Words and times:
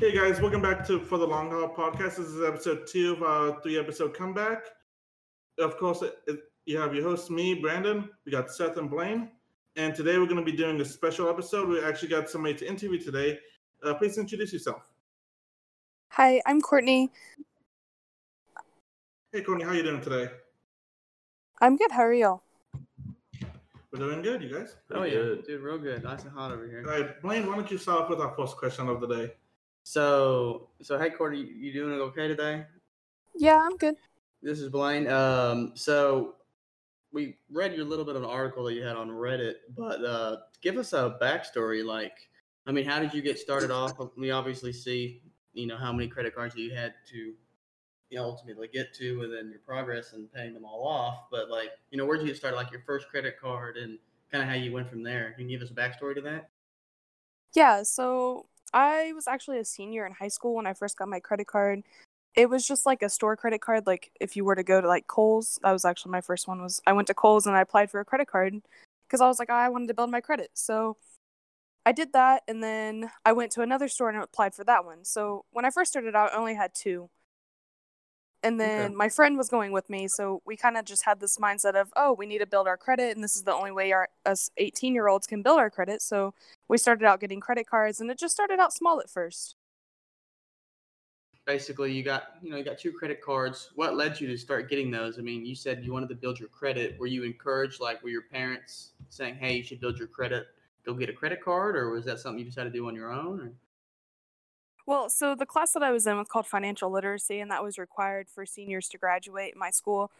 Hey 0.00 0.14
guys, 0.14 0.40
welcome 0.40 0.62
back 0.62 0.86
to 0.86 1.00
For 1.00 1.18
the 1.18 1.26
Long 1.26 1.50
Haul 1.50 1.74
podcast. 1.74 2.18
This 2.18 2.28
is 2.28 2.40
episode 2.40 2.86
two 2.86 3.14
of 3.14 3.24
our 3.24 3.60
three 3.62 3.76
episode 3.80 4.14
comeback. 4.14 4.66
Of 5.58 5.76
course, 5.76 6.02
it, 6.02 6.18
it, 6.28 6.38
you 6.66 6.78
have 6.78 6.94
your 6.94 7.02
hosts, 7.02 7.30
me, 7.30 7.54
Brandon. 7.54 8.08
We 8.24 8.30
got 8.30 8.48
Seth 8.48 8.76
and 8.76 8.88
Blaine. 8.88 9.28
And 9.74 9.96
today 9.96 10.16
we're 10.16 10.26
going 10.26 10.36
to 10.36 10.44
be 10.44 10.56
doing 10.56 10.80
a 10.80 10.84
special 10.84 11.28
episode. 11.28 11.68
We 11.68 11.82
actually 11.82 12.10
got 12.10 12.30
somebody 12.30 12.54
to 12.54 12.68
interview 12.68 13.00
today. 13.00 13.40
Uh, 13.82 13.94
please 13.94 14.18
introduce 14.18 14.52
yourself. 14.52 14.88
Hi, 16.10 16.40
I'm 16.46 16.60
Courtney. 16.60 17.10
Hey, 19.32 19.42
Courtney, 19.42 19.64
how 19.64 19.72
you 19.72 19.82
doing 19.82 20.00
today? 20.00 20.30
I'm 21.60 21.76
good. 21.76 21.90
How 21.90 22.02
are 22.02 22.14
y'all? 22.14 22.44
We're 23.90 23.98
doing 23.98 24.22
good, 24.22 24.44
you 24.44 24.54
guys. 24.54 24.76
Oh 24.92 25.02
yeah, 25.02 25.14
good. 25.14 25.44
dude, 25.44 25.60
real 25.60 25.78
good, 25.78 26.04
nice 26.04 26.22
and 26.22 26.30
hot 26.30 26.52
over 26.52 26.68
here. 26.68 26.84
All 26.86 27.00
right, 27.00 27.20
Blaine, 27.20 27.48
why 27.48 27.56
don't 27.56 27.68
you 27.68 27.78
start 27.78 28.02
off 28.02 28.10
with 28.10 28.20
our 28.20 28.32
first 28.36 28.56
question 28.58 28.88
of 28.88 29.00
the 29.00 29.08
day? 29.08 29.32
So, 29.92 30.68
so 30.82 30.98
hey, 30.98 31.08
Courtney, 31.08 31.38
you- 31.40 31.46
you 31.54 31.72
doing 31.72 31.98
okay 31.98 32.28
today? 32.28 32.66
Yeah, 33.34 33.58
I'm 33.58 33.74
good. 33.78 33.96
This 34.42 34.60
is 34.60 34.68
Blaine. 34.68 35.08
Um, 35.08 35.74
so 35.76 36.36
we 37.10 37.38
read 37.48 37.74
your 37.74 37.86
little 37.86 38.04
bit 38.04 38.14
of 38.14 38.22
an 38.22 38.28
article 38.28 38.64
that 38.64 38.74
you 38.74 38.82
had 38.82 38.96
on 38.96 39.08
Reddit, 39.08 39.54
but 39.74 40.04
uh, 40.04 40.40
give 40.60 40.76
us 40.76 40.92
a 40.92 41.16
backstory. 41.22 41.82
Like, 41.82 42.28
I 42.66 42.72
mean, 42.72 42.84
how 42.84 42.98
did 43.00 43.14
you 43.14 43.22
get 43.22 43.38
started 43.38 43.70
off? 43.70 43.92
We 44.18 44.30
obviously 44.30 44.74
see, 44.74 45.22
you 45.54 45.66
know, 45.66 45.78
how 45.78 45.90
many 45.90 46.06
credit 46.06 46.34
cards 46.34 46.54
that 46.54 46.60
you 46.60 46.74
had 46.74 46.92
to, 47.08 47.16
you 48.10 48.18
know, 48.18 48.24
ultimately 48.24 48.68
get 48.68 48.92
to, 48.96 49.22
and 49.22 49.32
then 49.32 49.48
your 49.48 49.60
progress 49.60 50.12
and 50.12 50.30
paying 50.30 50.52
them 50.52 50.66
all 50.66 50.86
off. 50.86 51.30
But 51.30 51.48
like, 51.48 51.70
you 51.90 51.96
know, 51.96 52.04
where 52.04 52.18
did 52.18 52.26
you 52.26 52.32
get 52.34 52.36
started? 52.36 52.58
Like 52.58 52.70
your 52.70 52.82
first 52.82 53.08
credit 53.08 53.40
card 53.40 53.78
and 53.78 53.98
kind 54.30 54.42
of 54.42 54.50
how 54.50 54.54
you 54.54 54.70
went 54.70 54.90
from 54.90 55.02
there. 55.02 55.32
Can 55.32 55.48
you 55.48 55.58
give 55.58 55.64
us 55.66 55.72
a 55.72 55.74
backstory 55.74 56.14
to 56.14 56.20
that? 56.20 56.50
Yeah, 57.54 57.82
so 57.84 58.44
I 58.72 59.12
was 59.14 59.26
actually 59.26 59.58
a 59.58 59.64
senior 59.64 60.06
in 60.06 60.12
high 60.12 60.28
school 60.28 60.54
when 60.54 60.66
I 60.66 60.74
first 60.74 60.96
got 60.96 61.08
my 61.08 61.20
credit 61.20 61.46
card. 61.46 61.82
It 62.34 62.50
was 62.50 62.66
just 62.66 62.86
like 62.86 63.02
a 63.02 63.08
store 63.08 63.36
credit 63.36 63.60
card. 63.60 63.86
Like 63.86 64.12
if 64.20 64.36
you 64.36 64.44
were 64.44 64.54
to 64.54 64.62
go 64.62 64.80
to 64.80 64.86
like 64.88 65.06
Kohl's, 65.06 65.58
that 65.62 65.72
was 65.72 65.84
actually 65.84 66.12
my 66.12 66.20
first 66.20 66.46
one. 66.46 66.62
Was 66.62 66.80
I 66.86 66.92
went 66.92 67.08
to 67.08 67.14
Kohl's 67.14 67.46
and 67.46 67.56
I 67.56 67.62
applied 67.62 67.90
for 67.90 68.00
a 68.00 68.04
credit 68.04 68.28
card 68.28 68.54
because 69.06 69.20
I 69.20 69.26
was 69.26 69.38
like 69.38 69.50
I 69.50 69.68
wanted 69.68 69.88
to 69.88 69.94
build 69.94 70.10
my 70.10 70.20
credit. 70.20 70.50
So 70.54 70.96
I 71.86 71.92
did 71.92 72.12
that, 72.12 72.42
and 72.46 72.62
then 72.62 73.10
I 73.24 73.32
went 73.32 73.50
to 73.52 73.62
another 73.62 73.88
store 73.88 74.10
and 74.10 74.22
applied 74.22 74.54
for 74.54 74.64
that 74.64 74.84
one. 74.84 75.04
So 75.04 75.46
when 75.52 75.64
I 75.64 75.70
first 75.70 75.90
started 75.90 76.14
out, 76.14 76.34
I 76.34 76.36
only 76.36 76.54
had 76.54 76.74
two. 76.74 77.08
And 78.42 78.60
Okay. 78.60 78.74
then 78.76 78.96
my 78.96 79.08
friend 79.08 79.36
was 79.36 79.48
going 79.48 79.72
with 79.72 79.88
me, 79.90 80.06
so 80.06 80.42
we 80.44 80.56
kind 80.56 80.76
of 80.76 80.84
just 80.84 81.04
had 81.04 81.18
this 81.18 81.38
mindset 81.38 81.74
of, 81.74 81.92
oh, 81.96 82.12
we 82.12 82.26
need 82.26 82.38
to 82.38 82.46
build 82.46 82.68
our 82.68 82.76
credit, 82.76 83.14
and 83.16 83.24
this 83.24 83.36
is 83.36 83.42
the 83.44 83.54
only 83.54 83.72
way 83.72 83.90
our 83.92 84.10
us 84.26 84.50
eighteen 84.58 84.94
year 84.94 85.08
olds 85.08 85.26
can 85.26 85.42
build 85.42 85.58
our 85.58 85.70
credit. 85.70 86.02
So 86.02 86.34
we 86.68 86.78
started 86.78 87.06
out 87.06 87.20
getting 87.20 87.40
credit 87.40 87.66
cards, 87.68 88.00
and 88.00 88.10
it 88.10 88.18
just 88.18 88.34
started 88.34 88.58
out 88.60 88.72
small 88.72 89.00
at 89.00 89.10
first. 89.10 89.56
basically 91.46 91.90
you 91.92 92.02
got 92.02 92.34
you 92.42 92.50
know 92.50 92.58
you 92.58 92.64
got 92.64 92.78
two 92.78 92.92
credit 92.92 93.22
cards 93.22 93.70
what 93.74 93.96
led 93.96 94.20
you 94.20 94.26
to 94.28 94.36
start 94.36 94.68
getting 94.68 94.90
those 94.90 95.18
i 95.18 95.22
mean 95.22 95.46
you 95.46 95.54
said 95.54 95.82
you 95.82 95.94
wanted 95.94 96.10
to 96.10 96.14
build 96.14 96.38
your 96.38 96.50
credit 96.50 96.94
were 97.00 97.06
you 97.06 97.22
encouraged 97.24 97.80
like 97.80 98.02
were 98.02 98.10
your 98.10 98.28
parents 98.30 98.90
saying 99.08 99.34
hey 99.34 99.56
you 99.56 99.62
should 99.62 99.80
build 99.80 99.96
your 99.96 100.08
credit 100.08 100.48
go 100.88 100.94
get 100.94 101.10
a 101.10 101.12
credit 101.12 101.42
card 101.44 101.76
or 101.76 101.90
was 101.90 102.04
that 102.04 102.18
something 102.18 102.38
you 102.38 102.44
decided 102.44 102.72
to 102.72 102.78
do 102.78 102.88
on 102.88 102.94
your 102.94 103.12
own 103.12 103.40
or? 103.40 103.52
Well, 104.86 105.10
so 105.10 105.34
the 105.34 105.44
class 105.44 105.72
that 105.72 105.82
I 105.82 105.90
was 105.90 106.06
in 106.06 106.16
was 106.16 106.28
called 106.28 106.46
financial 106.46 106.90
literacy, 106.90 107.40
and 107.40 107.50
that 107.50 107.62
was 107.62 107.76
required 107.76 108.26
for 108.26 108.46
seniors 108.46 108.88
to 108.88 108.96
graduate 108.96 109.52
in 109.52 109.58
my 109.58 109.70
school. 109.70 110.10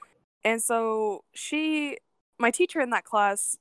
And 0.45 0.63
so 0.63 1.25
she, 1.33 1.97
my 2.39 2.51
teacher 2.51 2.79
in 2.83 2.91
that 2.91 3.05
class, 3.05 3.57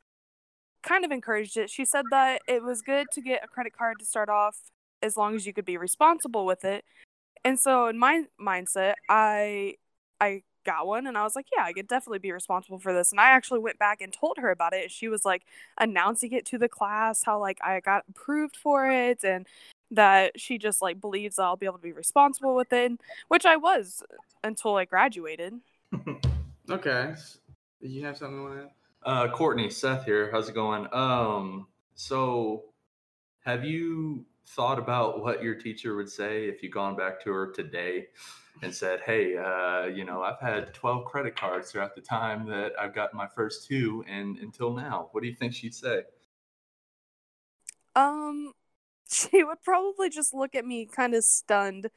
kind 0.88 1.04
of 1.04 1.12
encouraged 1.12 1.58
it. 1.58 1.70
She 1.70 1.86
said 1.86 2.06
that 2.12 2.42
it 2.48 2.64
was 2.64 2.82
good 2.82 3.08
to 3.14 3.22
get 3.22 3.44
a 3.44 3.48
credit 3.48 3.76
card 3.78 4.00
to 4.00 4.06
start 4.06 4.30
off 4.30 4.58
as 5.02 5.18
long 5.18 5.36
as 5.36 5.46
you 5.46 5.54
could 5.54 5.66
be 5.66 5.78
responsible 5.78 6.46
with 6.46 6.64
it. 6.64 6.86
And 7.44 7.60
so 7.60 7.88
in 7.88 7.98
my 7.98 8.24
mindset, 8.42 8.94
I 9.10 9.76
I 10.20 10.44
got 10.66 10.88
one 10.88 11.08
and 11.08 11.18
I 11.18 11.24
was 11.24 11.36
like, 11.36 11.48
yeah, 11.56 11.64
I 11.64 11.74
could 11.74 11.88
definitely 11.88 12.20
be 12.20 12.32
responsible 12.32 12.80
for 12.80 12.94
this. 12.94 13.12
And 13.12 13.20
I 13.20 13.30
actually 13.30 13.60
went 13.60 13.80
back 13.80 14.02
and 14.02 14.12
told 14.12 14.38
her 14.40 14.52
about 14.52 14.74
it. 14.74 14.92
She 14.92 15.08
was 15.08 15.24
like 15.24 15.44
announcing 15.78 16.34
it 16.34 16.46
to 16.48 16.58
the 16.58 16.68
class 16.68 17.24
how 17.24 17.40
like 17.40 17.60
I 17.64 17.80
got 17.80 18.04
approved 18.10 18.58
for 18.58 18.90
it 18.90 19.24
and 19.24 19.48
that 19.92 20.40
she 20.40 20.58
just 20.58 20.82
like 20.82 21.00
believes 21.00 21.40
I'll 21.40 21.56
be 21.56 21.66
able 21.66 21.78
to 21.78 21.84
be 21.84 21.94
responsible 21.94 22.56
with 22.56 22.74
it, 22.74 22.94
which 23.30 23.46
I 23.46 23.56
was 23.56 24.04
until 24.44 24.76
I 24.76 24.86
graduated. 24.86 25.54
okay 26.70 27.14
did 27.82 27.92
you 27.92 28.04
have 28.04 28.18
something 28.18 28.40
on 28.40 28.58
that 28.58 28.72
Uh, 29.08 29.30
Courtney, 29.30 29.70
Seth 29.70 30.04
here. 30.04 30.30
How's 30.34 30.50
it 30.50 30.54
going? 30.54 30.86
Um, 30.92 31.68
so 31.96 32.66
have 33.46 33.64
you 33.64 34.26
thought 34.48 34.78
about 34.78 35.22
what 35.22 35.42
your 35.42 35.56
teacher 35.56 35.96
would 35.96 36.10
say 36.10 36.50
if 36.50 36.62
you 36.62 36.70
gone 36.70 36.98
back 36.98 37.24
to 37.24 37.32
her 37.32 37.54
today 37.54 38.08
and 38.62 38.76
said, 38.76 39.00
"Hey, 39.00 39.38
uh, 39.38 39.86
you 39.86 40.04
know, 40.04 40.24
I've 40.24 40.42
had 40.42 40.74
12 40.74 41.06
credit 41.06 41.38
cards 41.38 41.72
throughout 41.72 41.96
the 41.96 42.02
time 42.02 42.48
that 42.48 42.74
I've 42.78 42.94
got 42.94 43.14
my 43.14 43.28
first 43.28 43.66
two, 43.66 44.04
and 44.10 44.40
until 44.40 44.74
now, 44.74 45.08
what 45.14 45.22
do 45.24 45.30
you 45.30 45.36
think 45.36 45.54
she'd 45.54 45.74
say?" 45.74 46.04
Um, 47.96 48.52
she 49.10 49.42
would 49.42 49.62
probably 49.64 50.10
just 50.10 50.34
look 50.34 50.54
at 50.54 50.66
me 50.66 50.86
kind 50.86 51.16
of 51.16 51.24
stunned, 51.24 51.92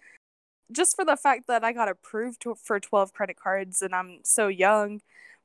just 0.70 0.94
for 0.94 1.04
the 1.04 1.16
fact 1.16 1.48
that 1.48 1.64
I 1.64 1.72
got 1.72 1.88
approved 1.88 2.40
to, 2.42 2.54
for 2.54 2.78
12 2.78 3.12
credit 3.12 3.36
cards 3.36 3.82
and 3.82 3.96
I'm 3.96 4.20
so 4.22 4.46
young, 4.46 5.00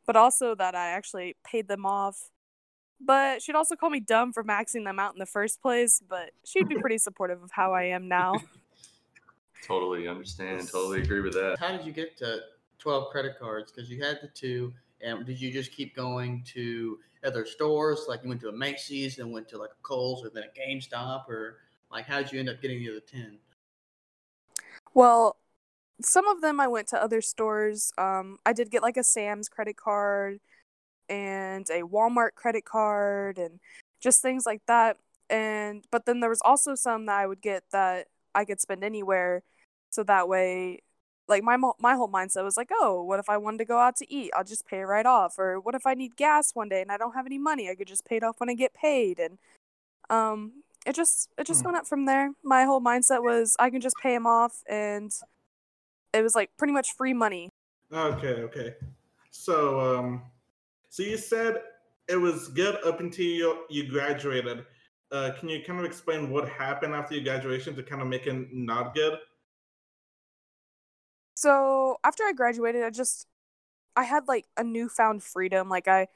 but 0.06 0.16
also 0.16 0.56
that 0.56 0.76
I 0.76 0.90
actually 0.90 1.36
paid 1.46 1.68
them 1.68 1.86
off. 1.86 2.30
But 3.02 3.42
she'd 3.42 3.56
also 3.56 3.76
call 3.76 3.90
me 3.90 4.00
dumb 4.00 4.32
for 4.32 4.44
maxing 4.44 4.86
them 4.86 5.00
out 5.00 5.14
in 5.14 5.20
the 5.20 5.26
first 5.26 5.62
place, 5.62 6.02
but 6.08 6.32
she'd 6.46 6.70
be 6.70 6.76
pretty 6.78 6.98
supportive 6.98 7.44
of 7.44 7.52
how 7.52 7.74
I 7.74 7.84
am 7.86 8.08
now. 8.08 8.36
Totally 9.64 10.08
understand. 10.08 10.68
Totally 10.70 11.02
agree 11.02 11.22
with 11.22 11.34
that. 11.34 11.58
how 11.60 11.76
did 11.76 11.86
you 11.86 11.92
get 11.92 12.16
to 12.18 12.40
12 12.78 13.10
credit 13.10 13.40
cards 13.40 13.72
because 13.72 13.90
you 13.90 14.04
had 14.04 14.20
the 14.22 14.28
two 14.28 14.72
and 15.02 15.26
did 15.26 15.42
you 15.42 15.52
just 15.52 15.72
keep 15.72 15.96
going 15.96 16.44
to 16.46 17.00
other 17.26 17.46
stores 17.46 18.06
like 18.08 18.22
you 18.22 18.30
went 18.30 18.40
to 18.42 18.50
a 18.50 18.52
macy's 18.52 19.16
then 19.16 19.32
went 19.32 19.48
to 19.50 19.58
like 19.58 19.72
a 19.72 19.82
kohl's 19.82 20.24
or 20.24 20.30
then 20.30 20.44
a 20.44 20.60
gamestop 20.60 21.28
or 21.28 21.58
like 21.92 22.06
how 22.06 22.22
did 22.22 22.32
you 22.32 22.40
end 22.40 22.48
up 22.50 22.62
getting 22.62 22.80
the 22.80 22.90
other 22.92 23.00
10 23.00 23.38
Well, 24.94 25.38
some 26.02 26.28
of 26.28 26.42
them 26.42 26.60
I 26.60 26.68
went 26.68 26.88
to 26.90 27.02
other 27.02 27.22
stores. 27.22 27.92
Um, 27.98 28.38
I 28.46 28.54
did 28.54 28.72
get 28.72 28.82
like 28.82 28.98
a 28.98 29.04
Sam's 29.04 29.50
credit 29.50 29.78
card 29.78 30.40
and 31.10 31.70
a 31.70 31.82
Walmart 31.84 32.36
credit 32.36 32.66
card 32.66 33.38
and 33.38 33.60
just 34.02 34.22
things 34.22 34.46
like 34.46 34.62
that. 34.68 34.98
And 35.30 35.86
but 35.92 36.06
then 36.06 36.20
there 36.20 36.30
was 36.30 36.42
also 36.44 36.76
some 36.76 37.06
that 37.08 37.18
I 37.20 37.28
would 37.28 37.42
get 37.42 37.64
that 37.72 38.08
I 38.36 38.46
could 38.46 38.62
spend 38.62 38.84
anywhere, 38.84 39.44
so 39.92 40.04
that 40.04 40.28
way, 40.30 40.82
like 41.28 41.44
my 41.44 41.58
my 41.80 41.96
whole 41.96 42.10
mindset 42.10 42.44
was 42.44 42.58
like, 42.58 42.70
oh, 42.72 43.02
what 43.04 43.20
if 43.20 43.30
I 43.30 43.38
wanted 43.38 43.60
to 43.60 43.66
go 43.66 43.80
out 43.80 43.96
to 43.98 44.14
eat? 44.14 44.32
I'll 44.36 44.44
just 44.44 44.68
pay 44.68 44.80
it 44.80 44.84
right 44.84 45.06
off. 45.06 45.40
Or 45.40 45.60
what 45.60 45.76
if 45.76 45.88
I 45.88 45.94
need 45.96 46.16
gas 46.18 46.52
one 46.54 46.70
day 46.70 46.82
and 46.82 46.92
I 46.92 46.98
don't 46.98 47.14
have 47.16 47.26
any 47.26 47.40
money? 47.40 47.70
I 47.70 47.76
could 47.76 47.88
just 47.88 48.06
pay 48.06 48.18
it 48.18 48.24
off 48.24 48.40
when 48.40 48.50
I 48.50 48.54
get 48.56 48.74
paid. 48.74 49.20
And 49.20 49.38
um, 50.10 50.64
it 50.86 50.96
just 50.96 51.30
it 51.38 51.48
just 51.48 51.62
Hmm. 51.62 51.68
went 51.70 51.78
up 51.78 51.88
from 51.88 52.06
there. 52.06 52.32
My 52.44 52.66
whole 52.66 52.82
mindset 52.82 53.24
was 53.24 53.56
I 53.60 53.70
can 53.70 53.82
just 53.82 53.98
pay 54.02 54.14
him 54.14 54.28
off, 54.28 54.62
and 54.70 55.12
it 56.16 56.24
was 56.24 56.36
like 56.36 56.50
pretty 56.58 56.74
much 56.74 56.94
free 56.94 57.14
money. 57.14 57.52
Okay, 57.92 58.42
okay. 58.42 58.76
So, 59.32 59.80
um, 59.80 60.24
so 60.90 61.04
you 61.04 61.18
said 61.18 61.62
it 62.08 62.16
was 62.16 62.48
good 62.48 62.78
up 62.86 63.00
until 63.00 63.26
you, 63.26 63.66
you 63.70 63.90
graduated. 63.90 64.66
Uh, 65.12 65.32
can 65.40 65.50
you 65.50 65.62
kind 65.66 65.80
of 65.80 65.86
explain 65.86 66.30
what 66.30 66.50
happened 66.50 66.94
after 66.96 67.16
your 67.16 67.24
graduation 67.24 67.76
to 67.76 67.84
kind 67.84 68.02
of 68.02 68.08
make 68.08 68.28
it 68.28 68.48
not 68.52 68.96
good? 68.96 69.18
So 71.36 71.98
after 72.04 72.24
I 72.24 72.34
graduated, 72.34 72.84
I 72.84 72.90
just 72.90 73.28
I 73.96 74.04
had 74.04 74.28
like 74.28 74.46
a 74.58 74.64
newfound 74.64 75.24
freedom. 75.24 75.70
Like 75.70 75.88
I 75.88 76.08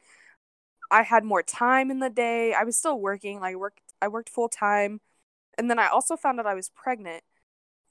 I 0.92 1.04
had 1.04 1.24
more 1.24 1.44
time 1.44 1.92
in 1.92 2.00
the 2.00 2.10
day. 2.10 2.54
I 2.54 2.64
was 2.64 2.78
still 2.78 3.00
working. 3.00 3.40
Like 3.40 3.54
I 3.54 3.56
worked 3.58 3.82
I 4.02 4.08
worked 4.08 4.30
full 4.30 4.50
time. 4.50 5.02
And 5.58 5.70
then 5.70 5.78
I 5.80 5.88
also 5.88 6.16
found 6.16 6.40
out 6.40 6.46
I 6.48 6.56
was 6.56 6.70
pregnant. 6.70 7.24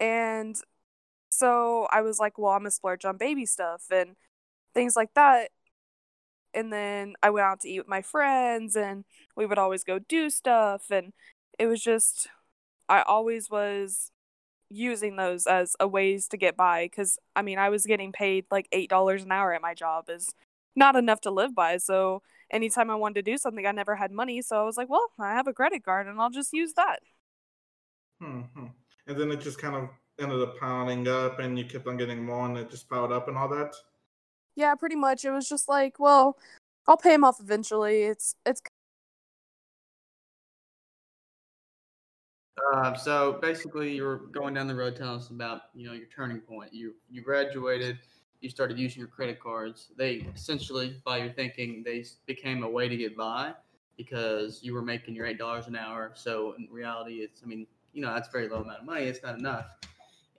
And 0.01 0.57
so 1.31 1.87
I 1.91 2.01
was 2.03 2.19
like, 2.19 2.39
well, 2.39 2.53
I'm 2.53 2.61
gonna 2.61 2.71
splurge 2.71 3.05
on 3.05 3.17
baby 3.17 3.47
stuff 3.47 3.85
and 3.91 4.17
things 4.75 4.97
like 4.97 5.15
that. 5.15 5.51
And 6.55 6.73
then 6.73 7.15
I 7.23 7.31
went 7.31 7.47
out 7.47 7.61
to 7.61 7.69
eat 7.69 7.81
with 7.81 7.89
my 7.89 8.03
friends 8.03 8.77
and 8.77 9.05
we 9.37 9.47
would 9.47 9.59
always 9.59 9.85
go 9.85 9.99
do 9.99 10.31
stuff 10.31 10.91
and 10.91 11.13
it 11.59 11.67
was 11.67 11.83
just 11.83 12.29
I 12.89 13.03
always 13.03 13.51
was 13.51 14.11
using 14.71 15.17
those 15.17 15.47
as 15.47 15.77
a 15.81 15.89
ways 15.89 16.29
to 16.29 16.37
get 16.37 16.57
by 16.57 16.85
because 16.85 17.19
I 17.37 17.43
mean 17.43 17.59
I 17.59 17.71
was 17.71 17.87
getting 17.87 18.13
paid 18.13 18.47
like 18.51 18.69
eight 18.73 18.91
dollars 18.91 19.25
an 19.25 19.33
hour 19.33 19.53
at 19.53 19.63
my 19.63 19.75
job 19.75 20.09
is 20.09 20.35
not 20.77 20.97
enough 20.97 21.21
to 21.23 21.31
live 21.31 21.55
by. 21.55 21.77
So 21.79 22.23
anytime 22.51 22.91
I 22.91 22.95
wanted 22.95 23.25
to 23.25 23.31
do 23.31 23.37
something, 23.37 23.67
I 23.67 23.73
never 23.73 23.97
had 23.97 24.13
money. 24.13 24.41
So 24.43 24.61
I 24.61 24.65
was 24.65 24.77
like, 24.77 24.89
well, 24.89 25.11
I 25.19 25.35
have 25.35 25.49
a 25.49 25.53
credit 25.53 25.85
card 25.85 26.07
and 26.07 26.21
I'll 26.21 26.31
just 26.31 26.53
use 26.53 26.75
that. 26.75 27.01
Hmm. 28.21 28.43
And 29.07 29.17
then 29.17 29.31
it 29.31 29.41
just 29.41 29.59
kind 29.59 29.75
of 29.75 29.89
ended 30.19 30.43
up 30.43 30.59
piling 30.59 31.07
up, 31.09 31.39
and 31.39 31.59
you 31.59 31.65
kept 31.65 31.87
on 31.87 31.97
getting 31.97 32.25
more, 32.25 32.47
and 32.47 32.57
it 32.57 32.71
just 32.71 32.89
piled 32.89 33.13
up 33.13 33.29
and 33.29 33.37
all 33.37 33.49
that. 33.49 33.75
Yeah, 34.57 34.75
pretty 34.75 34.97
much. 34.97 35.25
It 35.25 35.31
was 35.31 35.49
just 35.49 35.69
like, 35.69 36.01
well, 36.01 36.37
I'll 36.87 36.97
pay 36.97 37.15
him 37.15 37.25
off 37.25 37.41
eventually. 37.41 38.03
It's 38.03 38.35
it's 38.45 38.61
Uh, 42.75 42.95
so 42.95 43.39
basically, 43.41 43.95
you're 43.95 44.19
going 44.33 44.55
down 44.55 44.67
the 44.67 44.75
road 44.75 44.97
telling 44.97 45.21
us 45.21 45.29
about 45.31 45.63
you 45.75 45.87
know 45.87 45.93
your 45.93 46.07
turning 46.07 46.41
point. 46.41 46.73
You 46.75 46.95
you 47.11 47.23
graduated, 47.23 47.99
you 48.41 48.51
started 48.51 48.79
using 48.79 48.99
your 48.99 49.09
credit 49.09 49.41
cards. 49.41 49.93
They 49.97 50.27
essentially, 50.35 51.01
by 51.05 51.19
your 51.19 51.33
thinking, 51.33 51.83
they 51.85 52.05
became 52.27 52.65
a 52.65 52.69
way 52.69 52.89
to 52.89 52.97
get 52.97 53.17
by 53.17 53.55
because 53.97 54.61
you 54.63 54.75
were 54.75 54.83
making 54.83 55.15
your 55.15 55.27
eight 55.27 55.39
dollars 55.39 55.67
an 55.67 55.77
hour. 55.77 56.13
So 56.15 56.55
in 56.59 56.69
reality, 56.71 57.17
it's 57.21 57.43
I 57.45 57.47
mean 57.47 57.67
you 57.93 58.03
know 58.03 58.13
that's 58.13 58.29
a 58.29 58.31
very 58.33 58.49
low 58.49 58.59
amount 58.59 58.81
of 58.81 58.87
money. 58.87 59.05
It's 59.05 59.23
not 59.23 59.39
enough. 59.39 59.67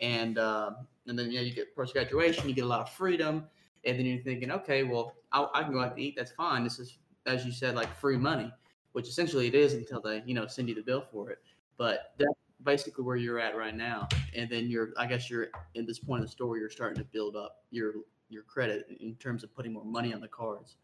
And 0.01 0.37
uh, 0.37 0.71
and 1.07 1.17
then 1.17 1.31
you 1.31 1.39
know 1.39 1.45
you 1.45 1.53
get 1.53 1.75
post 1.75 1.93
graduation, 1.93 2.47
you 2.47 2.55
get 2.55 2.63
a 2.63 2.67
lot 2.67 2.81
of 2.81 2.89
freedom, 2.89 3.45
and 3.85 3.97
then 3.97 4.05
you're 4.05 4.23
thinking, 4.23 4.51
okay, 4.51 4.83
well 4.83 5.15
I, 5.31 5.47
I 5.53 5.63
can 5.63 5.73
go 5.73 5.81
out 5.81 5.95
to 5.95 6.01
eat. 6.01 6.15
That's 6.15 6.31
fine. 6.31 6.63
This 6.63 6.79
is 6.79 6.97
as 7.25 7.45
you 7.45 7.51
said, 7.51 7.75
like 7.75 7.93
free 7.95 8.17
money, 8.17 8.51
which 8.93 9.07
essentially 9.07 9.47
it 9.47 9.55
is 9.55 9.73
until 9.73 10.01
they 10.01 10.23
you 10.25 10.33
know 10.33 10.47
send 10.47 10.69
you 10.69 10.75
the 10.75 10.81
bill 10.81 11.03
for 11.11 11.29
it. 11.31 11.39
But 11.77 12.13
that's 12.17 12.31
basically 12.63 13.03
where 13.03 13.15
you're 13.15 13.39
at 13.39 13.55
right 13.55 13.75
now. 13.75 14.07
And 14.35 14.49
then 14.49 14.69
you're, 14.69 14.89
I 14.97 15.05
guess 15.05 15.29
you're 15.29 15.47
at 15.77 15.87
this 15.87 15.99
point 15.99 16.19
in 16.19 16.25
the 16.25 16.31
story, 16.31 16.59
you're 16.59 16.69
starting 16.69 16.97
to 16.97 17.05
build 17.05 17.35
up 17.35 17.63
your 17.71 17.93
your 18.29 18.43
credit 18.43 18.85
in 18.99 19.15
terms 19.15 19.43
of 19.43 19.53
putting 19.55 19.73
more 19.73 19.85
money 19.85 20.13
on 20.13 20.21
the 20.21 20.27
cards. 20.27 20.75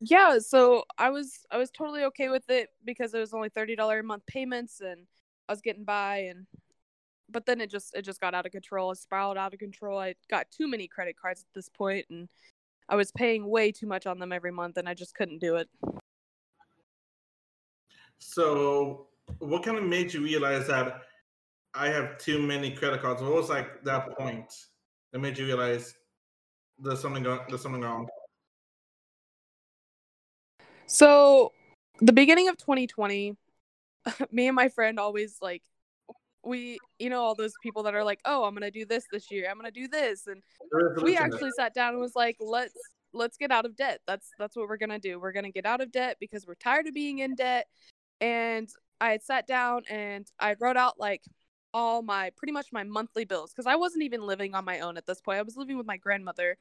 Yeah, 0.00 0.38
so 0.38 0.84
I 0.98 1.10
was 1.10 1.46
I 1.50 1.56
was 1.56 1.70
totally 1.70 2.04
okay 2.04 2.28
with 2.28 2.48
it 2.50 2.68
because 2.84 3.14
it 3.14 3.18
was 3.18 3.32
only 3.32 3.48
thirty 3.48 3.74
dollar 3.74 4.00
a 4.00 4.02
month 4.02 4.24
payments 4.26 4.80
and 4.80 5.06
I 5.48 5.52
was 5.52 5.60
getting 5.60 5.84
by 5.84 6.18
and 6.30 6.46
but 7.30 7.46
then 7.46 7.60
it 7.60 7.70
just 7.70 7.94
it 7.94 8.02
just 8.02 8.20
got 8.20 8.34
out 8.34 8.46
of 8.46 8.52
control. 8.52 8.90
It 8.92 8.98
spiraled 8.98 9.36
out 9.36 9.52
of 9.52 9.58
control. 9.58 9.98
I 9.98 10.14
got 10.28 10.50
too 10.50 10.68
many 10.68 10.86
credit 10.86 11.16
cards 11.20 11.40
at 11.40 11.54
this 11.54 11.68
point 11.68 12.06
and 12.10 12.28
I 12.88 12.96
was 12.96 13.10
paying 13.12 13.48
way 13.48 13.72
too 13.72 13.86
much 13.86 14.06
on 14.06 14.18
them 14.18 14.32
every 14.32 14.52
month 14.52 14.76
and 14.76 14.88
I 14.88 14.94
just 14.94 15.14
couldn't 15.14 15.38
do 15.38 15.56
it. 15.56 15.68
So, 18.18 19.08
what 19.38 19.62
kind 19.62 19.78
of 19.78 19.84
made 19.84 20.12
you 20.12 20.22
realize 20.22 20.66
that 20.68 21.02
I 21.74 21.88
have 21.88 22.18
too 22.18 22.40
many 22.40 22.70
credit 22.70 23.02
cards? 23.02 23.22
What 23.22 23.32
was 23.32 23.48
like 23.48 23.82
that 23.84 24.16
point 24.16 24.52
that 25.12 25.18
made 25.18 25.36
you 25.38 25.46
realize 25.46 25.94
there's 26.78 27.00
something 27.00 27.22
going, 27.22 27.40
there's 27.48 27.62
something 27.62 27.82
wrong? 27.82 28.08
So, 30.86 31.52
the 32.00 32.12
beginning 32.12 32.48
of 32.48 32.56
2020, 32.58 33.36
me 34.32 34.48
and 34.48 34.56
my 34.56 34.68
friend 34.68 34.98
always 34.98 35.38
like 35.40 35.62
we 36.44 36.78
you 36.98 37.08
know 37.08 37.22
all 37.22 37.34
those 37.34 37.54
people 37.62 37.82
that 37.84 37.94
are 37.94 38.04
like, 38.04 38.20
"Oh, 38.24 38.44
I'm 38.44 38.54
going 38.54 38.62
to 38.62 38.70
do 38.70 38.84
this 38.84 39.04
this 39.10 39.30
year. 39.30 39.48
I'm 39.50 39.58
going 39.58 39.70
to 39.72 39.80
do 39.80 39.88
this." 39.88 40.26
And 40.26 40.42
we 41.02 41.16
actually 41.16 41.50
sat 41.56 41.74
down 41.74 41.90
and 41.92 42.00
was 42.00 42.14
like, 42.14 42.36
"Let's 42.40 42.74
let's 43.12 43.36
get 43.36 43.50
out 43.50 43.64
of 43.64 43.76
debt. 43.76 44.00
That's 44.06 44.30
that's 44.38 44.56
what 44.56 44.68
we're 44.68 44.76
going 44.76 44.90
to 44.90 44.98
do. 44.98 45.18
We're 45.18 45.32
going 45.32 45.44
to 45.44 45.52
get 45.52 45.66
out 45.66 45.80
of 45.80 45.90
debt 45.92 46.16
because 46.20 46.46
we're 46.46 46.54
tired 46.54 46.86
of 46.86 46.94
being 46.94 47.20
in 47.20 47.34
debt." 47.34 47.66
And 48.20 48.68
I 49.00 49.10
had 49.10 49.22
sat 49.22 49.46
down 49.46 49.82
and 49.88 50.26
I 50.38 50.56
wrote 50.60 50.76
out 50.76 50.98
like 50.98 51.22
all 51.72 52.02
my 52.02 52.30
pretty 52.36 52.52
much 52.52 52.68
my 52.72 52.84
monthly 52.84 53.24
bills 53.24 53.52
because 53.52 53.66
I 53.66 53.76
wasn't 53.76 54.04
even 54.04 54.22
living 54.22 54.54
on 54.54 54.64
my 54.64 54.80
own 54.80 54.96
at 54.96 55.06
this 55.06 55.20
point. 55.20 55.38
I 55.38 55.42
was 55.42 55.56
living 55.56 55.76
with 55.76 55.86
my 55.86 55.96
grandmother. 55.96 56.56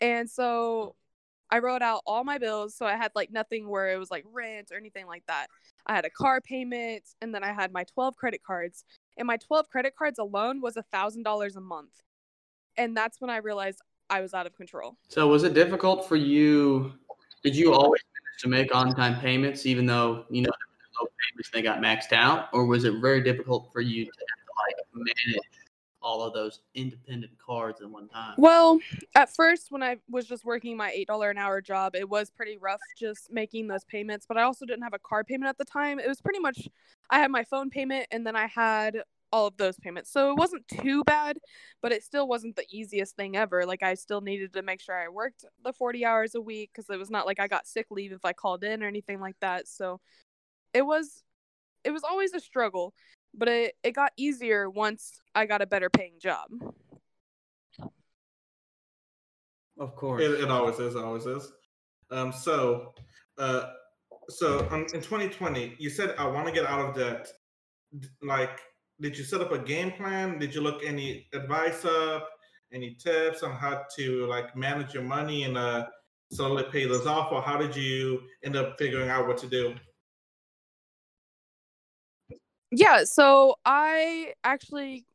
And 0.00 0.30
so 0.30 0.96
I 1.50 1.58
wrote 1.58 1.82
out 1.82 2.02
all 2.06 2.24
my 2.24 2.38
bills, 2.38 2.74
so 2.74 2.86
I 2.86 2.96
had 2.96 3.12
like 3.14 3.30
nothing 3.30 3.68
where 3.68 3.92
it 3.92 3.98
was 3.98 4.10
like 4.10 4.24
rent 4.32 4.70
or 4.72 4.76
anything 4.76 5.06
like 5.06 5.24
that. 5.28 5.46
I 5.86 5.94
had 5.94 6.04
a 6.04 6.10
car 6.10 6.40
payment, 6.40 7.04
and 7.20 7.34
then 7.34 7.44
I 7.44 7.52
had 7.52 7.72
my 7.72 7.84
12 7.84 8.16
credit 8.16 8.42
cards, 8.42 8.84
and 9.16 9.26
my 9.26 9.36
12 9.36 9.68
credit 9.68 9.94
cards 9.96 10.18
alone 10.18 10.60
was 10.60 10.76
a 10.76 10.82
thousand 10.92 11.22
dollars 11.22 11.56
a 11.56 11.60
month, 11.60 12.02
and 12.76 12.96
that's 12.96 13.20
when 13.20 13.30
I 13.30 13.38
realized 13.38 13.80
I 14.10 14.20
was 14.20 14.34
out 14.34 14.46
of 14.46 14.56
control. 14.56 14.96
So 15.08 15.28
was 15.28 15.44
it 15.44 15.54
difficult 15.54 16.08
for 16.08 16.16
you? 16.16 16.92
Did 17.42 17.54
you 17.54 17.72
always 17.72 18.02
manage 18.02 18.42
to 18.42 18.48
make 18.48 18.74
on 18.74 18.94
time 18.94 19.20
payments, 19.20 19.66
even 19.66 19.86
though 19.86 20.24
you 20.30 20.42
know 20.42 20.50
payments 21.30 21.50
they 21.52 21.62
got 21.62 21.80
maxed 21.80 22.12
out, 22.12 22.48
or 22.52 22.66
was 22.66 22.84
it 22.84 22.94
very 23.00 23.22
difficult 23.22 23.72
for 23.72 23.80
you 23.80 24.04
to 24.04 24.10
like 24.10 24.76
manage 24.94 25.40
all 26.06 26.22
of 26.22 26.32
those 26.32 26.60
independent 26.76 27.32
cards 27.44 27.80
at 27.80 27.90
one 27.90 28.06
time? 28.06 28.34
Well, 28.38 28.78
at 29.16 29.34
first, 29.34 29.72
when 29.72 29.82
I 29.82 29.96
was 30.08 30.24
just 30.26 30.44
working 30.44 30.76
my 30.76 30.90
eight 30.92 31.08
dollar 31.08 31.30
an 31.30 31.36
hour 31.36 31.60
job, 31.60 31.96
it 31.96 32.08
was 32.08 32.30
pretty 32.30 32.56
rough 32.58 32.80
just 32.96 33.32
making 33.32 33.66
those 33.66 33.84
payments. 33.84 34.24
But 34.24 34.38
I 34.38 34.42
also 34.42 34.64
didn't 34.64 34.84
have 34.84 34.94
a 34.94 35.00
car 35.00 35.24
payment 35.24 35.48
at 35.48 35.58
the 35.58 35.64
time. 35.64 35.98
It 35.98 36.06
was 36.06 36.20
pretty 36.20 36.38
much 36.38 36.68
I 37.10 37.18
had 37.18 37.32
my 37.32 37.42
phone 37.42 37.70
payment, 37.70 38.06
and 38.12 38.24
then 38.24 38.36
I 38.36 38.46
had 38.46 39.02
all 39.32 39.48
of 39.48 39.56
those 39.56 39.80
payments. 39.80 40.12
So 40.12 40.30
it 40.30 40.36
wasn't 40.38 40.68
too 40.68 41.02
bad, 41.02 41.38
but 41.82 41.90
it 41.90 42.04
still 42.04 42.28
wasn't 42.28 42.54
the 42.54 42.66
easiest 42.70 43.16
thing 43.16 43.36
ever. 43.36 43.66
Like 43.66 43.82
I 43.82 43.94
still 43.94 44.20
needed 44.20 44.52
to 44.52 44.62
make 44.62 44.80
sure 44.80 44.96
I 44.96 45.08
worked 45.08 45.44
the 45.64 45.72
40 45.72 46.04
hours 46.04 46.36
a 46.36 46.40
week 46.40 46.70
cuz 46.72 46.88
it 46.88 46.98
was 46.98 47.10
not 47.10 47.26
like 47.26 47.40
I 47.40 47.48
got 47.48 47.66
sick 47.66 47.86
leave 47.90 48.12
if 48.12 48.24
I 48.24 48.32
called 48.32 48.62
in 48.62 48.84
or 48.84 48.86
anything 48.86 49.20
like 49.20 49.36
that. 49.40 49.66
So 49.66 50.00
it 50.72 50.82
was 50.82 51.24
it 51.82 51.90
was 51.90 52.04
always 52.04 52.32
a 52.32 52.40
struggle, 52.40 52.94
but 53.36 53.48
it 53.48 53.76
it 53.82 53.92
got 53.92 54.12
easier 54.16 54.68
once 54.68 55.20
I 55.34 55.46
got 55.46 55.62
a 55.62 55.66
better 55.66 55.90
paying 55.90 56.18
job. 56.18 56.48
Of 59.78 59.94
course. 59.94 60.22
It, 60.22 60.30
it 60.40 60.50
always 60.50 60.78
is. 60.78 60.96
Always 60.96 61.26
is. 61.26 61.52
Um. 62.10 62.32
So, 62.32 62.94
uh, 63.38 63.70
so 64.28 64.66
um, 64.70 64.82
in 64.94 65.00
2020, 65.00 65.76
you 65.78 65.90
said 65.90 66.14
I 66.18 66.26
want 66.26 66.46
to 66.46 66.52
get 66.52 66.66
out 66.66 66.80
of 66.80 66.94
debt. 66.94 67.28
D- 67.98 68.08
Like, 68.22 68.60
did 69.00 69.16
you 69.18 69.24
set 69.24 69.40
up 69.40 69.52
a 69.52 69.58
game 69.58 69.92
plan? 69.92 70.38
Did 70.38 70.54
you 70.54 70.60
look 70.62 70.82
any 70.84 71.28
advice 71.34 71.84
up? 71.84 72.30
Any 72.72 72.94
tips 72.94 73.42
on 73.42 73.52
how 73.52 73.84
to 73.96 74.26
like 74.26 74.56
manage 74.56 74.92
your 74.92 75.04
money 75.04 75.44
and 75.44 75.56
uh 75.56 75.86
slowly 76.32 76.64
pay 76.72 76.84
those 76.86 77.06
off, 77.06 77.30
or 77.30 77.40
how 77.40 77.56
did 77.56 77.76
you 77.76 78.22
end 78.42 78.56
up 78.56 78.76
figuring 78.78 79.08
out 79.08 79.28
what 79.28 79.38
to 79.38 79.46
do? 79.46 79.74
Yeah, 82.78 83.04
so 83.04 83.54
I 83.64 84.34
actually 84.44 85.06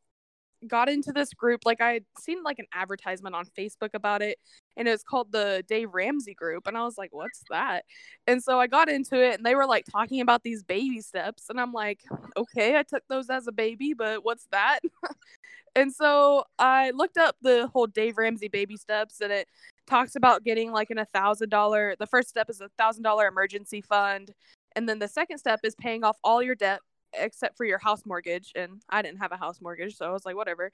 got 0.67 0.89
into 0.89 1.11
this 1.13 1.33
group 1.33 1.61
like 1.65 1.81
I 1.81 1.93
had 1.93 2.05
seen 2.19 2.43
like 2.43 2.59
an 2.59 2.67
advertisement 2.73 3.35
on 3.35 3.45
Facebook 3.57 3.91
about 3.95 4.21
it 4.21 4.39
and 4.77 4.87
it 4.87 4.91
was 4.91 5.03
called 5.03 5.31
the 5.31 5.63
Dave 5.67 5.93
Ramsey 5.93 6.33
group 6.35 6.67
and 6.67 6.77
I 6.77 6.83
was 6.83 6.97
like 6.97 7.11
what's 7.13 7.43
that? 7.51 7.85
And 8.27 8.43
so 8.43 8.59
I 8.59 8.67
got 8.67 8.89
into 8.89 9.21
it 9.23 9.35
and 9.37 9.45
they 9.45 9.55
were 9.55 9.67
like 9.67 9.85
talking 9.91 10.21
about 10.21 10.43
these 10.43 10.63
baby 10.63 11.01
steps 11.01 11.45
and 11.49 11.59
I'm 11.61 11.73
like 11.73 12.01
okay, 12.37 12.77
I 12.77 12.83
took 12.83 13.03
those 13.09 13.29
as 13.29 13.47
a 13.47 13.51
baby, 13.53 13.93
but 13.93 14.25
what's 14.25 14.47
that? 14.51 14.79
and 15.75 15.93
so 15.93 16.45
I 16.59 16.91
looked 16.91 17.17
up 17.17 17.35
the 17.41 17.69
whole 17.73 17.87
Dave 17.87 18.17
Ramsey 18.17 18.49
baby 18.49 18.77
steps 18.77 19.21
and 19.21 19.31
it 19.31 19.47
talks 19.87 20.15
about 20.15 20.43
getting 20.43 20.71
like 20.71 20.89
an 20.91 20.99
a 20.99 21.05
thousand 21.05 21.49
dollar 21.49 21.95
the 21.99 22.07
first 22.07 22.29
step 22.29 22.49
is 22.49 22.61
a 22.61 22.69
thousand 22.77 23.03
dollar 23.03 23.27
emergency 23.27 23.81
fund 23.81 24.33
and 24.75 24.89
then 24.89 24.99
the 24.99 25.07
second 25.07 25.37
step 25.39 25.61
is 25.63 25.75
paying 25.75 26.03
off 26.03 26.17
all 26.23 26.43
your 26.43 26.55
debt 26.55 26.81
except 27.13 27.57
for 27.57 27.65
your 27.65 27.79
house 27.79 28.05
mortgage 28.05 28.51
and 28.55 28.81
I 28.89 29.01
didn't 29.01 29.19
have 29.19 29.31
a 29.31 29.37
house 29.37 29.61
mortgage 29.61 29.97
so 29.97 30.05
I 30.05 30.11
was 30.11 30.25
like 30.25 30.35
whatever. 30.35 30.71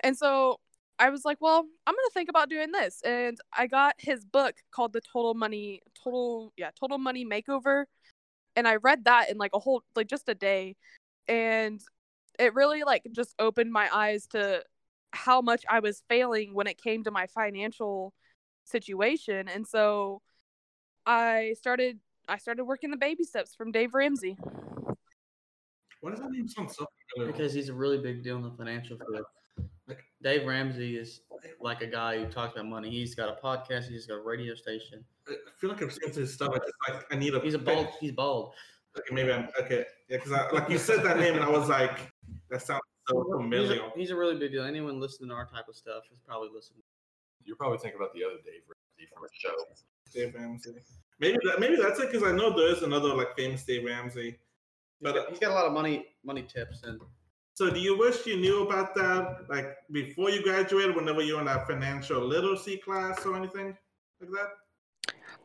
And 0.00 0.16
so 0.16 0.60
I 0.98 1.10
was 1.10 1.24
like, 1.24 1.38
well, 1.40 1.66
I'm 1.86 1.94
to 1.94 2.10
think 2.14 2.28
about 2.28 2.48
doing 2.48 2.72
this 2.72 3.02
and 3.04 3.38
I 3.56 3.66
got 3.66 3.94
his 3.98 4.24
book 4.24 4.56
called 4.70 4.92
The 4.92 5.00
Total 5.00 5.34
Money 5.34 5.82
Total 6.02 6.52
yeah, 6.56 6.70
Total 6.78 6.98
Money 6.98 7.24
Makeover 7.24 7.84
and 8.56 8.66
I 8.66 8.76
read 8.76 9.04
that 9.04 9.30
in 9.30 9.36
like 9.36 9.52
a 9.54 9.58
whole 9.58 9.82
like 9.94 10.08
just 10.08 10.28
a 10.28 10.34
day 10.34 10.76
and 11.28 11.80
it 12.38 12.54
really 12.54 12.82
like 12.82 13.02
just 13.12 13.34
opened 13.38 13.72
my 13.72 13.88
eyes 13.94 14.26
to 14.28 14.62
how 15.12 15.40
much 15.40 15.64
I 15.68 15.80
was 15.80 16.02
failing 16.08 16.54
when 16.54 16.66
it 16.66 16.82
came 16.82 17.04
to 17.04 17.10
my 17.10 17.26
financial 17.26 18.12
situation 18.64 19.48
and 19.48 19.66
so 19.66 20.22
I 21.06 21.54
started 21.58 22.00
I 22.28 22.38
started 22.38 22.64
working 22.64 22.90
the 22.90 22.96
baby 22.96 23.22
steps 23.24 23.54
from 23.54 23.70
Dave 23.70 23.94
Ramsey. 23.94 24.36
Why 26.00 26.10
does 26.10 26.20
that 26.20 26.30
name 26.30 26.48
sound 26.48 26.70
so 26.70 26.86
familiar? 27.14 27.32
Because 27.32 27.52
he's 27.52 27.68
a 27.68 27.74
really 27.74 27.98
big 27.98 28.22
deal 28.22 28.36
in 28.36 28.42
the 28.42 28.50
financial 28.50 28.98
field. 28.98 29.24
Like 29.88 30.04
Dave 30.22 30.46
Ramsey 30.46 30.96
is 30.96 31.20
like 31.60 31.80
a 31.80 31.86
guy 31.86 32.18
who 32.18 32.26
talks 32.26 32.54
about 32.54 32.66
money. 32.66 32.90
He's 32.90 33.14
got 33.14 33.28
a 33.28 33.40
podcast. 33.42 33.88
He's 33.88 34.06
got 34.06 34.16
a 34.16 34.22
radio 34.22 34.54
station. 34.54 35.04
I 35.28 35.34
feel 35.56 35.70
like 35.70 35.82
I've 35.82 35.92
seen 35.92 36.12
his 36.12 36.34
stuff. 36.34 36.50
I 36.54 36.58
just 36.58 36.72
like 36.88 37.06
I 37.10 37.16
need 37.16 37.34
a. 37.34 37.40
He's 37.40 37.54
a 37.54 37.58
bald. 37.58 37.88
He's 38.00 38.12
bald. 38.12 38.52
Okay, 38.98 39.14
maybe 39.14 39.32
I'm 39.32 39.48
okay. 39.60 39.84
Yeah, 40.08 40.18
because 40.18 40.32
like 40.52 40.68
you 40.70 40.78
said 40.78 41.02
that 41.04 41.18
name 41.18 41.34
and 41.34 41.44
I 41.44 41.48
was 41.48 41.68
like, 41.68 42.12
that 42.50 42.62
sounds 42.62 42.82
so 43.08 43.22
He's 43.22 43.36
familiar. 43.36 43.80
a, 43.82 43.90
he's 43.98 44.10
a 44.10 44.16
really 44.16 44.36
big 44.38 44.52
deal. 44.52 44.64
Anyone 44.64 45.00
listening 45.00 45.30
to 45.30 45.36
our 45.36 45.46
type 45.46 45.68
of 45.68 45.76
stuff 45.76 46.04
is 46.12 46.18
probably 46.26 46.48
listening. 46.52 46.82
You're 47.44 47.56
probably 47.56 47.78
thinking 47.78 48.00
about 48.00 48.12
the 48.14 48.24
other 48.24 48.36
Dave 48.44 48.62
Ramsey 48.66 49.08
from 49.12 49.22
the 49.22 49.28
show. 49.32 49.54
Dave 50.12 50.34
Ramsey. 50.34 50.74
Maybe 51.20 51.38
that 51.44 51.60
maybe 51.60 51.76
that's 51.76 52.00
it 52.00 52.10
because 52.10 52.26
I 52.26 52.32
know 52.32 52.56
there 52.56 52.72
is 52.72 52.82
another 52.82 53.14
like 53.14 53.36
famous 53.36 53.64
Dave 53.64 53.84
Ramsey. 53.84 54.38
But 55.00 55.14
But 55.14 55.18
uh, 55.18 55.30
he's 55.30 55.38
got 55.38 55.50
a 55.50 55.54
lot 55.54 55.66
of 55.66 55.72
money 55.72 56.06
money 56.24 56.42
tips 56.42 56.82
and 56.82 57.00
so 57.56 57.70
do 57.70 57.80
you 57.80 57.96
wish 57.96 58.26
you 58.26 58.36
knew 58.36 58.66
about 58.66 58.94
that 58.96 59.48
like 59.48 59.76
before 59.90 60.28
you 60.28 60.42
graduated, 60.42 60.94
whenever 60.94 61.22
you 61.22 61.34
were 61.34 61.40
in 61.40 61.46
that 61.46 61.66
financial 61.66 62.20
literacy 62.22 62.76
class 62.76 63.24
or 63.24 63.34
anything 63.34 63.74
like 64.20 64.30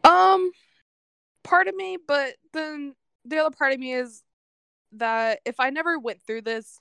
that? 0.03 0.09
Um, 0.09 0.51
part 1.45 1.69
of 1.69 1.75
me, 1.75 1.97
but 2.05 2.35
then 2.51 2.95
the 3.23 3.37
other 3.37 3.55
part 3.55 3.71
of 3.71 3.79
me 3.79 3.93
is 3.93 4.23
that 4.93 5.39
if 5.45 5.59
I 5.61 5.69
never 5.69 5.97
went 5.99 6.21
through 6.27 6.41
this, 6.41 6.77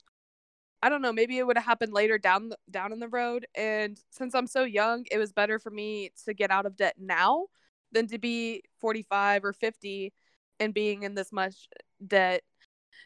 I 0.83 0.89
don't 0.89 1.03
know, 1.03 1.13
maybe 1.13 1.39
it 1.39 1.47
would 1.47 1.57
have 1.57 1.67
happened 1.67 1.93
later 1.93 2.19
down 2.19 2.49
the, 2.49 2.57
down 2.69 2.93
in 2.93 2.99
the 2.99 3.09
road. 3.09 3.47
And 3.55 4.01
since 4.11 4.35
I'm 4.35 4.49
so 4.49 4.65
young, 4.65 5.05
it 5.13 5.19
was 5.19 5.33
better 5.33 5.61
for 5.61 5.71
me 5.71 6.11
to 6.25 6.35
get 6.35 6.51
out 6.51 6.67
of 6.67 6.77
debt 6.77 6.95
now 6.99 7.47
than 7.93 8.09
to 8.09 8.19
be 8.19 8.63
45 8.81 9.45
or 9.45 9.53
50 9.53 10.13
and 10.59 10.75
being 10.75 11.05
in 11.05 11.15
this 11.15 11.31
much 11.33 11.69
debt. 12.05 12.43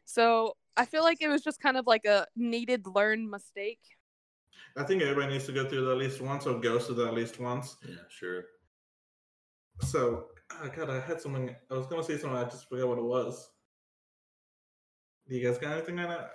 So 0.04 0.56
I 0.76 0.84
feel 0.86 1.02
like 1.02 1.18
it 1.20 1.28
was 1.28 1.42
just 1.42 1.60
kind 1.60 1.76
of 1.76 1.86
like 1.86 2.04
a 2.04 2.26
needed 2.36 2.86
learn 2.86 3.28
mistake. 3.28 3.80
I 4.76 4.82
think 4.82 5.02
everybody 5.02 5.32
needs 5.32 5.46
to 5.46 5.52
go 5.52 5.68
through 5.68 5.84
that 5.84 5.92
at 5.92 5.98
least 5.98 6.20
once 6.20 6.46
or 6.46 6.58
goes 6.58 6.86
through 6.86 6.96
that 6.96 7.08
at 7.08 7.14
least 7.14 7.38
once. 7.38 7.76
Yeah, 7.86 7.96
sure. 8.08 8.44
So, 9.82 10.26
oh 10.52 10.70
God, 10.74 10.90
I 10.90 11.00
had 11.00 11.20
something. 11.20 11.54
I 11.70 11.74
was 11.74 11.86
gonna 11.86 12.02
say 12.02 12.18
something. 12.18 12.36
I 12.36 12.44
just 12.44 12.68
forgot 12.68 12.88
what 12.88 12.98
it 12.98 13.04
was. 13.04 13.50
Do 15.28 15.36
you 15.36 15.46
guys 15.46 15.58
got 15.58 15.72
anything 15.72 15.98
on 16.00 16.08
that? 16.08 16.32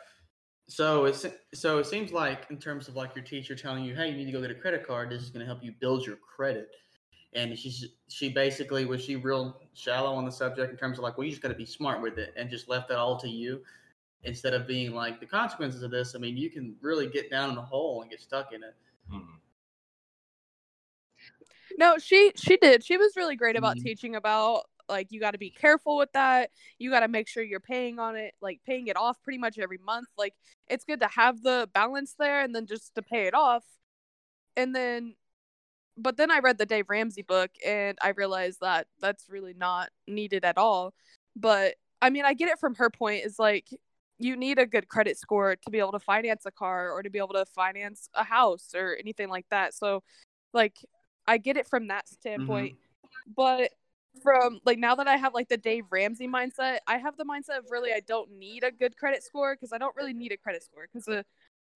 So 0.69 1.05
it's 1.05 1.25
so 1.53 1.79
it 1.79 1.87
seems 1.87 2.11
like 2.11 2.45
in 2.49 2.57
terms 2.57 2.87
of 2.87 2.95
like 2.95 3.15
your 3.15 3.25
teacher 3.25 3.55
telling 3.55 3.83
you, 3.83 3.95
hey, 3.95 4.09
you 4.09 4.15
need 4.15 4.25
to 4.25 4.31
go 4.31 4.41
get 4.41 4.51
a 4.51 4.55
credit 4.55 4.85
card. 4.85 5.09
This 5.09 5.23
is 5.23 5.31
going 5.31 5.41
to 5.41 5.45
help 5.47 5.63
you 5.63 5.73
build 5.79 6.05
your 6.05 6.17
credit. 6.17 6.67
And 7.33 7.57
she's 7.57 7.85
she 8.07 8.29
basically 8.29 8.85
was 8.85 9.03
she 9.03 9.15
real 9.15 9.61
shallow 9.73 10.13
on 10.15 10.25
the 10.25 10.31
subject 10.31 10.71
in 10.71 10.77
terms 10.77 10.97
of 10.97 11.03
like, 11.03 11.17
well, 11.17 11.25
you 11.25 11.31
just 11.31 11.41
got 11.43 11.49
to 11.49 11.55
be 11.55 11.65
smart 11.65 12.01
with 12.01 12.17
it, 12.17 12.33
and 12.35 12.49
just 12.49 12.67
left 12.69 12.89
that 12.89 12.97
all 12.97 13.17
to 13.19 13.29
you 13.29 13.61
instead 14.23 14.53
of 14.53 14.67
being 14.67 14.93
like 14.93 15.19
the 15.19 15.25
consequences 15.25 15.83
of 15.83 15.91
this. 15.91 16.15
I 16.15 16.19
mean, 16.19 16.37
you 16.37 16.49
can 16.49 16.75
really 16.81 17.07
get 17.07 17.29
down 17.31 17.51
in 17.51 17.57
a 17.57 17.61
hole 17.63 18.01
and 18.01 18.11
get 18.11 18.21
stuck 18.21 18.53
in 18.53 18.63
it. 18.63 18.75
Mhm. 19.11 19.39
No, 21.77 21.97
she 21.97 22.31
she 22.35 22.57
did. 22.57 22.83
She 22.83 22.97
was 22.97 23.13
really 23.15 23.35
great 23.35 23.55
about 23.55 23.77
Mhm. 23.77 23.79
teaching 23.79 24.15
about 24.15 24.63
like 24.87 25.07
you 25.11 25.19
got 25.19 25.31
to 25.31 25.37
be 25.37 25.51
careful 25.51 25.97
with 25.97 26.11
that. 26.13 26.51
You 26.79 26.89
got 26.89 27.01
to 27.01 27.07
make 27.07 27.27
sure 27.27 27.43
you're 27.43 27.59
paying 27.59 27.99
on 27.99 28.15
it, 28.15 28.33
like 28.41 28.61
paying 28.65 28.87
it 28.87 28.97
off 28.97 29.21
pretty 29.23 29.37
much 29.37 29.59
every 29.59 29.77
month. 29.77 30.07
Like 30.17 30.33
it's 30.67 30.85
good 30.85 30.99
to 31.01 31.07
have 31.07 31.41
the 31.41 31.69
balance 31.73 32.15
there 32.17 32.41
and 32.41 32.53
then 32.55 32.65
just 32.65 32.95
to 32.95 33.01
pay 33.01 33.27
it 33.27 33.33
off. 33.33 33.63
And 34.57 34.75
then 34.75 35.15
but 36.01 36.17
then 36.17 36.31
I 36.31 36.39
read 36.39 36.57
the 36.57 36.65
Dave 36.65 36.89
Ramsey 36.89 37.21
book 37.21 37.51
and 37.65 37.97
I 38.01 38.09
realized 38.09 38.59
that 38.61 38.87
that's 38.99 39.29
really 39.29 39.53
not 39.53 39.89
needed 40.07 40.45
at 40.45 40.57
all. 40.57 40.93
But 41.35 41.75
I 42.01 42.09
mean, 42.09 42.25
I 42.25 42.33
get 42.33 42.49
it 42.49 42.59
from 42.59 42.75
her 42.75 42.89
point 42.89 43.25
is 43.25 43.37
like 43.39 43.67
you 44.17 44.35
need 44.35 44.59
a 44.59 44.65
good 44.65 44.87
credit 44.87 45.17
score 45.17 45.55
to 45.55 45.71
be 45.71 45.79
able 45.79 45.93
to 45.93 45.99
finance 45.99 46.45
a 46.45 46.51
car 46.51 46.91
or 46.91 47.01
to 47.03 47.09
be 47.09 47.19
able 47.19 47.33
to 47.33 47.45
finance 47.45 48.09
a 48.13 48.23
house 48.23 48.73
or 48.75 48.97
anything 48.99 49.29
like 49.29 49.45
that. 49.49 49.73
So 49.73 50.03
like 50.53 50.75
I 51.27 51.37
get 51.37 51.57
it 51.57 51.67
from 51.67 51.87
that 51.87 52.07
standpoint. 52.09 52.75
But 53.35 53.71
from 54.23 54.59
like 54.65 54.79
now 54.79 54.95
that 54.95 55.07
I 55.07 55.17
have 55.17 55.33
like 55.33 55.47
the 55.49 55.57
Dave 55.57 55.85
Ramsey 55.89 56.27
mindset, 56.27 56.79
I 56.87 56.97
have 56.97 57.15
the 57.17 57.25
mindset 57.25 57.59
of 57.59 57.65
really 57.69 57.91
I 57.91 58.01
don't 58.05 58.31
need 58.31 58.63
a 58.63 58.71
good 58.71 58.97
credit 58.97 59.23
score 59.23 59.55
because 59.55 59.71
I 59.71 59.77
don't 59.77 59.95
really 59.95 60.13
need 60.13 60.31
a 60.31 60.37
credit 60.37 60.63
score 60.63 60.87
because 60.91 61.07
uh, 61.07 61.23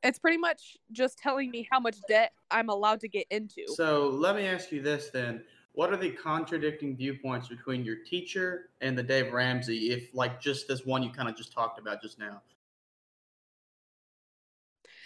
it's 0.03 0.19
pretty 0.19 0.37
much 0.37 0.77
just 0.91 1.17
telling 1.17 1.49
me 1.49 1.67
how 1.71 1.79
much 1.79 1.97
debt 2.07 2.33
I'm 2.51 2.69
allowed 2.69 2.99
to 3.01 3.07
get 3.07 3.25
into. 3.29 3.65
So 3.67 4.09
let 4.09 4.35
me 4.35 4.45
ask 4.45 4.71
you 4.71 4.81
this 4.81 5.09
then. 5.09 5.43
What 5.73 5.91
are 5.91 5.97
the 5.97 6.11
contradicting 6.11 6.95
viewpoints 6.95 7.47
between 7.47 7.83
your 7.83 7.95
teacher 7.95 8.69
and 8.81 8.95
the 8.95 9.01
Dave 9.01 9.33
Ramsey, 9.33 9.91
if 9.91 10.13
like 10.13 10.39
just 10.39 10.67
this 10.67 10.85
one 10.85 11.01
you 11.01 11.09
kind 11.09 11.27
of 11.27 11.35
just 11.35 11.51
talked 11.51 11.79
about 11.79 12.01
just 12.01 12.19
now? 12.19 12.41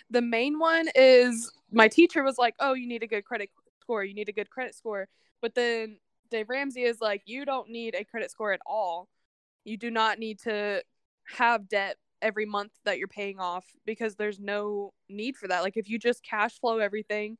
the 0.10 0.22
main 0.22 0.60
one 0.60 0.88
is 0.96 1.52
my 1.72 1.88
teacher 1.88 2.24
was 2.24 2.38
like, 2.38 2.56
"Oh, 2.60 2.74
you 2.74 2.88
need 2.88 3.04
a 3.04 3.08
good 3.08 3.26
credit 3.26 3.50
score. 3.82 4.04
You 4.04 4.14
need 4.14 4.30
a 4.30 4.34
good 4.34 4.50
credit 4.50 4.76
score." 4.76 5.08
But 5.42 5.56
then 5.56 6.00
Dave 6.32 6.50
Ramsey 6.50 6.84
is 6.84 7.02
like, 7.02 7.24
"You 7.26 7.46
don't 7.46 7.70
need 7.70 7.96
a 7.96 8.04
credit 8.04 8.32
score 8.32 8.54
at 8.54 8.62
all. 8.66 9.10
You 9.64 9.78
do 9.78 9.92
not 9.92 10.20
need 10.20 10.40
to 10.40 10.84
have 11.38 11.68
debt 11.68 11.98
every 12.22 12.46
month 12.46 12.72
that 12.86 12.98
you're 12.98 13.08
paying 13.08 13.40
off 13.40 13.66
because 13.86 14.16
there's 14.16 14.40
no 14.40 14.94
need 15.10 15.36
for 15.36 15.48
that. 15.48 15.62
Like 15.64 15.78
if 15.78 15.90
you 15.90 16.00
just 16.00 16.24
cash 16.24 16.60
flow 16.60 16.80
everything, 16.80 17.38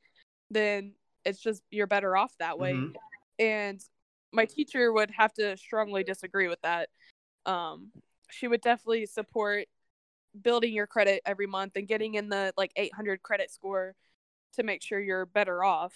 then 0.50 0.94
it's 1.24 1.40
just 1.40 1.62
you're 1.70 1.86
better 1.86 2.16
off 2.16 2.36
that 2.38 2.58
way." 2.58 2.74
Mhm. 2.74 2.94
And 3.38 3.80
my 4.32 4.44
teacher 4.44 4.92
would 4.92 5.10
have 5.12 5.32
to 5.34 5.56
strongly 5.56 6.04
disagree 6.04 6.48
with 6.48 6.60
that. 6.62 6.90
Um, 7.46 7.92
she 8.30 8.46
would 8.46 8.60
definitely 8.60 9.06
support 9.06 9.66
building 10.42 10.72
your 10.72 10.86
credit 10.86 11.22
every 11.24 11.46
month 11.46 11.76
and 11.76 11.88
getting 11.88 12.14
in 12.14 12.28
the 12.28 12.52
like 12.56 12.72
800 12.76 13.22
credit 13.22 13.50
score 13.50 13.94
to 14.54 14.62
make 14.62 14.82
sure 14.82 15.00
you're 15.00 15.26
better 15.26 15.64
off. 15.64 15.94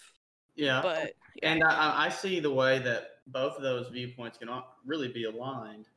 Yeah. 0.54 0.82
But 0.82 1.14
And 1.42 1.62
I- 1.64 1.74
I, 1.74 2.06
I 2.06 2.08
see 2.08 2.40
the 2.40 2.52
way 2.52 2.78
that 2.80 3.20
both 3.26 3.56
of 3.56 3.62
those 3.62 3.88
viewpoints 3.88 4.38
can 4.38 4.48
really 4.84 5.08
be 5.08 5.24
aligned, 5.24 5.88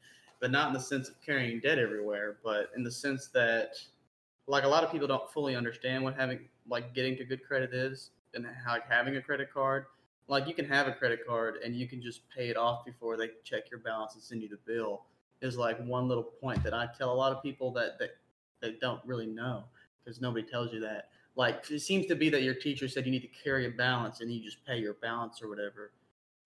but 0.45 0.51
not 0.51 0.67
in 0.67 0.75
the 0.75 0.79
sense 0.79 1.09
of 1.09 1.19
carrying 1.25 1.59
debt 1.59 1.79
everywhere, 1.79 2.37
but 2.43 2.69
in 2.75 2.83
the 2.83 2.91
sense 2.91 3.29
that, 3.29 3.79
like, 4.45 4.63
a 4.63 4.67
lot 4.67 4.83
of 4.83 4.91
people 4.91 5.07
don't 5.07 5.27
fully 5.31 5.55
understand 5.55 6.03
what 6.03 6.15
having, 6.15 6.37
like, 6.69 6.93
getting 6.93 7.17
to 7.17 7.25
good 7.25 7.43
credit 7.43 7.73
is 7.73 8.11
and 8.35 8.45
how 8.63 8.77
having 8.87 9.15
a 9.15 9.21
credit 9.23 9.51
card. 9.51 9.87
Like, 10.27 10.47
you 10.47 10.53
can 10.53 10.65
have 10.65 10.87
a 10.87 10.91
credit 10.91 11.25
card 11.27 11.55
and 11.65 11.75
you 11.75 11.87
can 11.87 11.99
just 11.99 12.29
pay 12.29 12.49
it 12.49 12.57
off 12.57 12.85
before 12.85 13.17
they 13.17 13.31
check 13.43 13.71
your 13.71 13.79
balance 13.79 14.13
and 14.13 14.21
send 14.21 14.43
you 14.43 14.47
the 14.47 14.59
bill. 14.67 15.05
Is 15.41 15.57
like 15.57 15.83
one 15.83 16.07
little 16.07 16.21
point 16.21 16.61
that 16.61 16.75
I 16.75 16.89
tell 16.95 17.11
a 17.11 17.15
lot 17.15 17.35
of 17.35 17.41
people 17.41 17.71
that 17.71 17.97
that, 17.97 18.11
that 18.61 18.79
don't 18.79 19.01
really 19.03 19.25
know 19.25 19.63
because 20.03 20.21
nobody 20.21 20.45
tells 20.45 20.71
you 20.71 20.79
that 20.81 21.09
like 21.35 21.69
it 21.71 21.79
seems 21.79 22.05
to 22.05 22.15
be 22.15 22.29
that 22.29 22.43
your 22.43 22.53
teacher 22.53 22.87
said 22.87 23.05
you 23.05 23.11
need 23.11 23.21
to 23.21 23.43
carry 23.43 23.65
a 23.65 23.71
balance 23.71 24.21
and 24.21 24.31
you 24.31 24.43
just 24.43 24.63
pay 24.65 24.77
your 24.77 24.93
balance 24.93 25.41
or 25.41 25.49
whatever 25.49 25.91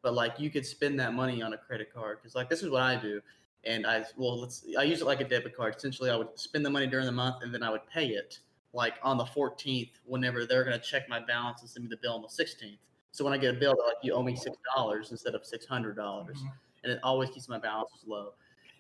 but 0.02 0.14
like 0.14 0.40
you 0.40 0.50
could 0.50 0.66
spend 0.66 1.00
that 1.00 1.14
money 1.14 1.42
on 1.42 1.54
a 1.54 1.58
credit 1.58 1.94
card 1.94 2.18
because 2.18 2.34
like 2.36 2.50
this 2.50 2.64
is 2.64 2.70
what 2.70 2.82
i 2.82 2.96
do 2.96 3.22
and 3.66 3.86
i 3.86 4.04
well 4.18 4.40
let's 4.40 4.66
i 4.78 4.84
use 4.84 5.02
it 5.02 5.06
like 5.06 5.22
a 5.22 5.28
debit 5.28 5.56
card 5.56 5.76
essentially 5.76 6.10
i 6.10 6.16
would 6.16 6.38
spend 6.40 6.66
the 6.66 6.70
money 6.70 6.88
during 6.88 7.06
the 7.06 7.12
month 7.12 7.44
and 7.44 7.54
then 7.54 7.62
i 7.64 7.70
would 7.70 7.86
pay 7.88 8.08
it 8.08 8.40
like 8.74 8.96
on 9.04 9.18
the 9.18 9.26
14th 9.26 10.00
whenever 10.06 10.46
they're 10.46 10.64
going 10.64 10.80
to 10.80 10.84
check 10.86 11.10
my 11.10 11.20
balance 11.20 11.62
and 11.62 11.70
send 11.70 11.84
me 11.84 11.90
the 11.90 11.98
bill 11.98 12.14
on 12.14 12.22
the 12.22 12.30
16th 12.30 12.80
so 13.12 13.24
when 13.24 13.34
i 13.34 13.38
get 13.38 13.54
a 13.56 13.60
bill 13.60 13.76
they're 13.76 13.88
like 13.88 13.98
you 14.04 14.14
owe 14.14 14.24
me 14.24 14.36
six 14.36 14.58
dollars 14.76 15.12
instead 15.12 15.36
of 15.36 15.46
six 15.46 15.66
hundred 15.66 15.96
dollars 15.96 16.42
Mhm. 16.44 16.54
and 16.84 16.92
it 16.94 17.00
always 17.04 17.30
keeps 17.32 17.50
my 17.50 17.60
balances 17.60 18.04
low 18.08 18.34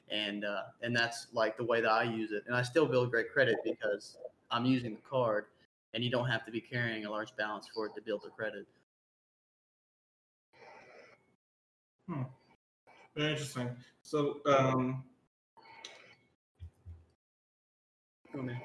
and 0.09 0.45
uh, 0.45 0.63
and 0.81 0.95
that's 0.95 1.27
like 1.33 1.57
the 1.57 1.63
way 1.63 1.81
that 1.81 1.91
i 1.91 2.03
use 2.03 2.31
it 2.31 2.43
and 2.47 2.55
i 2.55 2.61
still 2.61 2.85
build 2.85 3.11
great 3.11 3.31
credit 3.31 3.57
because 3.63 4.17
i'm 4.51 4.65
using 4.65 4.95
the 4.95 5.01
card 5.01 5.45
and 5.93 6.03
you 6.03 6.09
don't 6.11 6.27
have 6.27 6.45
to 6.45 6.51
be 6.51 6.61
carrying 6.61 7.05
a 7.05 7.09
large 7.09 7.35
balance 7.35 7.67
for 7.73 7.87
it 7.87 7.95
to 7.95 8.01
build 8.01 8.21
the 8.23 8.29
credit. 8.29 8.67
Hmm. 12.07 12.23
Very 13.15 13.31
interesting. 13.31 13.77
So, 14.09 14.41
um, 14.47 15.03
Go 18.33 18.41
man. 18.41 18.59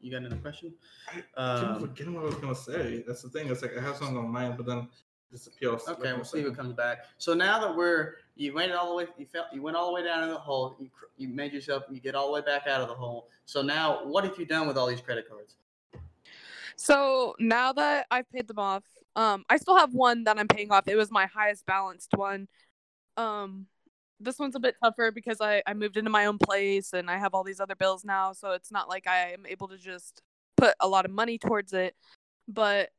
You 0.00 0.10
got 0.10 0.16
another 0.16 0.34
question? 0.36 0.74
I 1.08 1.12
keep 1.14 1.24
Um, 1.36 1.80
forgetting 1.80 2.14
what 2.14 2.24
I 2.24 2.26
was 2.26 2.34
gonna 2.34 2.56
say. 2.56 3.04
That's 3.06 3.22
the 3.22 3.28
thing. 3.28 3.48
It's 3.48 3.62
like 3.62 3.78
I 3.78 3.80
have 3.80 3.94
something 3.96 4.16
on 4.16 4.28
mind, 4.28 4.56
but 4.56 4.66
then 4.66 4.78
it 4.78 4.88
disappears. 5.30 5.86
okay, 5.86 6.12
we'll 6.12 6.24
see 6.24 6.42
what 6.42 6.56
comes 6.56 6.72
back. 6.72 7.04
So 7.18 7.34
now 7.34 7.60
that 7.60 7.76
we're 7.76 8.16
you 8.34 8.52
went 8.52 8.72
all 8.72 8.88
the 8.88 8.94
way, 8.96 9.06
you 9.16 9.26
felt 9.26 9.46
you 9.52 9.62
went 9.62 9.76
all 9.76 9.86
the 9.86 9.92
way 9.92 10.02
down 10.02 10.24
in 10.24 10.30
the 10.30 10.38
hole. 10.40 10.74
You 10.80 10.90
you 11.16 11.28
made 11.28 11.52
yourself 11.52 11.84
you 11.88 12.00
get 12.00 12.16
all 12.16 12.26
the 12.26 12.32
way 12.32 12.40
back 12.40 12.66
out 12.66 12.80
of 12.80 12.88
the 12.88 12.94
hole. 12.96 13.28
So 13.44 13.62
now 13.62 14.04
what 14.04 14.24
have 14.24 14.36
you 14.40 14.44
done 14.44 14.66
with 14.66 14.76
all 14.76 14.88
these 14.88 15.00
credit 15.00 15.28
cards? 15.28 15.54
so 16.74 17.36
now 17.38 17.72
that 17.74 18.08
I've 18.10 18.28
paid 18.28 18.48
them 18.48 18.58
off, 18.58 18.82
um, 19.14 19.44
I 19.48 19.56
still 19.58 19.76
have 19.76 19.94
one 19.94 20.24
that 20.24 20.36
I'm 20.36 20.48
paying 20.48 20.72
off. 20.72 20.88
It 20.88 20.96
was 20.96 21.12
my 21.12 21.26
highest 21.26 21.64
balanced 21.64 22.10
one. 22.16 22.48
Um, 23.16 23.68
this 24.20 24.38
one's 24.38 24.54
a 24.54 24.60
bit 24.60 24.76
tougher 24.82 25.10
because 25.10 25.40
I, 25.40 25.62
I 25.66 25.74
moved 25.74 25.96
into 25.96 26.10
my 26.10 26.26
own 26.26 26.38
place 26.38 26.92
and 26.92 27.10
I 27.10 27.18
have 27.18 27.34
all 27.34 27.44
these 27.44 27.60
other 27.60 27.74
bills 27.74 28.04
now, 28.04 28.32
so 28.32 28.52
it's 28.52 28.72
not 28.72 28.88
like 28.88 29.06
I 29.06 29.32
am 29.32 29.46
able 29.46 29.68
to 29.68 29.78
just 29.78 30.22
put 30.56 30.74
a 30.80 30.88
lot 30.88 31.04
of 31.04 31.10
money 31.10 31.38
towards 31.38 31.72
it. 31.72 31.94
But 32.48 32.90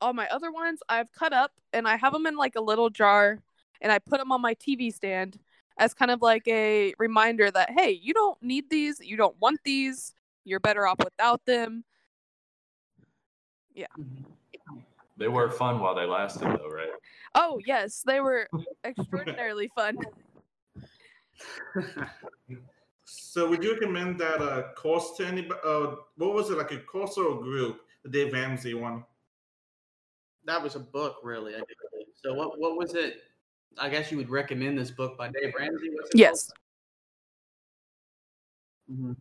all 0.00 0.12
my 0.12 0.28
other 0.28 0.50
ones 0.50 0.80
I've 0.88 1.12
cut 1.12 1.32
up 1.32 1.52
and 1.72 1.86
I 1.86 1.96
have 1.96 2.12
them 2.12 2.26
in 2.26 2.36
like 2.36 2.56
a 2.56 2.60
little 2.60 2.90
jar 2.90 3.38
and 3.80 3.92
I 3.92 3.98
put 3.98 4.18
them 4.18 4.32
on 4.32 4.40
my 4.40 4.54
TV 4.54 4.92
stand 4.92 5.38
as 5.78 5.94
kind 5.94 6.10
of 6.10 6.20
like 6.22 6.46
a 6.46 6.94
reminder 6.98 7.50
that 7.50 7.70
hey, 7.70 7.90
you 7.90 8.12
don't 8.12 8.40
need 8.42 8.70
these, 8.70 9.00
you 9.00 9.16
don't 9.16 9.36
want 9.40 9.60
these, 9.64 10.14
you're 10.44 10.60
better 10.60 10.86
off 10.86 10.98
without 11.02 11.44
them. 11.46 11.84
Yeah. 13.74 13.86
They 15.16 15.28
were 15.28 15.50
fun 15.50 15.80
while 15.80 15.94
they 15.94 16.06
lasted, 16.06 16.48
though, 16.48 16.68
right? 16.68 16.88
Oh 17.34 17.60
yes, 17.66 18.02
they 18.06 18.20
were 18.20 18.48
extraordinarily 18.84 19.70
fun. 19.74 19.96
So, 23.12 23.48
would 23.50 23.64
you 23.64 23.72
recommend 23.72 24.20
that 24.20 24.40
uh, 24.40 24.72
course 24.76 25.16
to 25.16 25.26
anybody? 25.26 25.60
Uh, 25.64 25.96
what 26.16 26.32
was 26.32 26.48
it 26.50 26.58
like 26.58 26.70
a 26.70 26.78
course 26.78 27.18
or 27.18 27.38
a 27.38 27.42
group? 27.42 27.80
The 28.04 28.08
Dave 28.08 28.32
Ramsey 28.32 28.74
one. 28.74 29.04
that 30.44 30.62
was 30.62 30.76
a 30.76 30.80
book, 30.80 31.16
really. 31.24 31.56
I. 31.56 31.60
So 32.22 32.34
what 32.34 32.60
what 32.60 32.76
was 32.76 32.94
it? 32.94 33.22
I 33.78 33.88
guess 33.88 34.12
you 34.12 34.18
would 34.18 34.30
recommend 34.30 34.78
this 34.78 34.92
book 34.92 35.18
by 35.18 35.28
Dave 35.28 35.52
Ramsey. 35.58 35.90
Yes. 36.14 36.52
called? 38.88 39.00
Mhm. 39.00 39.16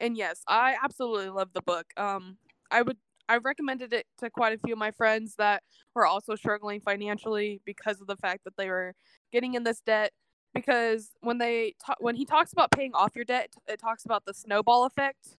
And 0.00 0.16
yes, 0.18 0.42
I 0.46 0.76
absolutely 0.82 1.30
love 1.30 1.48
the 1.54 1.62
book. 1.62 1.86
Um, 1.96 2.36
I 2.70 2.82
would 2.82 2.98
I 3.28 3.38
recommended 3.38 3.94
it 3.94 4.06
to 4.18 4.28
quite 4.28 4.52
a 4.52 4.58
few 4.58 4.74
of 4.74 4.78
my 4.78 4.90
friends 4.90 5.34
that 5.36 5.62
were 5.94 6.06
also 6.06 6.34
struggling 6.34 6.80
financially 6.80 7.62
because 7.64 8.02
of 8.02 8.06
the 8.06 8.16
fact 8.16 8.44
that 8.44 8.56
they 8.58 8.68
were 8.68 8.94
getting 9.32 9.54
in 9.54 9.64
this 9.64 9.80
debt. 9.80 10.12
Because 10.54 11.10
when 11.20 11.38
they 11.38 11.74
ta- 11.84 11.96
when 11.98 12.14
he 12.14 12.24
talks 12.24 12.52
about 12.52 12.70
paying 12.70 12.94
off 12.94 13.16
your 13.16 13.24
debt, 13.24 13.52
it 13.66 13.80
talks 13.80 14.04
about 14.04 14.24
the 14.24 14.32
snowball 14.32 14.84
effect. 14.86 15.36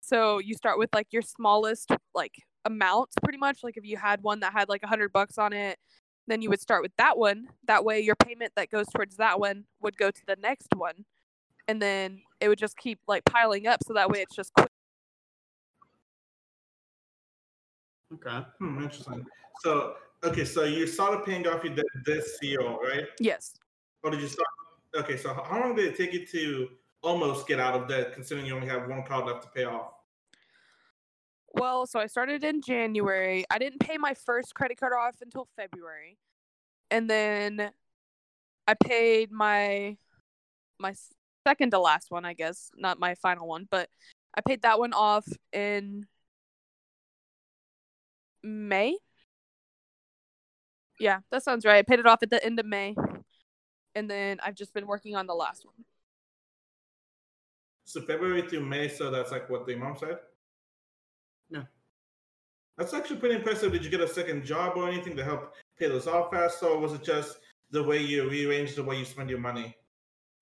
So 0.00 0.38
you 0.38 0.54
start 0.54 0.78
with 0.78 0.90
like 0.94 1.08
your 1.10 1.22
smallest 1.22 1.90
like 2.14 2.34
amount, 2.64 3.10
pretty 3.22 3.38
much. 3.38 3.64
Like 3.64 3.76
if 3.76 3.84
you 3.84 3.96
had 3.96 4.22
one 4.22 4.40
that 4.40 4.52
had 4.52 4.68
like 4.68 4.82
a 4.82 4.86
hundred 4.86 5.12
bucks 5.12 5.38
on 5.38 5.52
it, 5.52 5.78
then 6.26 6.42
you 6.42 6.50
would 6.50 6.60
start 6.60 6.82
with 6.82 6.92
that 6.98 7.16
one. 7.18 7.48
That 7.66 7.84
way, 7.84 8.00
your 8.00 8.16
payment 8.16 8.52
that 8.56 8.70
goes 8.70 8.86
towards 8.94 9.16
that 9.16 9.40
one 9.40 9.64
would 9.80 9.96
go 9.96 10.10
to 10.10 10.22
the 10.26 10.36
next 10.40 10.68
one, 10.76 11.04
and 11.66 11.80
then 11.80 12.20
it 12.40 12.48
would 12.48 12.58
just 12.58 12.76
keep 12.76 13.00
like 13.08 13.24
piling 13.24 13.66
up 13.66 13.80
so 13.86 13.94
that 13.94 14.10
way 14.10 14.20
it's 14.20 14.36
just 14.36 14.52
quick. 14.52 14.68
Okay. 18.14 18.46
Hmm, 18.58 18.82
interesting. 18.82 19.26
So, 19.60 19.96
okay, 20.24 20.44
so 20.44 20.64
you 20.64 20.86
started 20.86 21.24
paying 21.24 21.46
off 21.46 21.62
your 21.62 21.74
debt 21.74 21.84
this 22.06 22.38
year, 22.40 22.60
right? 22.60 23.04
Yes. 23.20 23.54
Or 24.02 24.10
did 24.10 24.20
you 24.20 24.28
start? 24.28 24.48
Okay, 24.94 25.16
so 25.16 25.34
how- 25.34 25.44
how 25.44 25.60
long 25.60 25.74
did 25.74 25.86
it 25.86 25.96
take 25.96 26.12
you 26.12 26.26
to 26.26 26.70
almost 27.02 27.46
get 27.46 27.60
out 27.60 27.74
of 27.74 27.88
debt, 27.88 28.12
considering 28.12 28.46
you 28.46 28.54
only 28.54 28.68
have 28.68 28.88
one 28.88 29.04
card 29.04 29.26
left 29.26 29.42
to 29.42 29.50
pay 29.50 29.64
off? 29.64 29.94
Well, 31.54 31.86
so 31.86 31.98
I 31.98 32.06
started 32.06 32.44
in 32.44 32.62
January. 32.62 33.44
I 33.50 33.58
didn't 33.58 33.80
pay 33.80 33.96
my 33.98 34.14
first 34.14 34.54
credit 34.54 34.78
card 34.78 34.92
off 34.92 35.16
until 35.20 35.48
February. 35.56 36.18
And 36.90 37.08
then 37.08 37.72
I 38.66 38.74
paid 38.74 39.30
my 39.30 39.96
my 40.78 40.94
second 41.46 41.70
to 41.70 41.78
last 41.78 42.10
one, 42.10 42.24
I 42.24 42.34
guess, 42.34 42.70
not 42.76 42.98
my 42.98 43.14
final 43.16 43.48
one, 43.48 43.66
but 43.70 43.88
I 44.34 44.40
paid 44.42 44.62
that 44.62 44.78
one 44.78 44.92
off 44.92 45.26
in 45.52 46.06
May. 48.42 48.96
Yeah, 51.00 51.20
that 51.30 51.42
sounds 51.42 51.64
right. 51.64 51.78
I 51.78 51.82
paid 51.82 51.98
it 51.98 52.06
off 52.06 52.22
at 52.22 52.30
the 52.30 52.44
end 52.44 52.58
of 52.60 52.66
May. 52.66 52.94
And 53.98 54.08
then 54.08 54.38
I've 54.44 54.54
just 54.54 54.72
been 54.72 54.86
working 54.86 55.16
on 55.16 55.26
the 55.26 55.34
last 55.34 55.66
one. 55.66 55.74
So 57.84 58.00
February 58.00 58.42
through 58.42 58.60
May, 58.60 58.86
so 58.86 59.10
that's 59.10 59.32
like 59.32 59.50
what 59.50 59.66
the 59.66 59.74
mom 59.74 59.96
said. 59.98 60.18
No. 61.50 61.64
That's 62.76 62.94
actually 62.94 63.16
pretty 63.16 63.34
impressive. 63.34 63.72
Did 63.72 63.84
you 63.84 63.90
get 63.90 64.00
a 64.00 64.06
second 64.06 64.44
job 64.44 64.74
or 64.76 64.88
anything 64.88 65.16
to 65.16 65.24
help 65.24 65.56
pay 65.76 65.88
those 65.88 66.06
off 66.06 66.30
faster, 66.30 66.66
or 66.66 66.78
was 66.78 66.92
it 66.92 67.02
just 67.02 67.38
the 67.72 67.82
way 67.82 68.00
you 68.00 68.30
rearranged 68.30 68.76
the 68.76 68.84
way 68.84 68.96
you 68.98 69.04
spend 69.04 69.28
your 69.28 69.40
money? 69.40 69.74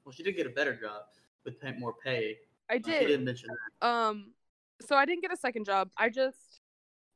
Well, 0.04 0.12
she 0.12 0.22
did 0.22 0.36
get 0.36 0.46
a 0.46 0.50
better 0.50 0.75
job 0.75 1.04
with 1.46 1.58
pay, 1.58 1.72
more 1.78 1.94
pay. 2.04 2.36
I 2.68 2.76
did. 2.76 3.00
She 3.00 3.06
didn't 3.06 3.25
mention 3.25 3.48
that. 3.80 3.88
Um, 3.88 4.34
so 4.82 4.96
I 4.96 5.06
didn't 5.06 5.22
get 5.22 5.32
a 5.32 5.36
second 5.36 5.64
job. 5.64 5.88
I 5.96 6.10
just, 6.10 6.60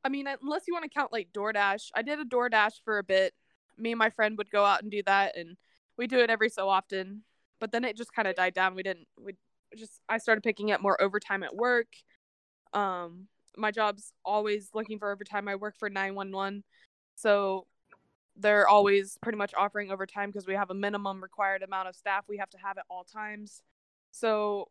I 0.07 0.09
mean, 0.09 0.27
unless 0.27 0.63
you 0.67 0.73
want 0.73 0.85
to 0.85 0.89
count 0.89 1.13
like 1.13 1.29
DoorDash, 1.35 1.91
I 1.95 2.01
did 2.01 2.19
a 2.19 2.25
DoorDash 2.25 2.81
for 2.83 2.97
a 2.97 3.05
bit. 3.05 3.35
Me 3.77 3.93
and 3.93 3.99
my 3.99 4.09
friend 4.09 4.39
would 4.39 4.51
go 4.51 4.65
out 4.65 4.81
and 4.81 4.91
do 4.91 5.03
that, 5.05 5.37
and 5.37 5.59
we 6.01 6.07
do 6.07 6.19
it 6.21 6.31
every 6.31 6.49
so 6.49 6.67
often. 6.69 7.23
But 7.61 7.73
then 7.73 7.85
it 7.85 7.95
just 7.95 8.15
kind 8.15 8.27
of 8.27 8.35
died 8.35 8.55
down. 8.55 8.75
We 8.75 8.83
didn't. 8.83 9.07
We 9.23 9.35
just. 9.77 10.01
I 10.09 10.17
started 10.17 10.43
picking 10.43 10.73
up 10.73 10.81
more 10.81 11.01
overtime 11.01 11.43
at 11.43 11.55
work. 11.55 11.89
Um, 12.73 13.29
my 13.57 13.71
job's 13.71 14.15
always 14.25 14.71
looking 14.73 14.99
for 14.99 15.13
overtime. 15.13 15.47
I 15.47 15.57
work 15.57 15.77
for 15.79 15.91
nine 15.91 16.15
one 16.15 16.33
one, 16.33 16.65
so 17.17 17.67
they're 18.35 18.67
always 18.67 19.19
pretty 19.21 19.37
much 19.37 19.53
offering 19.55 19.93
overtime 19.93 20.31
because 20.31 20.47
we 20.47 20.55
have 20.55 20.71
a 20.71 20.75
minimum 20.75 21.23
required 21.23 21.63
amount 21.63 21.89
of 21.89 21.95
staff 21.95 22.25
we 22.27 22.39
have 22.39 22.49
to 22.51 22.59
have 22.59 22.79
at 22.79 22.85
all 22.89 23.05
times. 23.05 23.63
So 24.11 24.69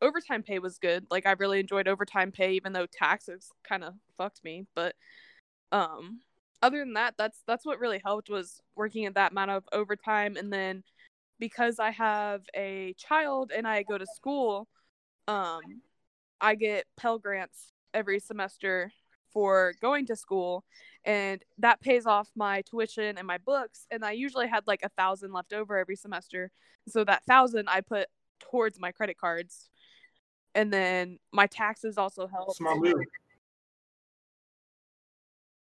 overtime 0.00 0.42
pay 0.42 0.58
was 0.60 0.78
good. 0.78 1.04
Like 1.10 1.26
I 1.26 1.32
really 1.32 1.60
enjoyed 1.60 1.88
overtime 1.88 2.32
pay, 2.32 2.54
even 2.54 2.72
though 2.72 2.86
taxes 2.86 3.50
kind 3.68 3.84
of 3.84 3.92
fucked 4.16 4.42
me. 4.42 4.64
But 4.74 4.94
um, 5.72 6.20
other 6.62 6.78
than 6.78 6.94
that, 6.94 7.14
that's 7.18 7.42
that's 7.46 7.66
what 7.66 7.78
really 7.78 8.00
helped 8.04 8.30
was 8.30 8.60
working 8.76 9.04
at 9.06 9.14
that 9.14 9.32
amount 9.32 9.50
of 9.50 9.64
overtime, 9.72 10.36
and 10.36 10.52
then 10.52 10.82
because 11.38 11.78
I 11.78 11.90
have 11.90 12.42
a 12.54 12.94
child 12.96 13.50
and 13.54 13.66
I 13.66 13.82
go 13.82 13.98
to 13.98 14.06
school, 14.06 14.68
um, 15.26 15.60
I 16.40 16.54
get 16.54 16.86
Pell 16.96 17.18
grants 17.18 17.72
every 17.92 18.20
semester 18.20 18.92
for 19.32 19.74
going 19.80 20.06
to 20.06 20.16
school, 20.16 20.64
and 21.04 21.42
that 21.58 21.80
pays 21.80 22.06
off 22.06 22.28
my 22.36 22.62
tuition 22.62 23.18
and 23.18 23.26
my 23.26 23.38
books. 23.38 23.86
And 23.90 24.04
I 24.04 24.12
usually 24.12 24.46
had 24.46 24.66
like 24.66 24.80
a 24.84 24.90
thousand 24.90 25.32
left 25.32 25.52
over 25.52 25.76
every 25.76 25.96
semester, 25.96 26.50
so 26.88 27.04
that 27.04 27.24
thousand 27.24 27.68
I 27.68 27.80
put 27.80 28.06
towards 28.40 28.78
my 28.78 28.92
credit 28.92 29.18
cards 29.18 29.68
and 30.54 30.72
then 30.72 31.18
my 31.32 31.46
taxes 31.46 31.98
also 31.98 32.26
help. 32.26 32.54
Smart 32.56 32.78
move. 32.78 32.94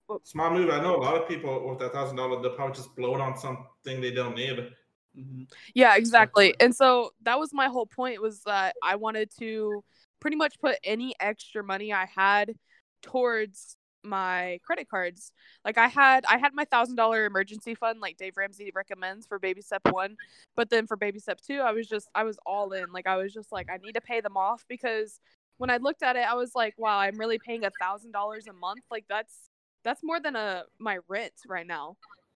Well- 0.07 0.21
Smart 0.23 0.53
move. 0.53 0.69
I 0.69 0.81
know 0.81 0.95
a 0.95 1.01
lot 1.01 1.15
of 1.15 1.27
people 1.27 1.67
with 1.69 1.79
that 1.79 1.93
thousand 1.93 2.17
dollar, 2.17 2.41
they'll 2.41 2.55
probably 2.55 2.75
just 2.75 2.95
blow 2.95 3.15
it 3.15 3.21
on 3.21 3.37
something 3.37 4.01
they 4.01 4.11
don't 4.11 4.35
need. 4.35 4.71
hmm 5.15 5.43
Yeah, 5.73 5.95
exactly. 5.95 6.55
And 6.59 6.75
so 6.75 7.11
that 7.23 7.39
was 7.39 7.53
my 7.53 7.67
whole 7.67 7.85
point 7.85 8.21
was 8.21 8.41
that 8.43 8.75
I 8.83 8.95
wanted 8.95 9.31
to 9.39 9.83
pretty 10.19 10.37
much 10.37 10.59
put 10.59 10.77
any 10.83 11.13
extra 11.19 11.63
money 11.63 11.93
I 11.93 12.05
had 12.05 12.53
towards 13.01 13.77
my 14.03 14.59
credit 14.63 14.87
cards. 14.89 15.31
Like 15.65 15.77
I 15.77 15.87
had 15.87 16.23
I 16.25 16.37
had 16.37 16.53
my 16.53 16.65
thousand 16.65 16.95
dollar 16.95 17.25
emergency 17.25 17.75
fund 17.75 17.99
like 17.99 18.17
Dave 18.17 18.37
Ramsey 18.37 18.71
recommends 18.73 19.25
for 19.27 19.39
baby 19.39 19.61
step 19.61 19.81
one. 19.89 20.15
But 20.55 20.69
then 20.69 20.87
for 20.87 20.95
baby 20.95 21.19
step 21.19 21.39
two, 21.41 21.59
I 21.59 21.71
was 21.73 21.87
just 21.87 22.09
I 22.15 22.23
was 22.23 22.37
all 22.45 22.71
in. 22.73 22.91
Like 22.91 23.07
I 23.07 23.17
was 23.17 23.33
just 23.33 23.51
like, 23.51 23.69
I 23.69 23.77
need 23.77 23.93
to 23.93 24.01
pay 24.01 24.21
them 24.21 24.37
off 24.37 24.63
because 24.69 25.19
when 25.57 25.69
I 25.69 25.77
looked 25.77 26.03
at 26.03 26.15
it, 26.15 26.25
I 26.27 26.35
was 26.35 26.51
like, 26.55 26.75
wow, 26.77 26.97
I'm 26.99 27.17
really 27.17 27.39
paying 27.39 27.65
a 27.65 27.71
thousand 27.71 28.11
dollars 28.11 28.47
a 28.47 28.53
month. 28.53 28.83
Like 28.91 29.05
that's 29.09 29.46
that's 29.87 30.03
more 30.03 30.19
than 30.19 30.35
a 30.35 30.63
my 30.79 30.97
rent 31.07 31.31
right 31.47 31.65
now. 31.65 31.95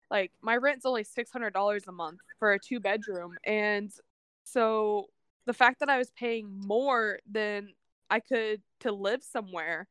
Like 0.09 0.31
my 0.41 0.55
rent's 0.55 0.85
only 0.85 1.03
six 1.03 1.31
hundred 1.31 1.53
dollars 1.53 1.83
a 1.85 1.91
month 1.91 2.19
for 2.39 2.53
a 2.53 2.59
two 2.59 2.79
bedroom, 2.79 3.35
and 3.45 3.91
so 4.45 5.07
the 5.45 5.53
fact 5.53 5.81
that 5.81 5.89
I 5.89 5.97
was 5.97 6.11
paying 6.11 6.49
more 6.65 7.19
than 7.29 7.73
I 8.09 8.21
could 8.21 8.61
to 8.81 8.93
live 8.93 9.21
somewhere 9.21 9.87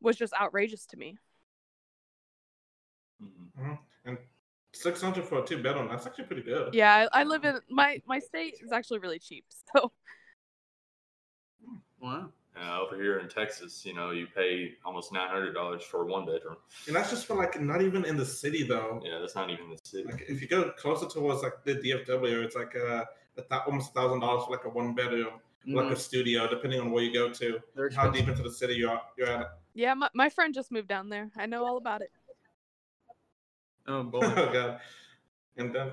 was 0.00 0.16
just 0.16 0.32
outrageous 0.34 0.84
to 0.86 0.96
me. 0.96 1.16
Mhm. 3.22 3.78
And 4.04 4.18
six 4.74 5.00
hundred 5.00 5.26
for 5.26 5.44
a 5.44 5.46
two 5.46 5.62
bedroom, 5.62 5.88
that's 5.88 6.06
actually 6.08 6.24
pretty 6.24 6.42
good. 6.42 6.74
Yeah, 6.74 7.06
I, 7.12 7.20
I 7.20 7.24
live 7.24 7.44
in 7.44 7.60
my 7.70 8.02
my 8.04 8.18
state 8.18 8.54
is 8.64 8.72
actually 8.72 8.98
really 8.98 9.20
cheap, 9.20 9.44
so 9.72 9.92
Wow. 12.00 12.32
Uh, 12.58 12.80
over 12.80 12.96
here 12.96 13.18
in 13.18 13.28
Texas, 13.28 13.84
you 13.84 13.92
know, 13.92 14.12
you 14.12 14.26
pay 14.34 14.72
almost 14.84 15.12
nine 15.12 15.28
hundred 15.28 15.52
dollars 15.52 15.82
for 15.82 16.06
one 16.06 16.24
bedroom. 16.24 16.56
And 16.86 16.96
that's 16.96 17.10
just 17.10 17.26
for 17.26 17.34
like 17.36 17.60
not 17.60 17.82
even 17.82 18.04
in 18.06 18.16
the 18.16 18.24
city 18.24 18.62
though. 18.62 19.00
Yeah, 19.04 19.18
that's 19.18 19.34
not 19.34 19.50
even 19.50 19.68
the 19.68 19.78
city. 19.82 20.04
Like 20.10 20.24
if 20.26 20.40
you 20.40 20.48
go 20.48 20.70
closer 20.70 21.06
towards 21.06 21.42
like 21.42 21.62
the 21.64 21.74
DFW, 21.74 22.42
it's 22.44 22.56
like 22.56 22.74
uh, 22.74 23.04
a 23.36 23.42
th- 23.42 23.60
almost 23.66 23.90
a 23.90 23.92
thousand 23.94 24.20
dollars 24.20 24.44
for 24.46 24.52
like 24.52 24.64
a 24.64 24.70
one 24.70 24.94
bedroom, 24.94 25.34
like 25.66 25.86
Mhm. 25.88 25.92
a 25.92 25.96
studio, 25.96 26.48
depending 26.48 26.80
on 26.80 26.90
where 26.92 27.02
you 27.02 27.12
go 27.12 27.28
to, 27.30 27.60
They're 27.74 27.90
how 27.90 28.08
deep 28.10 28.26
into 28.26 28.42
the 28.42 28.50
city 28.52 28.74
you're 28.74 29.00
you're 29.18 29.28
at. 29.28 29.58
yeah, 29.74 29.92
my, 29.92 30.08
my 30.14 30.30
friend 30.30 30.54
just 30.54 30.72
moved 30.72 30.88
down 30.88 31.10
there. 31.10 31.30
I 31.36 31.44
know 31.44 31.66
all 31.66 31.76
about 31.76 32.00
it. 32.00 32.10
Oh 33.86 34.02
boy. 34.12 34.20
oh 34.22 34.50
god. 34.52 34.80
And 35.58 35.74
then 35.74 35.92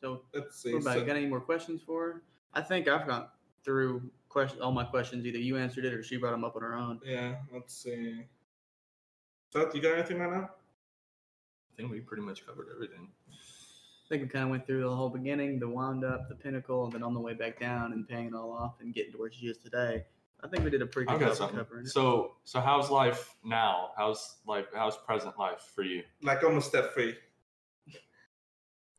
so, 0.00 0.22
let's 0.32 0.62
see. 0.62 0.74
what 0.74 0.84
so- 0.84 1.04
Got 1.04 1.16
any 1.16 1.26
more 1.26 1.40
questions 1.40 1.82
for 1.84 2.02
her? 2.04 2.22
I 2.54 2.60
think 2.60 2.86
I've 2.86 3.06
gone 3.08 3.26
through 3.64 4.02
question 4.32 4.60
all 4.62 4.72
my 4.72 4.84
questions. 4.84 5.26
Either 5.26 5.38
you 5.38 5.56
answered 5.58 5.84
it 5.84 5.92
or 5.92 6.02
she 6.02 6.16
brought 6.16 6.32
them 6.32 6.44
up 6.44 6.56
on 6.56 6.62
her 6.62 6.74
own. 6.74 7.00
yeah, 7.04 7.34
let's 7.52 7.74
see. 7.74 8.24
Seth, 9.52 9.74
you 9.74 9.82
got 9.82 9.92
anything 9.92 10.18
right 10.18 10.30
now? 10.32 10.48
I 10.48 11.76
think 11.76 11.90
we 11.90 12.00
pretty 12.00 12.22
much 12.22 12.46
covered 12.46 12.68
everything. 12.74 13.08
I 13.30 14.08
think 14.08 14.22
we 14.22 14.28
kind 14.28 14.44
of 14.44 14.50
went 14.50 14.66
through 14.66 14.82
the 14.82 14.94
whole 14.94 15.10
beginning, 15.10 15.58
the 15.58 15.68
wound 15.68 16.04
up, 16.04 16.28
the 16.28 16.34
pinnacle, 16.34 16.84
and 16.84 16.92
then 16.92 17.02
on 17.02 17.14
the 17.14 17.20
way 17.20 17.34
back 17.34 17.60
down 17.60 17.92
and 17.92 18.08
paying 18.08 18.28
it 18.28 18.34
all 18.34 18.50
off 18.50 18.74
and 18.80 18.94
getting 18.94 19.12
to 19.12 19.18
where 19.18 19.30
she 19.30 19.46
is 19.46 19.58
today. 19.58 20.04
I 20.42 20.48
think 20.48 20.64
we 20.64 20.70
did 20.70 20.82
a 20.82 20.86
pretty 20.86 21.10
good 21.10 21.20
job 21.20 21.30
of 21.30 21.36
something. 21.36 21.58
covering 21.58 21.84
it. 21.86 21.90
So, 21.90 22.32
so 22.44 22.60
how's 22.60 22.90
life 22.90 23.36
now? 23.44 23.90
How's 23.96 24.36
life? 24.46 24.66
How's 24.74 24.96
present 24.96 25.38
life 25.38 25.70
for 25.74 25.82
you? 25.82 26.02
Like 26.22 26.42
almost 26.42 26.68
step 26.68 26.92
free. 26.92 27.14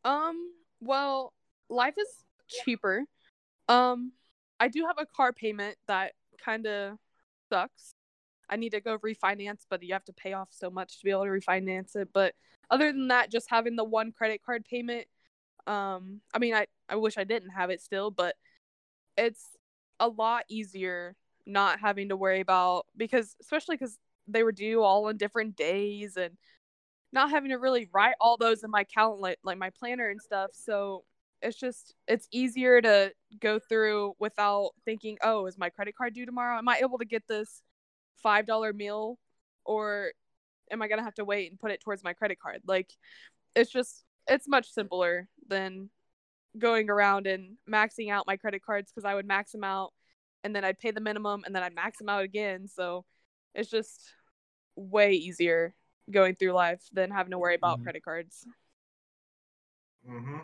Um, 0.04 0.52
well, 0.80 1.32
life 1.68 1.94
is 1.98 2.08
cheaper. 2.48 3.04
Um, 3.68 4.12
I 4.60 4.68
do 4.68 4.84
have 4.86 4.96
a 4.98 5.06
car 5.06 5.32
payment 5.32 5.76
that 5.88 6.12
kind 6.44 6.66
of 6.66 6.98
sucks. 7.50 7.94
I 8.48 8.56
need 8.56 8.70
to 8.70 8.80
go 8.80 8.98
refinance, 8.98 9.62
but 9.68 9.82
you 9.82 9.94
have 9.94 10.04
to 10.04 10.12
pay 10.12 10.32
off 10.34 10.48
so 10.50 10.70
much 10.70 10.98
to 10.98 11.04
be 11.04 11.10
able 11.10 11.24
to 11.24 11.30
refinance 11.30 11.96
it. 11.96 12.08
But 12.12 12.34
other 12.70 12.92
than 12.92 13.08
that, 13.08 13.30
just 13.30 13.48
having 13.50 13.76
the 13.76 13.84
one 13.84 14.12
credit 14.12 14.42
card 14.44 14.64
payment, 14.64 15.06
um, 15.66 16.20
I 16.32 16.38
mean, 16.38 16.54
I 16.54 16.66
I 16.88 16.96
wish 16.96 17.16
I 17.18 17.24
didn't 17.24 17.50
have 17.50 17.70
it 17.70 17.80
still, 17.80 18.10
but 18.10 18.36
it's 19.16 19.44
a 20.00 20.08
lot 20.08 20.44
easier 20.48 21.16
not 21.46 21.80
having 21.80 22.08
to 22.08 22.16
worry 22.16 22.40
about 22.40 22.86
because 22.96 23.36
especially 23.40 23.76
because 23.76 23.98
they 24.26 24.42
were 24.42 24.52
due 24.52 24.82
all 24.82 25.06
on 25.06 25.16
different 25.16 25.56
days 25.56 26.16
and 26.16 26.36
not 27.12 27.30
having 27.30 27.50
to 27.50 27.56
really 27.58 27.88
write 27.92 28.14
all 28.20 28.36
those 28.36 28.64
in 28.64 28.70
my 28.70 28.84
calendar 28.84 29.20
like, 29.20 29.38
like 29.44 29.58
my 29.58 29.70
planner 29.70 30.08
and 30.08 30.20
stuff 30.20 30.50
so 30.52 31.04
it's 31.44 31.58
just 31.58 31.94
it's 32.08 32.26
easier 32.32 32.80
to 32.80 33.12
go 33.38 33.58
through 33.58 34.14
without 34.18 34.70
thinking 34.84 35.16
oh 35.22 35.46
is 35.46 35.58
my 35.58 35.68
credit 35.68 35.94
card 35.94 36.14
due 36.14 36.26
tomorrow 36.26 36.58
am 36.58 36.68
i 36.68 36.78
able 36.78 36.98
to 36.98 37.04
get 37.04 37.22
this 37.28 37.62
five 38.22 38.46
dollar 38.46 38.72
meal 38.72 39.18
or 39.64 40.10
am 40.72 40.80
i 40.82 40.88
gonna 40.88 41.02
have 41.02 41.14
to 41.14 41.24
wait 41.24 41.50
and 41.50 41.60
put 41.60 41.70
it 41.70 41.80
towards 41.80 42.02
my 42.02 42.14
credit 42.14 42.38
card 42.40 42.60
like 42.66 42.90
it's 43.54 43.70
just 43.70 44.04
it's 44.26 44.48
much 44.48 44.70
simpler 44.72 45.28
than 45.48 45.90
going 46.58 46.88
around 46.88 47.26
and 47.26 47.56
maxing 47.70 48.10
out 48.10 48.26
my 48.26 48.36
credit 48.36 48.62
cards 48.64 48.90
because 48.90 49.04
i 49.04 49.14
would 49.14 49.26
max 49.26 49.52
them 49.52 49.64
out 49.64 49.92
and 50.44 50.56
then 50.56 50.64
i'd 50.64 50.78
pay 50.78 50.90
the 50.90 51.00
minimum 51.00 51.42
and 51.44 51.54
then 51.54 51.62
i'd 51.62 51.74
max 51.74 51.98
them 51.98 52.08
out 52.08 52.22
again 52.24 52.66
so 52.66 53.04
it's 53.54 53.70
just 53.70 54.12
way 54.76 55.12
easier 55.12 55.74
going 56.10 56.34
through 56.34 56.52
life 56.52 56.82
than 56.92 57.10
having 57.10 57.30
to 57.30 57.38
worry 57.38 57.54
about 57.54 57.80
Mhm. 57.80 57.84
credit 57.84 58.04
cards. 58.04 58.46
Mm-hmm. 60.08 60.38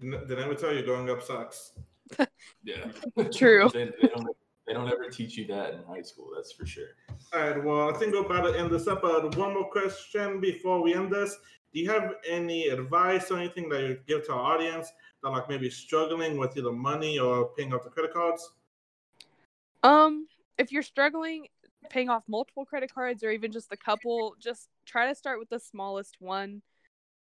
Right. 0.00 0.28
Did 0.28 0.38
I 0.38 0.42
ever 0.42 0.54
tell 0.54 0.74
you 0.74 0.84
going 0.84 1.08
up 1.10 1.22
sucks? 1.22 1.72
Yeah. 2.62 2.86
True. 3.32 3.68
they, 3.72 3.90
they 4.00 4.08
don't 4.08 4.36
they 4.66 4.72
don't 4.72 4.88
ever 4.88 5.08
teach 5.10 5.36
you 5.36 5.46
that 5.46 5.74
in 5.74 5.82
high 5.84 6.02
school. 6.02 6.30
That's 6.34 6.52
for 6.52 6.66
sure. 6.66 6.88
All 7.32 7.40
right. 7.40 7.62
Well, 7.62 7.94
I 7.94 7.98
think 7.98 8.12
we're 8.12 8.24
about 8.24 8.52
to 8.52 8.58
end 8.58 8.70
this 8.70 8.88
up. 8.88 9.04
Uh, 9.04 9.20
one 9.36 9.54
more 9.54 9.70
question 9.70 10.40
before 10.40 10.82
we 10.82 10.94
end 10.94 11.12
this. 11.12 11.36
Do 11.72 11.80
you 11.80 11.90
have 11.90 12.14
any 12.28 12.68
advice 12.68 13.30
or 13.30 13.38
anything 13.38 13.68
that 13.68 13.82
you 13.82 13.98
give 14.06 14.26
to 14.26 14.32
our 14.32 14.54
audience 14.54 14.90
that 15.22 15.30
like 15.30 15.48
maybe 15.48 15.70
struggling 15.70 16.36
with 16.36 16.56
either 16.56 16.72
money 16.72 17.18
or 17.18 17.50
paying 17.56 17.72
off 17.72 17.84
the 17.84 17.90
credit 17.90 18.12
cards? 18.12 18.50
Um, 19.82 20.26
if 20.58 20.72
you're 20.72 20.82
struggling 20.82 21.46
paying 21.88 22.08
off 22.08 22.24
multiple 22.26 22.64
credit 22.64 22.92
cards 22.92 23.22
or 23.22 23.30
even 23.30 23.52
just 23.52 23.72
a 23.72 23.76
couple, 23.76 24.34
just 24.40 24.68
try 24.84 25.08
to 25.08 25.14
start 25.14 25.38
with 25.38 25.48
the 25.48 25.60
smallest 25.60 26.16
one. 26.18 26.62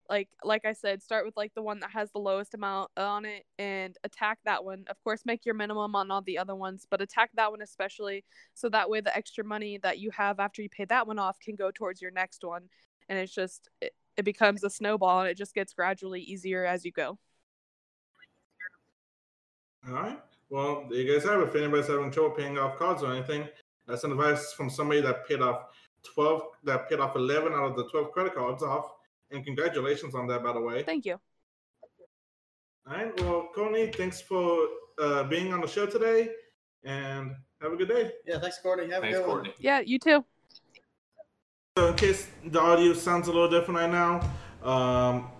Like 0.09 0.29
like 0.42 0.64
I 0.64 0.73
said, 0.73 1.03
start 1.03 1.27
with 1.27 1.37
like 1.37 1.53
the 1.55 1.62
one 1.62 1.81
that 1.81 1.90
has 1.90 2.11
the 2.12 2.18
lowest 2.18 2.55
amount 2.55 2.90
on 2.97 3.27
it 3.27 3.44
and 3.59 3.94
attack 4.05 4.38
that 4.47 4.64
one. 4.64 4.85
Of 4.88 4.97
course, 5.05 5.23
make 5.27 5.44
your 5.44 5.55
minimum 5.55 5.94
on 5.94 6.11
all 6.11 6.23
the 6.23 6.38
other 6.38 6.55
ones, 6.55 6.87
but 6.90 7.03
attack 7.03 7.31
that 7.35 7.51
one 7.51 7.61
especially 7.61 8.25
so 8.55 8.71
that 8.71 8.88
way 8.88 9.03
the 9.03 9.14
extra 9.14 9.44
money 9.44 9.79
that 9.83 9.99
you 9.99 10.11
have 10.12 10.40
after 10.40 10.62
you 10.62 10.71
pay 10.71 10.87
that 10.87 11.07
one 11.07 11.18
off 11.18 11.38
can 11.40 11.57
go 11.57 11.71
towards 11.71 12.01
your 12.01 12.11
next 12.11 12.42
one. 12.42 12.71
And 13.11 13.18
it's 13.18 13.35
just 13.35 13.68
it, 13.83 13.94
it 14.16 14.25
becomes 14.25 14.64
a 14.64 14.71
snowball 14.71 15.21
and 15.21 15.29
it 15.29 15.37
just 15.37 15.55
gets 15.55 15.75
gradually 15.75 16.23
easier 16.23 16.64
as 16.64 16.87
you 16.87 16.92
go. 16.92 17.18
All 19.87 19.94
right. 19.94 20.18
Well, 20.49 20.87
there 20.88 21.01
you 21.01 21.12
guys 21.12 21.25
have 21.25 21.40
it. 21.40 21.49
If 21.49 21.55
anybody's 21.55 21.87
having 21.87 22.11
trouble 22.11 22.31
paying 22.31 22.57
off 22.57 22.79
cards 22.79 23.03
or 23.03 23.12
anything, 23.12 23.47
that's 23.87 24.05
an 24.05 24.12
advice 24.12 24.55
from 24.55 24.71
somebody 24.71 25.03
that 25.03 25.29
paid 25.29 25.42
off 25.42 25.66
twelve, 26.03 26.42
that 26.64 26.88
paid 26.88 27.01
off 27.01 27.14
eleven 27.14 27.53
out 27.53 27.64
of 27.64 27.77
the 27.77 27.88
twelve 27.90 28.12
credit 28.12 28.35
cards 28.35 28.62
off. 28.62 28.92
And 29.31 29.45
congratulations 29.45 30.14
on 30.14 30.27
that, 30.29 30.43
by 30.43 30.53
the 30.53 30.61
way. 30.61 30.83
Thank 30.83 31.05
you. 31.05 31.21
All 32.87 32.97
right. 32.97 33.21
Well, 33.21 33.49
Courtney, 33.55 33.93
thanks 33.93 34.21
for 34.21 34.67
uh, 35.01 35.25
being 35.25 35.53
on 35.53 35.61
the 35.61 35.69
show 35.69 35.87
today, 35.87 36.31
and 36.85 37.33
have 37.61 37.73
a 37.73 37.77
good 37.77 37.88
day. 37.88 38.12
Yeah, 38.27 38.38
thanks, 38.38 38.59
Courtney. 38.59 38.91
Have 38.91 39.03
Thanks, 39.03 39.19
a 39.19 39.21
good 39.21 39.27
Courtney. 39.27 39.55
Yeah, 39.59 39.81
you 39.81 39.99
too. 39.99 40.25
So, 41.77 41.88
in 41.88 41.95
case 41.97 42.29
the 42.47 42.61
audio 42.61 42.95
sounds 42.95 43.29
a 43.29 43.33
little 43.33 43.51
different 43.51 43.79
right 43.79 43.91
now, 43.91 44.69
um, 44.69 45.31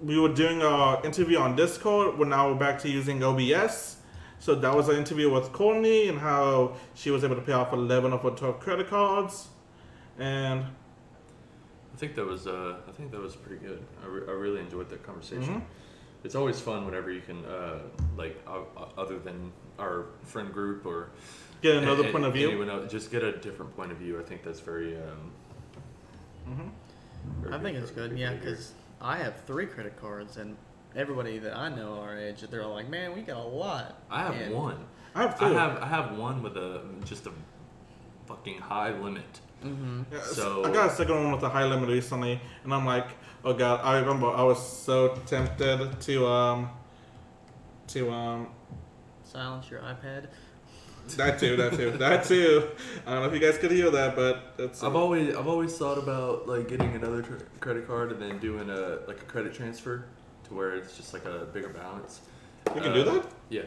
we 0.00 0.18
were 0.18 0.28
doing 0.28 0.62
our 0.62 1.04
interview 1.04 1.38
on 1.38 1.56
Discord. 1.56 2.18
We're 2.18 2.26
now 2.26 2.52
back 2.54 2.78
to 2.80 2.90
using 2.90 3.22
OBS. 3.22 3.96
So 4.38 4.56
that 4.56 4.74
was 4.74 4.88
an 4.88 4.96
interview 4.96 5.30
with 5.30 5.52
Courtney 5.52 6.08
and 6.08 6.18
how 6.18 6.74
she 6.94 7.12
was 7.12 7.22
able 7.22 7.36
to 7.36 7.42
pay 7.42 7.52
off 7.52 7.72
11 7.72 8.12
of 8.12 8.22
her 8.22 8.30
12 8.30 8.58
credit 8.58 8.88
cards. 8.88 9.48
And 10.18 10.64
I 11.92 11.96
think 11.96 12.14
that 12.14 12.24
was 12.26 12.46
uh, 12.46 12.76
I 12.88 12.92
think 12.92 13.10
that 13.12 13.20
was 13.20 13.36
pretty 13.36 13.64
good. 13.64 13.82
I, 14.02 14.06
re- 14.06 14.26
I 14.28 14.30
really 14.32 14.60
enjoyed 14.60 14.88
that 14.90 15.02
conversation. 15.02 15.56
Mhm. 15.56 15.62
It's 16.24 16.34
always 16.34 16.60
fun 16.60 16.84
whenever 16.86 17.10
you 17.10 17.20
can 17.20 17.44
uh, 17.44 17.80
like 18.16 18.40
uh, 18.46 18.60
other 18.96 19.18
than 19.18 19.52
our 19.78 20.06
friend 20.22 20.52
group 20.52 20.86
or 20.86 21.10
get 21.60 21.76
another 21.76 22.08
a- 22.08 22.12
point 22.12 22.24
of 22.24 22.32
view. 22.32 22.62
else, 22.70 22.90
just 22.90 23.10
get 23.10 23.22
a 23.22 23.32
different 23.38 23.74
point 23.76 23.92
of 23.92 23.98
view. 23.98 24.18
I 24.18 24.22
think 24.22 24.42
that's 24.42 24.60
very. 24.60 24.96
Um, 24.96 25.32
Mhm. 26.48 26.70
very 27.40 27.54
I 27.54 27.58
think 27.60 27.76
it's 27.78 27.92
good, 27.92 28.18
yeah, 28.18 28.32
because 28.34 28.72
I 29.00 29.16
have 29.18 29.44
three 29.44 29.66
credit 29.66 29.96
cards, 30.00 30.38
and 30.38 30.56
everybody 30.96 31.38
that 31.38 31.56
I 31.56 31.68
know 31.68 32.00
our 32.00 32.18
age, 32.18 32.40
they're 32.40 32.64
all 32.64 32.72
like, 32.74 32.88
"Man, 32.88 33.14
we 33.14 33.20
got 33.22 33.36
a 33.36 33.48
lot." 33.48 34.02
I 34.10 34.22
have 34.24 34.34
And- 34.34 34.54
one. 34.54 34.84
I 35.14 35.22
have 35.22 35.38
two. 35.38 35.44
I 35.44 35.48
have 35.52 35.82
I 35.82 35.86
have 35.86 36.16
one 36.18 36.42
with 36.42 36.56
a 36.56 36.80
just 37.04 37.26
a 37.26 37.32
fucking 38.26 38.58
high 38.60 38.90
limit. 38.98 39.40
Mm-hmm. 39.64 40.02
Yeah, 40.12 40.20
so 40.22 40.32
So- 40.32 40.64
I 40.64 40.70
got 40.72 40.90
a 40.90 40.94
second 40.94 41.14
one 41.24 41.32
with 41.32 41.42
a 41.42 41.48
high 41.48 41.64
limit 41.64 41.88
recently, 41.88 42.40
and 42.64 42.72
I'm 42.74 42.84
like, 42.86 43.08
oh 43.44 43.52
god! 43.54 43.80
I 43.82 43.98
remember 44.00 44.26
I 44.28 44.42
was 44.42 44.60
so 44.64 45.14
tempted 45.26 46.00
to 46.00 46.26
um, 46.26 46.70
to 47.88 48.10
um, 48.10 48.48
Silence 49.24 49.70
your 49.70 49.80
iPad. 49.80 50.26
that 51.16 51.38
too, 51.40 51.56
that 51.56 51.72
too, 51.74 51.90
that 51.92 52.24
too. 52.32 52.68
I 53.06 53.12
don't 53.14 53.22
know 53.22 53.28
if 53.28 53.34
you 53.34 53.40
guys 53.40 53.58
could 53.58 53.70
hear 53.70 53.90
that, 53.90 54.14
but 54.16 54.54
it's. 54.58 54.82
I've 54.82 54.94
always 54.96 55.34
I've 55.34 55.48
always 55.48 55.76
thought 55.76 55.98
about 55.98 56.46
like 56.48 56.68
getting 56.68 56.94
another 56.94 57.22
tr- 57.22 57.44
credit 57.60 57.86
card 57.86 58.12
and 58.12 58.20
then 58.22 58.38
doing 58.38 58.68
a 58.70 58.98
like 59.08 59.20
a 59.20 59.24
credit 59.24 59.54
transfer 59.54 60.04
to 60.44 60.54
where 60.54 60.74
it's 60.74 60.96
just 60.96 61.12
like 61.12 61.24
a 61.24 61.46
bigger 61.52 61.70
balance. 61.70 62.20
you 62.74 62.80
can 62.80 62.92
do 62.92 63.02
Uh, 63.02 63.14
that. 63.14 63.26
Yeah. 63.48 63.62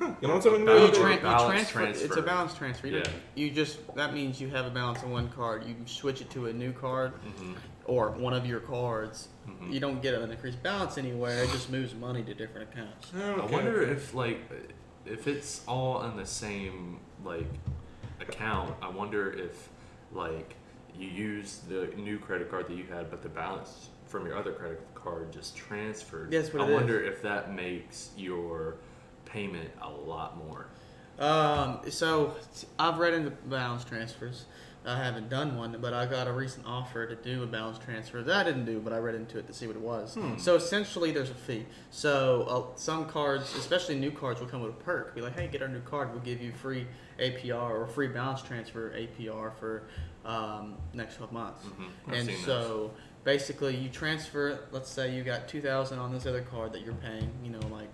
Huh, 0.00 0.14
you 0.22 0.28
know 0.28 0.34
what 0.34 0.42
something 0.42 0.62
You, 0.62 0.66
Balance 0.66 0.96
new? 0.96 1.04
tran- 1.04 1.08
or 1.08 1.12
you 1.12 1.20
balance 1.20 1.70
transfer, 1.70 2.04
It's 2.06 2.16
a 2.16 2.22
balance 2.22 2.54
transfer. 2.54 2.86
You, 2.86 2.96
Yeah. 2.98 3.10
you 3.34 3.50
just 3.50 3.94
that 3.96 4.14
means 4.14 4.40
you 4.40 4.48
have 4.48 4.64
a 4.64 4.70
balance 4.70 5.02
on 5.04 5.10
one 5.10 5.28
card. 5.28 5.64
You 5.66 5.76
switch 5.84 6.22
it 6.22 6.30
to 6.30 6.46
a 6.46 6.52
new 6.52 6.72
card 6.72 7.12
hmm 7.12 7.52
or 7.84 8.10
one 8.12 8.32
of 8.32 8.46
your 8.46 8.60
cards. 8.60 9.28
Mhm. 9.48 9.72
You 9.72 9.80
don't 9.80 10.00
get 10.00 10.14
an 10.14 10.30
increased 10.30 10.62
balance 10.62 10.96
anywhere. 10.96 11.42
It 11.42 11.50
just 11.50 11.70
moves 11.70 11.94
money 11.94 12.22
to 12.22 12.34
different 12.34 12.70
accounts. 12.72 13.10
Oh, 13.14 13.40
I 13.42 13.46
wonder 13.46 13.82
if 13.82 14.14
like 14.14 14.40
if 15.04 15.26
it's 15.26 15.62
all 15.68 15.96
on 15.96 16.16
the 16.16 16.26
same 16.26 17.00
like 17.22 17.48
account. 18.20 18.74
I 18.80 18.88
wonder 18.88 19.30
if 19.30 19.68
like 20.12 20.54
you 20.98 21.08
use 21.08 21.60
the 21.68 21.88
new 21.96 22.18
credit 22.18 22.50
card 22.50 22.68
that 22.68 22.74
you 22.76 22.84
had, 22.84 23.10
but 23.10 23.22
the 23.22 23.28
balance 23.28 23.90
from 24.06 24.24
your 24.26 24.36
other 24.36 24.52
credit 24.52 24.80
card 24.94 25.30
just 25.32 25.56
transferred. 25.56 26.30
That's 26.30 26.52
what 26.54 26.62
I 26.62 26.64
it 26.66 26.70
is. 26.70 26.74
wonder 26.74 27.02
if 27.02 27.20
that 27.22 27.52
makes 27.54 28.10
your 28.16 28.76
payment 29.32 29.70
a 29.80 29.90
lot 29.90 30.36
more. 30.36 30.66
Um, 31.18 31.80
so 31.90 32.34
I've 32.78 32.98
read 32.98 33.14
into 33.14 33.30
balance 33.30 33.84
transfers. 33.84 34.46
I 34.86 34.96
haven't 34.96 35.28
done 35.28 35.58
one, 35.58 35.76
but 35.78 35.92
I 35.92 36.06
got 36.06 36.26
a 36.26 36.32
recent 36.32 36.66
offer 36.66 37.06
to 37.06 37.14
do 37.14 37.42
a 37.42 37.46
balance 37.46 37.78
transfer 37.78 38.22
that 38.22 38.34
I 38.34 38.44
didn't 38.44 38.64
do, 38.64 38.80
but 38.80 38.94
I 38.94 38.98
read 38.98 39.14
into 39.14 39.38
it 39.38 39.46
to 39.48 39.52
see 39.52 39.66
what 39.66 39.76
it 39.76 39.82
was. 39.82 40.14
Hmm. 40.14 40.38
So 40.38 40.54
essentially, 40.54 41.12
there's 41.12 41.28
a 41.28 41.34
fee. 41.34 41.66
So 41.90 42.42
uh, 42.72 42.76
some 42.78 43.04
cards, 43.04 43.54
especially 43.56 43.96
new 43.96 44.10
cards, 44.10 44.40
will 44.40 44.46
come 44.46 44.62
with 44.62 44.70
a 44.70 44.82
perk. 44.82 45.14
Be 45.14 45.20
like, 45.20 45.38
hey, 45.38 45.48
get 45.48 45.60
our 45.60 45.68
new 45.68 45.80
card. 45.82 46.12
We'll 46.12 46.22
give 46.22 46.40
you 46.40 46.52
free 46.52 46.86
APR 47.18 47.70
or 47.70 47.86
free 47.86 48.08
balance 48.08 48.40
transfer 48.40 48.90
APR 48.96 49.52
for 49.58 49.82
um, 50.24 50.76
next 50.94 51.16
12 51.16 51.30
months. 51.30 51.64
Mhm. 51.66 52.14
And 52.16 52.30
so 52.46 52.92
basically, 53.24 53.76
you 53.76 53.90
transfer. 53.90 54.60
Let's 54.72 54.88
say 54.88 55.14
you 55.14 55.22
got 55.24 55.46
2,000 55.46 55.98
on 55.98 56.10
this 56.10 56.24
other 56.24 56.40
card 56.40 56.72
that 56.72 56.80
you're 56.80 56.94
paying. 56.94 57.30
You 57.44 57.50
know, 57.50 57.66
like 57.70 57.90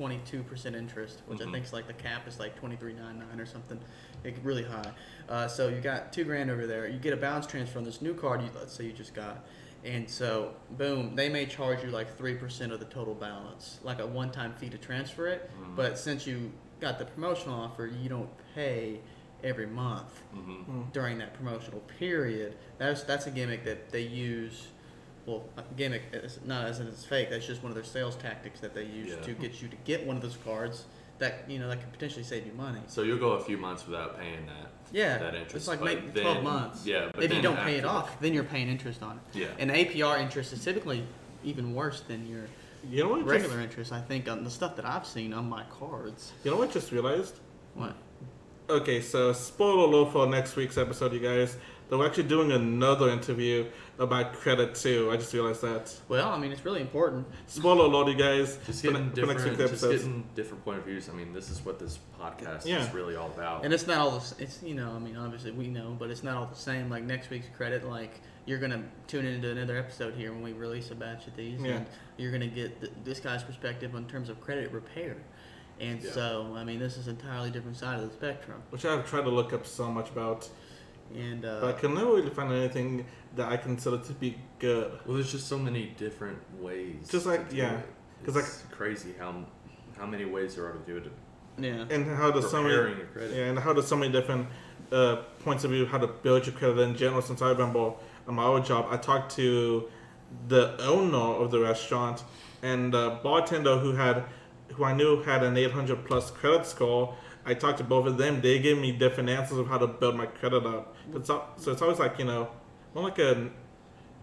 22% 0.00 0.74
interest, 0.74 1.22
which 1.26 1.40
I 1.40 1.44
Mhm. 1.44 1.52
think 1.52 1.64
is 1.66 1.72
like 1.72 1.86
the 1.86 1.92
cap 1.92 2.26
is 2.28 2.38
like 2.38 2.56
23.99 2.60 3.40
or 3.40 3.46
something, 3.46 3.80
like 4.24 4.36
really 4.42 4.64
high. 4.64 4.92
Uh, 5.28 5.48
so 5.48 5.68
you 5.68 5.80
got 5.80 6.12
two 6.12 6.24
grand 6.24 6.50
over 6.50 6.66
there. 6.66 6.86
You 6.86 6.98
get 6.98 7.12
a 7.12 7.16
balance 7.16 7.46
transfer 7.46 7.78
on 7.78 7.84
this 7.84 8.02
new 8.02 8.14
card. 8.14 8.42
You 8.42 8.50
let's 8.54 8.72
say 8.74 8.84
you 8.84 8.92
just 8.92 9.14
got, 9.14 9.44
and 9.84 10.08
so 10.08 10.54
boom, 10.72 11.14
they 11.14 11.28
may 11.28 11.46
charge 11.46 11.82
you 11.82 11.90
like 11.90 12.16
three 12.16 12.34
percent 12.34 12.72
of 12.72 12.80
the 12.80 12.86
total 12.86 13.14
balance, 13.14 13.78
like 13.82 14.00
a 14.00 14.06
one-time 14.06 14.52
fee 14.54 14.68
to 14.70 14.78
transfer 14.78 15.26
it. 15.28 15.50
Mhm. 15.60 15.76
But 15.76 15.98
since 15.98 16.26
you 16.26 16.52
got 16.80 16.98
the 16.98 17.06
promotional 17.06 17.58
offer, 17.58 17.86
you 17.86 18.08
don't 18.08 18.30
pay 18.54 19.00
every 19.44 19.66
month 19.66 20.22
Mhm. 20.34 20.64
Hmm. 20.64 20.82
during 20.92 21.18
that 21.18 21.34
promotional 21.34 21.80
period. 21.98 22.56
That's 22.78 23.02
that's 23.02 23.26
a 23.26 23.30
gimmick 23.30 23.64
that 23.64 23.90
they 23.90 24.02
use. 24.02 24.68
Well, 25.26 25.44
a 25.56 25.62
gimmick 25.76 26.02
is 26.12 26.38
not 26.44 26.66
as 26.66 26.78
in 26.80 26.86
it's 26.86 27.04
fake. 27.04 27.30
That's 27.30 27.46
just 27.46 27.62
one 27.62 27.70
of 27.70 27.74
their 27.74 27.84
sales 27.84 28.14
tactics 28.16 28.60
that 28.60 28.74
they 28.74 28.84
use 28.84 29.08
Yeah. 29.10 29.22
to 29.22 29.32
get 29.32 29.60
you 29.60 29.68
to 29.68 29.76
get 29.84 30.06
one 30.06 30.16
of 30.16 30.22
those 30.22 30.36
cards 30.44 30.84
that 31.18 31.44
you 31.48 31.58
know 31.58 31.68
that 31.68 31.80
could 31.80 31.92
potentially 31.92 32.22
save 32.22 32.46
you 32.46 32.52
money. 32.52 32.80
So 32.86 33.02
you'll 33.02 33.18
go 33.18 33.32
a 33.32 33.40
few 33.42 33.56
months 33.56 33.86
without 33.86 34.18
paying 34.20 34.46
that. 34.46 34.70
Yeah, 34.92 35.18
that 35.18 35.34
interest. 35.34 35.56
it's 35.56 35.66
like 35.68 35.80
but 35.80 35.86
make 35.86 36.14
twelve 36.14 36.36
then- 36.36 36.44
months. 36.44 36.86
Yeah, 36.86 37.10
but 37.12 37.24
if 37.24 37.34
you 37.34 37.42
don't 37.42 37.58
pay 37.58 37.74
it 37.76 37.84
off, 37.84 38.20
then 38.20 38.34
you're 38.34 38.44
paying 38.44 38.68
interest 38.68 39.02
on 39.02 39.16
it. 39.34 39.38
Yeah. 39.40 39.46
And 39.58 39.70
APR 39.70 40.20
interest 40.20 40.52
is 40.52 40.62
typically 40.64 41.02
even 41.42 41.74
worse 41.74 42.00
than 42.02 42.26
your 42.28 42.42
You 42.88 43.02
know 43.02 43.08
what? 43.08 43.18
Just, 43.20 43.30
regular 43.30 43.60
interest. 43.60 43.92
I 43.92 44.00
think 44.00 44.28
on 44.28 44.44
the 44.44 44.50
stuff 44.50 44.76
that 44.76 44.84
I've 44.84 45.06
seen 45.06 45.32
on 45.32 45.48
my 45.48 45.64
cards. 45.70 46.32
you 46.44 46.52
know 46.52 46.56
what? 46.58 46.68
I 46.70 46.72
Just 46.72 46.92
realized. 46.92 47.34
What? 47.74 47.94
Okay, 48.68 49.00
so 49.00 49.32
spoiler 49.32 49.84
alert 49.88 50.12
for 50.12 50.26
next 50.26 50.54
week's 50.56 50.76
episode, 50.76 51.12
you 51.12 51.20
guys. 51.20 51.56
That 51.88 51.98
we're 51.98 52.06
actually 52.06 52.24
doing 52.24 52.50
another 52.50 53.10
interview 53.10 53.64
about 54.00 54.32
credit 54.32 54.74
too. 54.74 55.08
I 55.12 55.16
just 55.16 55.32
realized 55.32 55.62
that. 55.62 55.94
Well, 56.08 56.28
I 56.30 56.36
mean, 56.38 56.50
it's 56.50 56.64
really 56.64 56.80
important. 56.80 57.26
Spoiler 57.46 57.84
alert, 57.84 58.08
you 58.08 58.14
guys. 58.16 58.58
Just 58.66 58.84
for, 58.84 58.90
getting 58.90 59.10
for 59.12 59.20
next 59.26 59.44
different, 59.44 59.58
week's 59.58 59.70
just 59.70 59.82
getting 59.84 60.24
different 60.34 60.64
point 60.64 60.78
of 60.78 60.84
views. 60.84 61.08
I 61.08 61.12
mean, 61.12 61.32
this 61.32 61.48
is 61.48 61.64
what 61.64 61.78
this 61.78 62.00
podcast 62.20 62.66
Yeah. 62.66 62.82
is 62.84 62.92
really 62.92 63.14
all 63.14 63.28
about. 63.28 63.64
And 63.64 63.72
it's 63.72 63.86
not 63.86 63.98
all 63.98 64.18
the, 64.18 64.34
it's 64.42 64.62
you 64.64 64.74
know 64.74 64.92
I 64.96 64.98
mean 64.98 65.16
obviously 65.16 65.52
we 65.52 65.68
know 65.68 65.94
but 65.98 66.10
it's 66.10 66.22
not 66.24 66.36
all 66.36 66.46
the 66.46 66.56
same 66.56 66.90
like 66.90 67.04
next 67.04 67.30
week's 67.30 67.46
credit 67.56 67.84
like 67.86 68.20
you're 68.46 68.58
gonna 68.58 68.82
tune 69.06 69.24
into 69.26 69.50
another 69.50 69.76
episode 69.76 70.14
here 70.14 70.32
when 70.32 70.42
we 70.42 70.52
release 70.54 70.90
a 70.90 70.94
batch 70.94 71.26
of 71.26 71.36
these 71.36 71.60
Yeah. 71.60 71.72
and 71.76 71.86
you're 72.16 72.32
gonna 72.32 72.46
get 72.48 72.80
th- 72.80 72.92
this 73.04 73.20
guy's 73.20 73.42
perspective 73.44 73.94
in 73.94 74.06
terms 74.06 74.28
of 74.30 74.40
credit 74.40 74.72
repair 74.72 75.16
and 75.78 76.02
Yeah. 76.02 76.10
so 76.12 76.54
I 76.56 76.64
mean 76.64 76.78
this 76.78 76.96
is 76.96 77.06
an 77.06 77.16
entirely 77.16 77.50
different 77.50 77.76
side 77.76 78.00
of 78.00 78.08
the 78.08 78.14
spectrum 78.14 78.62
Which 78.70 78.84
I've 78.86 79.06
tried 79.08 79.22
to 79.24 79.30
look 79.30 79.52
up 79.52 79.66
so 79.66 79.90
much 79.90 80.08
about, 80.10 80.48
and 81.14 81.42
but 81.42 81.64
uh, 81.64 81.68
I 81.68 81.72
can 81.72 81.94
never 81.94 82.06
really 82.14 82.30
find 82.30 82.52
anything 82.52 83.04
that 83.36 83.50
I 83.50 83.56
consider 83.56 83.98
to 83.98 84.12
be 84.14 84.36
good. 84.58 84.90
well, 85.04 85.14
there's 85.16 85.30
just 85.32 85.46
so 85.48 85.58
many 85.58 85.94
different 85.98 86.38
ways. 86.60 87.08
Just 87.08 87.26
like- 87.26 87.48
to 87.48 87.54
do 87.54 87.56
yeah, 87.62 87.78
it. 87.78 87.86
'cause 88.24 88.36
it's 88.36 88.64
crazy 88.70 89.14
how 89.18 89.44
how 89.98 90.06
many 90.06 90.24
ways 90.24 90.56
there 90.56 90.66
are 90.66 90.72
to 90.72 90.78
do 90.80 90.96
it. 90.98 91.12
yeah 91.58 91.84
And 91.90 92.06
how 92.16 92.30
does 92.30 92.50
so 92.50 92.62
many 92.62 92.74
your 92.74 93.06
credit. 93.12 93.34
Yeah, 93.36 93.44
and 93.50 93.58
how 93.58 93.72
does 93.72 93.86
so 93.86 93.96
many 93.96 94.12
different 94.12 94.46
uh, 94.92 95.16
points 95.44 95.64
of 95.64 95.70
view 95.70 95.86
how 95.86 95.98
to 95.98 96.06
build 96.06 96.46
your 96.46 96.54
credit 96.54 96.78
in 96.80 96.94
general. 96.96 97.22
Since 97.22 97.40
I 97.42 97.48
remember 97.50 97.92
on 98.28 98.34
my 98.34 98.44
old 98.44 98.64
job, 98.64 98.86
I 98.90 98.96
talked 98.98 99.34
to 99.36 99.88
the 100.48 100.76
owner 100.82 101.16
of 101.42 101.50
the 101.50 101.60
restaurant 101.60 102.24
and 102.62 102.92
the 102.92 103.18
bartender 103.22 103.78
who 103.78 103.92
had 103.92 104.24
who 104.74 104.84
I 104.84 104.92
knew 104.92 105.22
had 105.22 105.42
an 105.42 105.56
800 105.56 106.04
plus 106.04 106.30
credit 106.30 106.66
score. 106.66 107.14
I 107.46 107.54
talked 107.54 107.78
to 107.78 107.84
both 107.84 108.06
of 108.06 108.18
them. 108.18 108.40
They 108.40 108.58
gave 108.58 108.76
me 108.78 108.92
different 108.92 109.28
answers 109.28 109.58
of 109.58 109.68
how 109.68 109.78
to 109.78 109.86
build 109.86 110.16
my 110.16 110.26
credit 110.26 110.66
up. 110.66 110.94
It's 111.14 111.30
al- 111.30 111.48
so 111.56 111.72
it's 111.72 111.80
always 111.80 111.98
like 111.98 112.18
you 112.18 112.24
know, 112.24 112.48
more 112.94 113.04
like 113.04 113.18
a 113.18 113.48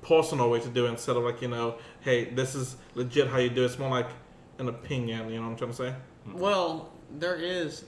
personal 0.01 0.49
way 0.49 0.59
to 0.59 0.69
do 0.69 0.85
it 0.85 0.89
instead 0.89 1.15
of 1.15 1.23
like 1.23 1.41
you 1.41 1.47
know, 1.47 1.77
hey, 2.01 2.25
this 2.25 2.53
is 2.53 2.75
legit 2.95 3.27
how 3.29 3.37
you 3.37 3.49
do 3.49 3.63
it. 3.63 3.65
It's 3.65 3.79
more 3.79 3.89
like 3.89 4.09
an 4.59 4.67
opinion. 4.67 5.29
You 5.29 5.37
know 5.37 5.43
what 5.43 5.51
I'm 5.51 5.55
trying 5.57 5.71
to 5.71 5.77
say? 5.77 5.95
Well, 6.33 6.91
there 7.11 7.35
is. 7.35 7.85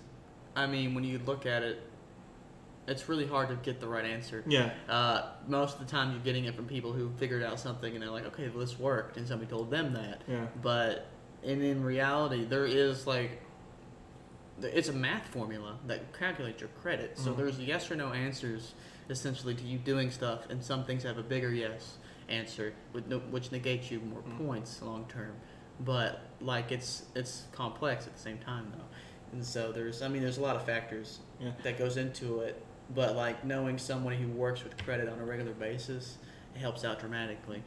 I 0.55 0.67
mean, 0.67 0.95
when 0.95 1.03
you 1.03 1.19
look 1.25 1.45
at 1.45 1.63
it, 1.63 1.81
it's 2.87 3.09
really 3.09 3.27
hard 3.27 3.49
to 3.49 3.55
get 3.55 3.79
the 3.79 3.87
right 3.87 4.05
answer. 4.05 4.43
Yeah. 4.47 4.71
Uh, 4.87 5.31
most 5.47 5.79
of 5.79 5.85
the 5.85 5.91
time, 5.91 6.11
you're 6.11 6.21
getting 6.21 6.45
it 6.45 6.55
from 6.55 6.65
people 6.65 6.93
who 6.93 7.11
figured 7.17 7.43
out 7.43 7.59
something 7.59 7.93
and 7.93 8.01
they're 8.01 8.09
like, 8.11 8.25
okay, 8.27 8.47
well, 8.49 8.59
this 8.59 8.79
worked, 8.79 9.17
and 9.17 9.27
somebody 9.27 9.49
told 9.49 9.69
them 9.69 9.93
that. 9.93 10.21
Yeah. 10.27 10.45
But 10.61 11.07
and 11.43 11.61
in 11.61 11.83
reality, 11.83 12.45
there 12.45 12.65
is 12.65 13.05
like, 13.05 13.41
it's 14.61 14.89
a 14.89 14.93
math 14.93 15.27
formula 15.27 15.77
that 15.87 16.13
calculates 16.17 16.61
your 16.61 16.69
credit. 16.81 17.17
So 17.17 17.33
Mhm. 17.33 17.37
there's 17.37 17.59
yes 17.59 17.89
or 17.91 17.95
no 17.95 18.13
answers 18.13 18.73
essentially 19.09 19.53
to 19.55 19.63
you 19.63 19.77
doing 19.77 20.09
stuff, 20.09 20.49
and 20.49 20.63
some 20.63 20.83
things 20.85 21.03
have 21.03 21.17
a 21.17 21.23
bigger 21.23 21.51
yes 21.53 21.97
answer, 22.27 22.73
with 22.93 23.05
no, 23.07 23.19
which 23.19 23.51
negates 23.51 23.91
you 23.91 23.99
more 23.99 24.21
Mhm. 24.23 24.37
points 24.37 24.81
long 24.81 25.05
term. 25.07 25.35
But 25.79 26.21
like 26.41 26.71
it's 26.71 27.03
it's 27.15 27.43
complex 27.51 28.07
at 28.07 28.13
the 28.13 28.19
same 28.19 28.37
time 28.39 28.71
though, 28.75 28.85
and 29.33 29.45
so 29.45 29.71
there's 29.71 30.01
I 30.01 30.07
mean 30.07 30.21
there's 30.21 30.37
a 30.37 30.41
lot 30.41 30.55
of 30.55 30.63
factors 30.65 31.19
Yeah. 31.39 31.51
that 31.63 31.77
goes 31.77 31.97
into 31.97 32.39
it. 32.41 32.63
But 32.93 33.15
like 33.15 33.43
knowing 33.43 33.77
someone 33.77 34.13
who 34.13 34.27
works 34.29 34.63
with 34.63 34.77
credit 34.83 35.09
on 35.09 35.19
a 35.19 35.25
regular 35.25 35.53
basis, 35.53 36.17
it 36.55 36.59
helps 36.59 36.85
out 36.85 36.99
dramatically. 36.99 37.61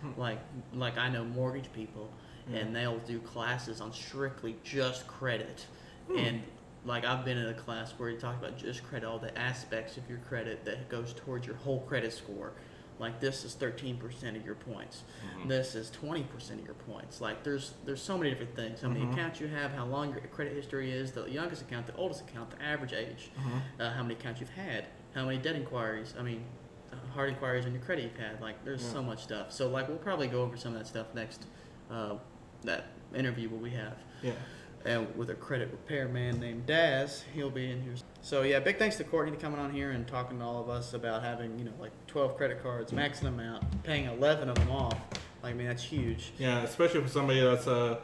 Hmm. 0.00 0.12
Like 0.18 0.38
like 0.72 0.96
I 0.96 1.08
know 1.10 1.24
mortgage 1.24 1.70
people 1.72 2.10
and 2.52 2.74
they'll 2.76 2.98
do 3.00 3.20
classes 3.20 3.80
on 3.80 3.92
strictly 3.92 4.56
just 4.64 5.06
credit. 5.06 5.66
Hmm. 6.08 6.18
And 6.18 6.42
like 6.84 7.04
I've 7.04 7.24
been 7.24 7.38
in 7.38 7.46
a 7.46 7.54
class 7.54 7.92
where 7.96 8.10
you 8.10 8.18
talk 8.18 8.36
about 8.38 8.58
just 8.58 8.82
credit, 8.84 9.06
all 9.06 9.18
the 9.18 9.36
aspects 9.38 9.96
of 9.96 10.08
your 10.08 10.18
credit 10.18 10.64
that 10.64 10.88
goes 10.88 11.14
towards 11.14 11.46
your 11.46 11.56
whole 11.56 11.80
credit 11.80 12.12
score. 12.12 12.52
Like 13.00 13.18
this 13.20 13.44
is 13.44 13.54
thirteen 13.54 13.96
percent 13.96 14.36
of 14.36 14.44
your 14.46 14.54
points. 14.54 15.02
Mhm. 15.40 15.48
This 15.48 15.74
is 15.74 15.90
twenty 15.90 16.22
percent 16.22 16.60
of 16.60 16.66
your 16.66 16.74
points. 16.76 17.20
Like 17.20 17.42
there's 17.42 17.72
there's 17.84 18.00
so 18.02 18.16
many 18.16 18.30
different 18.30 18.54
things. 18.54 18.82
How 18.82 18.88
many 18.88 19.04
Mhm. 19.04 19.12
accounts 19.12 19.40
you 19.40 19.48
have, 19.48 19.72
how 19.72 19.84
long 19.86 20.10
your 20.12 20.20
credit 20.28 20.52
history 20.54 20.92
is, 20.92 21.10
the 21.12 21.24
youngest 21.28 21.62
account, 21.62 21.86
the 21.88 21.96
oldest 21.96 22.20
account, 22.20 22.50
the 22.50 22.62
average 22.62 22.92
age, 22.92 23.30
Mhm. 23.36 23.60
uh, 23.80 23.90
how 23.90 24.02
many 24.02 24.14
accounts 24.14 24.40
you've 24.40 24.50
had, 24.50 24.86
how 25.14 25.24
many 25.24 25.38
debt 25.38 25.56
inquiries. 25.56 26.14
I 26.16 26.22
mean, 26.22 26.44
uh, 26.92 26.96
hard 27.14 27.30
inquiries 27.30 27.66
on 27.66 27.72
your 27.72 27.82
credit 27.82 28.02
you've 28.04 28.16
had. 28.16 28.40
Like 28.40 28.64
there's 28.64 28.84
Yeah. 28.84 28.92
so 28.92 29.02
much 29.02 29.24
stuff. 29.24 29.50
So 29.50 29.68
like 29.68 29.88
we'll 29.88 29.98
probably 29.98 30.28
go 30.28 30.42
over 30.42 30.56
some 30.56 30.74
of 30.74 30.78
that 30.78 30.86
stuff 30.86 31.12
next. 31.14 31.46
Uh, 31.90 32.18
that 32.62 32.86
interview 33.14 33.48
what 33.50 33.60
we 33.60 33.70
have 33.70 33.98
Yeah. 34.22 34.32
And 34.84 35.14
with 35.16 35.30
a 35.30 35.34
credit 35.34 35.70
repair 35.70 36.08
man 36.08 36.38
named 36.38 36.66
Daz. 36.66 37.24
He'll 37.34 37.50
be 37.50 37.70
in 37.70 37.82
here. 37.82 37.94
So 38.22 38.42
yeah, 38.42 38.60
big 38.60 38.78
thanks 38.78 38.96
to 38.96 39.04
Courtney 39.04 39.34
for 39.34 39.40
coming 39.40 39.58
on 39.58 39.70
here 39.72 39.90
and 39.92 40.06
talking 40.06 40.38
to 40.38 40.44
all 40.44 40.60
of 40.60 40.68
us 40.68 40.92
about 40.94 41.22
having 41.22 41.58
you 41.58 41.64
know 41.64 41.72
like 41.80 41.92
12 42.06 42.36
credit 42.36 42.62
cards, 42.62 42.92
maxing 42.92 43.22
them 43.22 43.40
out, 43.40 43.62
paying 43.82 44.04
11 44.06 44.48
of 44.48 44.54
them 44.56 44.70
off. 44.70 44.98
Like 45.42 45.54
I 45.54 45.56
mean 45.56 45.66
that's 45.66 45.82
huge. 45.82 46.32
Yeah. 46.38 46.62
Especially 46.62 47.00
for 47.00 47.08
somebody 47.08 47.40
that's 47.40 47.66
uh, 47.66 47.98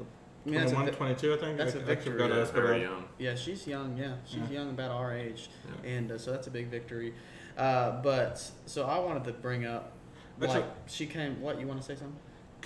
I 0.00 0.48
mean, 0.48 0.60
that's 0.60 0.70
a 0.70 0.74
21, 0.76 0.92
vi- 0.92 0.96
22, 0.96 1.34
I 1.34 1.36
think. 1.38 1.58
that's 1.58 1.74
I, 1.74 1.78
a 1.78 1.82
I 1.82 1.84
victory. 1.84 2.12
forgot 2.12 2.28
to 2.28 2.34
Yeah, 2.36 2.40
ask 2.42 2.52
very 2.52 2.82
young. 2.82 3.04
yeah, 3.18 3.34
she's 3.34 3.66
young. 3.66 3.96
Yeah, 3.96 4.14
she's 4.24 4.38
Yeah. 4.42 4.60
young, 4.60 4.70
about 4.70 4.92
our 4.92 5.12
age, 5.16 5.48
Yeah. 5.82 5.90
and 5.90 6.12
uh, 6.12 6.18
so 6.18 6.30
that's 6.30 6.46
a 6.46 6.50
big 6.52 6.68
victory. 6.68 7.14
Uh, 7.58 8.00
but 8.00 8.40
so 8.66 8.84
I 8.86 8.98
wanted 9.00 9.24
to 9.24 9.32
bring 9.32 9.64
up. 9.66 9.92
Actually- 10.40 10.60
Like 10.60 10.70
she 10.86 11.06
came. 11.06 11.40
What 11.40 11.58
you 11.58 11.66
want 11.66 11.80
to 11.80 11.84
say 11.86 11.96
something? 11.96 12.16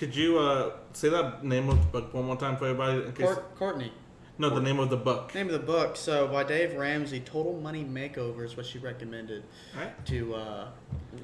Could 0.01 0.17
you 0.17 0.39
uh, 0.39 0.73
say 0.95 1.11
that 1.11 1.45
name 1.45 1.69
of 1.69 1.79
the 1.79 2.01
book 2.01 2.15
one 2.15 2.25
more 2.25 2.37
time 2.37 2.57
for 2.57 2.65
everybody? 2.65 3.05
In 3.05 3.13
case, 3.13 3.27
Court, 3.27 3.55
Courtney. 3.57 3.93
no, 4.39 4.49
the 4.49 4.59
name 4.59 4.79
of 4.79 4.89
the 4.89 4.97
book. 4.97 5.35
Name 5.35 5.49
of 5.49 5.53
the 5.53 5.59
book. 5.59 5.95
So 5.95 6.27
by 6.27 6.43
Dave 6.43 6.75
Ramsey, 6.75 7.21
Total 7.21 7.53
Money 7.61 7.85
Makeover 7.85 8.43
is 8.43 8.57
what 8.57 8.65
she 8.65 8.79
recommended. 8.79 9.43
Right? 9.77 10.07
to 10.07 10.35
uh, 10.35 10.69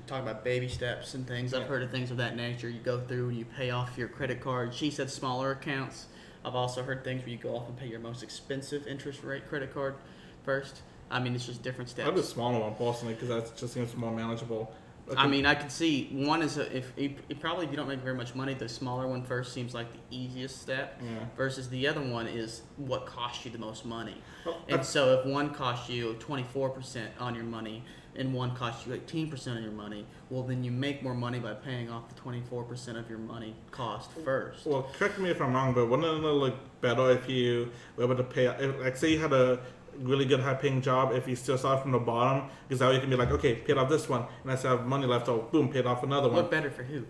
talk 0.06 0.20
about 0.20 0.44
baby 0.44 0.68
steps 0.68 1.14
and 1.14 1.26
things. 1.26 1.54
I've 1.54 1.66
heard 1.66 1.84
of 1.84 1.90
things 1.90 2.10
of 2.10 2.18
that 2.18 2.36
nature. 2.36 2.68
You 2.68 2.80
go 2.80 3.00
through 3.00 3.30
and 3.30 3.38
you 3.38 3.46
pay 3.46 3.70
off 3.70 3.96
your 3.96 4.08
credit 4.08 4.42
card. 4.42 4.74
She 4.74 4.90
said 4.90 5.08
smaller 5.08 5.52
accounts. 5.52 6.08
I've 6.44 6.54
also 6.54 6.82
heard 6.82 7.02
things 7.02 7.22
where 7.22 7.30
you 7.30 7.38
go 7.38 7.56
off 7.56 7.68
and 7.68 7.78
pay 7.78 7.86
your 7.86 8.00
most 8.00 8.22
expensive 8.22 8.86
interest 8.86 9.24
rate 9.24 9.48
credit 9.48 9.72
card 9.72 9.94
first. 10.44 10.82
I 11.10 11.18
mean, 11.18 11.34
it's 11.34 11.46
just 11.46 11.62
different 11.62 11.88
steps. 11.88 12.06
I'll 12.06 12.14
do 12.14 12.20
steps. 12.20 12.34
smaller 12.34 12.60
one 12.60 12.74
personally 12.74 13.14
because 13.14 13.28
that 13.28 13.56
just 13.56 13.72
seems 13.72 13.96
more 13.96 14.12
manageable. 14.12 14.70
I 15.16 15.26
mean, 15.26 15.46
I 15.46 15.54
can 15.54 15.70
see 15.70 16.08
one 16.12 16.42
is 16.42 16.56
a, 16.58 16.76
if 16.76 16.92
if 16.96 17.12
probably 17.40 17.64
if 17.66 17.70
you 17.70 17.76
don't 17.76 17.88
make 17.88 18.00
very 18.00 18.16
much 18.16 18.34
money, 18.34 18.54
the 18.54 18.68
smaller 18.68 19.06
one 19.06 19.22
first 19.22 19.52
seems 19.52 19.74
like 19.74 19.86
the 19.92 20.16
easiest 20.16 20.60
step. 20.60 21.00
yeah. 21.02 21.10
Versus 21.36 21.68
the 21.68 21.86
other 21.86 22.00
one 22.02 22.26
is 22.26 22.62
what 22.76 23.06
costs 23.06 23.44
you 23.44 23.50
the 23.50 23.58
most 23.58 23.84
money. 23.84 24.16
Well, 24.44 24.58
And 24.68 24.84
so 24.84 25.20
if 25.20 25.26
one 25.26 25.50
costs 25.54 25.88
you 25.88 26.14
24% 26.18 27.06
on 27.20 27.34
your 27.34 27.44
money 27.44 27.84
and 28.16 28.32
one 28.32 28.54
costs 28.56 28.86
you 28.86 28.94
18% 28.94 29.56
on 29.56 29.62
your 29.62 29.72
money, 29.72 30.06
well 30.30 30.42
then 30.42 30.64
you 30.64 30.70
make 30.72 31.02
more 31.02 31.14
money 31.14 31.38
by 31.38 31.52
paying 31.54 31.90
off 31.90 32.04
the 32.08 32.20
24% 32.20 32.98
of 32.98 33.08
your 33.10 33.18
money 33.18 33.54
cost 33.70 34.10
first. 34.24 34.66
Well, 34.66 34.88
correct 34.98 35.18
me 35.18 35.30
if 35.30 35.40
I'm 35.40 35.52
wrong, 35.52 35.74
but 35.74 35.86
wouldn't 35.86 36.08
it 36.08 36.26
look 36.26 36.54
better 36.80 37.10
if 37.10 37.28
you 37.28 37.70
were 37.96 38.04
able 38.04 38.16
to 38.16 38.24
pay? 38.24 38.46
If, 38.46 38.80
like, 38.80 38.96
say 38.96 39.12
you 39.12 39.18
had 39.20 39.32
a 39.34 39.60
really 40.00 40.24
good 40.24 40.40
high-paying 40.40 40.82
job, 40.82 41.12
if 41.12 41.26
you 41.28 41.36
still 41.36 41.58
start 41.58 41.82
from 41.82 41.92
the 41.92 41.98
bottom, 41.98 42.48
because 42.68 42.80
now 42.80 42.90
you 42.90 43.00
can 43.00 43.10
be 43.10 43.16
like, 43.16 43.30
okay, 43.30 43.54
paid 43.54 43.76
off 43.78 43.88
this 43.88 44.08
one, 44.08 44.24
and 44.42 44.52
I 44.52 44.56
still 44.56 44.76
have 44.76 44.86
money 44.86 45.06
left, 45.06 45.28
oh, 45.28 45.48
boom, 45.50 45.68
paid 45.68 45.86
off 45.86 46.02
another 46.02 46.28
one. 46.28 46.36
Look 46.38 46.50
better 46.50 46.70
for 46.70 46.82
who? 46.82 47.04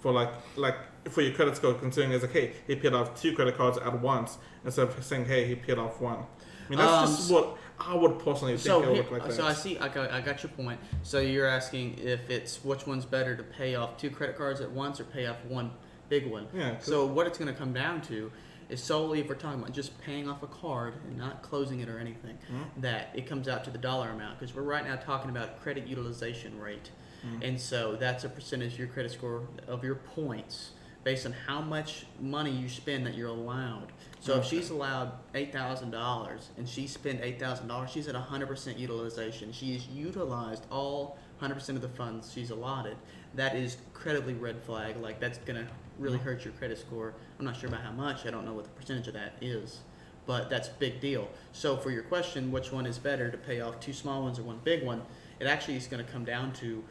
For 0.00 0.12
like, 0.12 0.30
like 0.56 0.76
for 1.10 1.20
your 1.22 1.32
credit 1.32 1.56
score, 1.56 1.74
considering 1.74 2.12
it's 2.12 2.22
like, 2.22 2.32
hey, 2.32 2.52
he 2.66 2.74
paid 2.76 2.92
off 2.92 3.20
two 3.20 3.34
credit 3.34 3.56
cards 3.56 3.78
at 3.78 4.00
once 4.00 4.38
instead 4.64 4.88
of 4.88 5.04
saying, 5.04 5.26
hey, 5.26 5.46
he 5.46 5.54
paid 5.54 5.78
off 5.78 6.00
one. 6.00 6.18
I 6.18 6.70
mean, 6.70 6.78
that's 6.78 6.90
Um, 6.92 7.06
just 7.06 7.30
what 7.30 7.56
I 7.78 7.94
would 7.94 8.18
personally 8.18 8.52
think 8.54 8.62
So, 8.66 8.82
it 8.82 8.88
would 8.88 8.96
look 8.98 9.10
like. 9.10 9.32
so 9.32 9.42
that. 9.42 9.50
I 9.50 9.54
see. 9.54 9.78
I 9.78 9.88
got, 9.88 10.10
I 10.10 10.20
got 10.20 10.42
your 10.42 10.50
point. 10.52 10.80
So 11.02 11.18
you're 11.20 11.46
asking 11.46 11.98
if 11.98 12.30
it's 12.30 12.64
which 12.64 12.86
one's 12.86 13.04
better 13.04 13.36
to 13.36 13.42
pay 13.42 13.74
off 13.74 13.96
two 13.96 14.10
credit 14.10 14.36
cards 14.36 14.60
at 14.60 14.70
once 14.70 14.98
or 15.00 15.04
pay 15.04 15.26
off 15.26 15.36
one 15.44 15.70
big 16.08 16.30
one. 16.30 16.46
Yeah, 16.54 16.78
So 16.78 17.06
what 17.06 17.26
it's 17.26 17.38
going 17.38 17.52
to 17.52 17.58
come 17.58 17.72
down 17.72 18.00
to 18.02 18.30
is 18.72 18.82
solely 18.82 19.20
if 19.20 19.28
we're 19.28 19.34
talking 19.34 19.60
about 19.60 19.72
just 19.72 20.00
paying 20.00 20.28
off 20.28 20.42
a 20.42 20.46
card 20.46 20.94
and 21.06 21.16
not 21.18 21.42
closing 21.42 21.80
it 21.80 21.88
or 21.88 21.98
anything, 21.98 22.38
Mhm. 22.50 22.80
that 22.82 23.10
it 23.14 23.26
comes 23.26 23.46
out 23.46 23.64
to 23.64 23.70
the 23.70 23.78
dollar 23.78 24.08
amount 24.10 24.38
because 24.40 24.54
we're 24.54 24.62
right 24.62 24.84
now 24.84 24.96
talking 24.96 25.30
about 25.30 25.60
credit 25.60 25.86
utilization 25.86 26.58
rate, 26.58 26.90
Mhm. 27.24 27.46
and 27.46 27.60
so 27.60 27.96
that's 27.96 28.24
a 28.24 28.28
percentage 28.28 28.72
of 28.74 28.78
your 28.78 28.88
credit 28.88 29.12
score 29.12 29.42
of 29.68 29.84
your 29.84 29.96
points 29.96 30.70
based 31.04 31.26
on 31.26 31.32
how 31.32 31.60
much 31.60 32.06
money 32.20 32.50
you 32.50 32.68
spend 32.68 33.04
that 33.06 33.14
you're 33.14 33.28
allowed. 33.28 33.92
So 34.20 34.38
if 34.38 34.44
she's 34.46 34.70
allowed 34.70 35.12
eight 35.34 35.52
thousand 35.52 35.90
dollars 35.90 36.50
and 36.56 36.68
she 36.68 36.86
spent 36.86 37.20
eight 37.22 37.38
thousand 37.40 37.66
dollars, 37.68 37.90
she's 37.90 38.06
at 38.08 38.14
hundred 38.14 38.46
percent 38.46 38.78
utilization. 38.78 39.52
She 39.52 39.74
has 39.74 39.86
utilized 39.88 40.64
all 40.70 41.18
hundred 41.38 41.54
percent 41.56 41.76
of 41.76 41.82
the 41.82 41.88
funds 41.88 42.32
she's 42.32 42.50
allotted. 42.50 42.96
That 43.34 43.56
is 43.56 43.76
incredibly 43.88 44.34
red 44.34 44.62
flag. 44.62 44.96
Like 44.96 45.18
that's 45.20 45.38
gonna 45.38 45.66
really 46.02 46.18
Mm-hmm. 46.18 46.26
hurt 46.26 46.44
your 46.44 46.52
credit 46.54 46.78
score. 46.78 47.14
I'm 47.38 47.44
not 47.44 47.56
sure 47.56 47.68
about 47.68 47.82
how 47.82 47.92
much. 47.92 48.26
I 48.26 48.30
don't 48.30 48.44
know 48.44 48.52
what 48.52 48.64
the 48.64 48.70
percentage 48.70 49.08
of 49.08 49.14
that 49.14 49.34
is, 49.40 49.80
but 50.26 50.50
that's 50.50 50.68
a 50.68 50.72
big 50.78 51.00
deal. 51.00 51.28
So 51.52 51.76
for 51.76 51.90
your 51.90 52.02
question, 52.02 52.50
which 52.52 52.72
one 52.72 52.86
is 52.86 52.98
better 52.98 53.30
to 53.30 53.38
pay 53.38 53.60
off 53.60 53.80
two 53.80 53.92
small 53.92 54.22
ones 54.22 54.38
or 54.38 54.42
one 54.42 54.60
big 54.64 54.82
one? 54.84 55.02
It 55.40 55.46
actually 55.46 55.76
is 55.76 55.86
going 55.86 56.04
to 56.04 56.10
come 56.12 56.24
down 56.24 56.52
to 56.54 56.84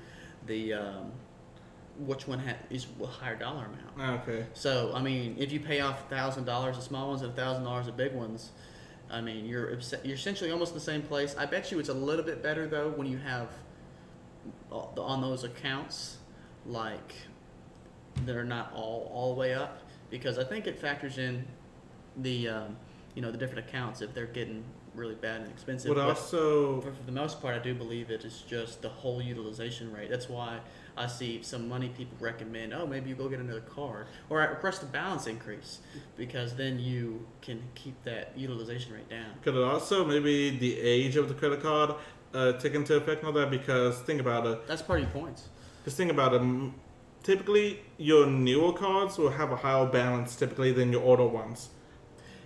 the 0.47 0.74
um, 0.74 1.12
which 2.00 2.28
one 2.28 2.39
ha- 2.39 2.56
is 2.69 2.88
a 3.02 3.06
higher 3.06 3.36
dollar 3.36 3.65
amount. 3.97 4.21
okay. 4.24 4.45
So 4.54 4.91
I 4.95 5.02
mean, 5.02 5.36
if 5.38 5.52
you 5.52 5.60
pay 5.60 5.82
off 5.82 6.10
thousand 6.10 6.45
dollars 6.45 6.78
of 6.78 6.84
small 6.84 7.10
ones 7.10 7.21
and 7.21 7.36
thousand 7.36 7.63
dollars 7.63 7.88
of 7.88 7.95
big 7.97 8.13
ones, 8.13 8.50
I 9.10 9.21
mean 9.21 9.45
you're 9.45 9.71
obs- 9.74 9.93
you're 10.04 10.15
essentially 10.15 10.52
almost 10.52 10.71
in 10.71 10.76
the 10.78 10.84
same 10.84 11.02
place. 11.02 11.36
I 11.38 11.45
bet 11.45 11.71
you 11.71 11.80
it's 11.80 11.89
a 11.89 11.93
little 11.93 12.26
bit 12.26 12.41
better 12.41 12.65
though 12.67 12.89
when 12.89 13.08
you 13.08 13.17
have 13.19 13.50
on 14.71 15.21
those 15.21 15.43
accounts 15.43 16.17
like 16.65 17.13
they're 18.26 18.43
not 18.43 18.71
all 18.74 19.10
all 19.13 19.34
the 19.34 19.39
way 19.39 19.54
up 19.54 19.80
because 20.10 20.38
I 20.38 20.43
think 20.43 20.67
it 20.67 20.80
factors 20.80 21.17
in 21.17 21.45
the 22.17 22.50
um, 22.50 22.78
you 23.15 23.21
know 23.21 23.32
the 23.32 23.38
different 23.38 23.67
accounts 23.67 24.02
if 24.02 24.13
they're 24.13 24.26
getting 24.26 24.63
really 24.95 25.15
bad 25.15 25.41
and 25.41 25.50
expensive. 25.50 25.89
Would 25.89 25.95
But- 25.95 26.10
also 26.10 26.82
but 26.82 26.95
for 26.95 27.04
the 27.04 27.12
most 27.12 27.41
part, 27.41 27.56
I 27.56 27.60
do 27.60 27.74
believe 27.74 28.12
it 28.12 28.26
is 28.26 28.43
just 28.47 28.82
the 28.82 28.89
whole 28.89 29.21
utilization 29.21 29.91
rate. 29.93 30.10
That's 30.10 30.28
why 30.28 30.60
I 30.97 31.08
see 31.08 31.41
some 31.41 31.69
money 31.69 31.89
people 31.89 32.17
recommend, 32.19 32.74
oh, 32.74 32.86
maybe 32.86 33.10
you 33.10 33.15
go 33.15 33.30
get 33.30 33.39
another 33.39 33.62
card 33.62 34.08
or 34.30 34.39
request 34.39 34.84
a 34.84 34.86
balance 34.86 35.28
increase 35.28 35.80
because 36.17 36.56
then 36.56 36.80
you 36.80 37.26
can 37.41 37.62
keep 37.76 38.02
that 38.04 38.34
utilization 38.36 38.93
rate 38.93 39.10
down. 39.10 39.32
Could 39.41 39.56
it 39.56 39.63
also 39.63 40.04
maybe 40.04 40.50
the 40.58 40.78
age 40.80 41.15
of 41.15 41.30
the 41.30 41.34
credit 41.34 41.62
card 41.62 41.95
uh, 42.34 42.54
take 42.54 42.74
into 42.74 42.95
effect 42.95 43.24
on 43.24 43.34
that? 43.36 43.50
Because 43.50 44.00
think 44.00 44.19
about 44.19 44.45
it. 44.45 44.67
That's 44.67 44.82
part 44.82 45.00
of 45.02 45.06
your 45.06 45.21
points. 45.21 45.47
Just 45.86 45.95
think 45.95 46.12
about 46.12 46.34
it. 46.34 46.41
Typically, 47.23 47.79
your 47.97 48.25
newer 48.25 48.73
cards 48.73 49.17
will 49.17 49.29
have 49.29 49.51
a 49.51 49.55
higher 49.55 49.86
balance 49.86 50.36
typically 50.36 50.71
than 50.71 50.91
your 50.91 51.03
older 51.03 51.25
ones. 51.27 51.69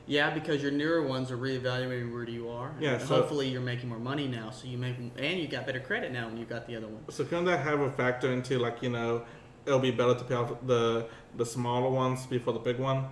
Yeah, 0.08 0.30
because 0.32 0.62
your 0.62 0.72
newer 0.72 1.02
ones 1.02 1.32
are 1.32 1.38
reevaluating 1.38 2.14
where 2.14 2.30
you 2.30 2.50
are. 2.50 2.76
Yeah, 2.80 2.94
And 2.96 3.02
so- 3.02 3.16
hopefully 3.16 3.48
you're 3.48 3.62
making 3.62 3.90
more 3.90 3.98
money 4.00 4.28
now, 4.28 4.52
so 4.52 4.68
you 4.68 4.78
make 4.78 4.98
and 5.18 5.40
you 5.40 5.48
got 5.48 5.66
better 5.66 5.80
credit 5.80 6.12
now 6.12 6.28
when 6.28 6.38
you 6.38 6.46
got 6.46 6.68
the 6.68 6.76
other 6.76 6.88
one. 6.88 7.04
So 7.10 7.24
can 7.26 7.46
that 7.46 7.62
have 7.62 7.80
a 7.80 7.90
factor 7.92 8.32
into 8.32 8.60
like 8.60 8.84
you 8.84 8.90
know, 8.90 9.24
it'll 9.66 9.80
be 9.80 9.92
better 9.92 10.14
to 10.14 10.24
pay 10.24 10.36
off 10.36 10.52
the 10.68 11.08
the 11.38 11.46
smaller 11.46 11.90
ones 11.90 12.26
before 12.28 12.54
the 12.54 12.60
big 12.60 12.78
one? 12.78 13.06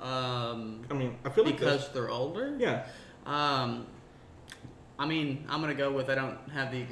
Um, 0.00 0.82
I 0.90 0.94
mean, 0.94 1.16
I 1.24 1.28
feel 1.30 1.44
like 1.44 1.58
because 1.58 1.92
they're 1.92 2.10
older. 2.10 2.56
yeah. 2.58 2.86
Um, 3.24 3.86
I 4.98 5.06
mean, 5.06 5.44
I'm 5.48 5.60
gonna 5.60 5.74
go 5.74 5.92
with 5.92 6.10
I 6.10 6.16
don't 6.16 6.38
have 6.52 6.72
the 6.72 6.84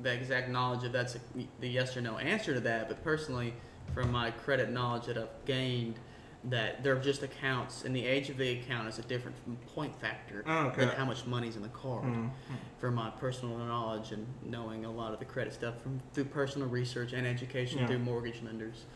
the 0.00 0.12
exact 0.12 0.48
knowledge 0.48 0.84
if 0.84 0.92
that's 0.92 1.16
a, 1.16 1.18
the 1.60 1.68
yes 1.68 1.96
or 1.96 2.00
no 2.00 2.18
answer 2.18 2.54
to 2.54 2.60
that, 2.60 2.88
but 2.88 3.02
personally, 3.04 3.54
from 3.94 4.10
my 4.10 4.30
credit 4.30 4.70
knowledge 4.70 5.06
that 5.06 5.18
I've 5.18 5.28
gained, 5.44 5.96
that 6.44 6.82
they're 6.82 6.96
just 6.98 7.22
accounts, 7.22 7.84
and 7.84 7.94
the 7.94 8.04
age 8.04 8.28
of 8.30 8.36
the 8.36 8.50
account 8.58 8.88
is 8.88 8.98
a 8.98 9.02
different 9.02 9.36
point 9.74 9.94
factor 10.00 10.42
Oh, 10.46 10.66
okay. 10.68 10.86
than 10.86 10.96
how 10.96 11.04
much 11.04 11.24
money's 11.26 11.54
in 11.56 11.62
the 11.62 11.68
card. 11.68 12.04
Mm. 12.04 12.30
From 12.78 12.94
my 12.94 13.10
personal 13.10 13.56
knowledge 13.58 14.10
and 14.12 14.26
knowing 14.44 14.84
a 14.84 14.90
lot 14.90 15.12
of 15.12 15.18
the 15.20 15.24
credit 15.24 15.52
stuff 15.52 15.80
from 15.82 16.00
through 16.14 16.24
personal 16.24 16.66
research 16.68 17.12
and 17.12 17.26
education 17.26 17.80
Yeah. 17.80 17.86
through 17.86 18.00
mortgage 18.00 18.42
lenders 18.42 18.86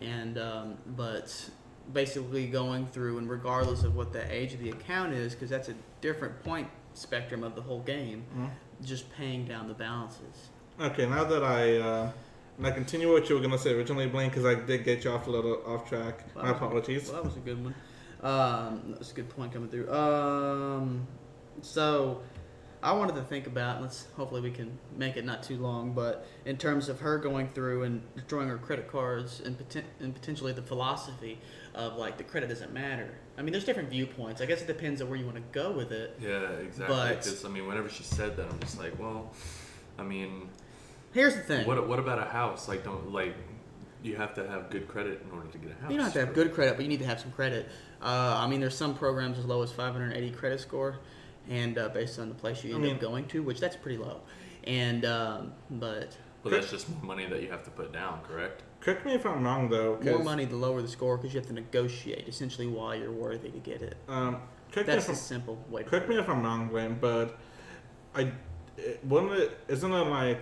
Yeah. 0.00 0.06
and 0.08 0.38
um, 0.38 0.78
but 0.96 1.50
basically 1.92 2.46
going 2.46 2.86
through 2.86 3.18
and 3.18 3.28
regardless 3.28 3.82
of 3.82 3.96
what 3.96 4.12
the 4.12 4.32
age 4.32 4.54
of 4.54 4.60
the 4.60 4.70
account 4.70 5.12
is 5.12 5.34
because 5.34 5.50
that's 5.50 5.68
a 5.68 5.74
different 6.00 6.42
point 6.44 6.68
spectrum 6.94 7.42
of 7.42 7.54
the 7.56 7.60
whole 7.62 7.80
game 7.80 8.24
Mhm. 8.36 8.50
Just 8.84 9.10
paying 9.16 9.44
down 9.46 9.68
the 9.68 9.74
balances 9.74 10.48
Okay, 10.80 11.06
now 11.06 11.22
that 11.24 11.42
I 11.44 11.76
uh, 11.78 12.10
and 12.58 12.66
I 12.66 12.70
continue 12.72 13.12
what 13.12 13.28
you 13.28 13.34
were 13.36 13.40
gonna 13.40 13.58
say 13.58 13.72
originally, 13.72 14.06
Blaine, 14.06 14.28
because 14.28 14.44
I 14.44 14.54
did 14.56 14.84
get 14.84 15.04
you 15.04 15.10
off 15.10 15.26
a 15.28 15.30
little 15.30 15.62
off 15.66 15.88
track. 15.88 16.24
Well, 16.34 16.44
My 16.44 16.50
apologies. 16.52 17.04
well 17.10 17.22
that 17.22 17.24
was 17.28 17.36
a 17.36 17.40
good 17.40 17.62
one 17.62 17.74
um, 18.22 18.82
that 18.90 18.98
was 18.98 19.10
a 19.12 19.14
good 19.14 19.28
point 19.28 19.52
coming 19.52 19.68
through 19.68 19.88
um, 19.92 21.06
so 21.60 22.22
I 22.82 22.92
wanted 22.92 23.14
to 23.16 23.22
think 23.22 23.46
about 23.46 23.80
let's 23.82 24.06
hopefully 24.16 24.40
we 24.40 24.50
can 24.50 24.76
make 24.96 25.16
it 25.16 25.24
not 25.24 25.42
too 25.42 25.56
long 25.58 25.92
but 25.92 26.26
in 26.44 26.56
terms 26.56 26.88
of 26.88 27.00
her 27.00 27.18
going 27.18 27.48
through 27.48 27.84
and 27.84 28.02
destroying 28.14 28.48
her 28.48 28.58
credit 28.58 28.90
cards 28.90 29.40
and, 29.40 29.58
poten- 29.58 29.84
and 30.00 30.14
potentially 30.14 30.52
the 30.52 30.62
philosophy 30.62 31.38
of 31.74 31.96
like 31.96 32.18
the 32.18 32.24
credit 32.24 32.48
doesn't 32.48 32.72
matter 32.72 33.14
I 33.36 33.42
mean 33.42 33.52
there's 33.52 33.64
different 33.64 33.90
viewpoints 33.90 34.40
I 34.40 34.46
guess 34.46 34.62
it 34.62 34.66
depends 34.66 35.00
on 35.02 35.08
where 35.08 35.18
you 35.18 35.24
want 35.24 35.36
to 35.36 35.42
go 35.52 35.72
with 35.72 35.92
it 35.92 36.16
Yeah, 36.20 36.50
exactly. 36.52 36.94
But- 36.94 37.08
Because 37.22 37.44
I 37.44 37.48
mean, 37.48 37.66
whenever 37.66 37.88
she 37.88 38.02
said 38.02 38.36
that, 38.36 38.46
I'm 38.50 38.58
just 38.60 38.78
like, 38.78 38.98
well, 38.98 39.32
I 39.98 40.02
mean, 40.02 40.48
here's 41.12 41.34
the 41.34 41.42
thing 41.42 41.66
what 41.66 41.86
what 41.88 41.98
about 41.98 42.18
a 42.18 42.30
house? 42.30 42.68
Like, 42.68 42.84
don't 42.84 43.12
like 43.12 43.34
you 44.02 44.16
have 44.16 44.34
to 44.34 44.46
have 44.46 44.68
good 44.70 44.86
credit 44.86 45.22
in 45.24 45.36
order 45.36 45.48
to 45.50 45.58
get 45.58 45.70
a 45.70 45.74
house. 45.82 45.90
you 45.90 45.96
don't 45.96 46.04
have 46.04 46.12
to 46.12 46.20
have 46.26 46.34
good 46.34 46.52
credit 46.52 46.76
but 46.76 46.82
you 46.82 46.88
need 46.90 47.00
to 47.00 47.06
have 47.06 47.18
some 47.20 47.32
credit 47.32 47.68
uh, 48.02 48.36
I 48.38 48.46
mean 48.46 48.60
there's 48.60 48.76
some 48.76 48.94
programs 48.94 49.38
as 49.38 49.46
low 49.46 49.62
as 49.62 49.72
580 49.72 50.30
credit 50.32 50.60
score 50.60 50.98
and 51.48 51.78
uh, 51.78 51.88
based 51.88 52.18
on 52.18 52.28
the 52.28 52.34
place 52.34 52.62
you 52.62 52.72
I 52.72 52.74
end 52.74 52.82
mean- 52.84 52.94
up 52.96 53.00
going 53.00 53.26
to 53.28 53.42
which 53.42 53.60
that's 53.60 53.76
pretty 53.76 53.96
low 53.96 54.20
and 54.64 55.04
um, 55.04 55.52
but 55.70 56.16
But 56.42 56.52
that's 56.52 56.70
just 56.70 56.86
money 57.02 57.26
that 57.26 57.42
you 57.42 57.50
have 57.50 57.64
to 57.64 57.70
put 57.70 57.92
down, 57.92 58.20
correct? 58.22 58.62
Correct 58.84 59.06
me 59.06 59.14
if 59.14 59.24
I'm 59.24 59.42
wrong 59.42 59.70
though. 59.70 59.98
more 60.02 60.18
money 60.18 60.44
the 60.44 60.56
lower 60.56 60.82
the 60.82 60.88
score 60.88 61.16
because 61.16 61.32
you 61.32 61.40
have 61.40 61.46
to 61.48 61.54
negotiate 61.54 62.28
essentially 62.28 62.66
why 62.66 62.96
you're 62.96 63.10
worthy 63.10 63.48
to 63.50 63.58
get 63.58 63.80
it. 63.80 63.96
Um, 64.08 64.36
correct 64.72 64.88
me 64.88 64.94
That's 64.94 65.06
the 65.06 65.12
I'm, 65.12 65.16
simple 65.18 65.58
way. 65.70 65.82
to 65.82 65.88
correct 65.88 66.06
put 66.06 66.14
me 66.14 66.18
it. 66.18 66.24
if 66.24 66.28
I'm 66.28 66.42
wrong, 66.42 66.68
Blaine, 66.68 66.98
but 67.00 67.38
I 68.14 68.30
it, 68.76 69.00
wouldn't 69.04 69.32
it 69.32 69.58
isn't 69.68 69.90
it 69.90 70.04
like 70.08 70.40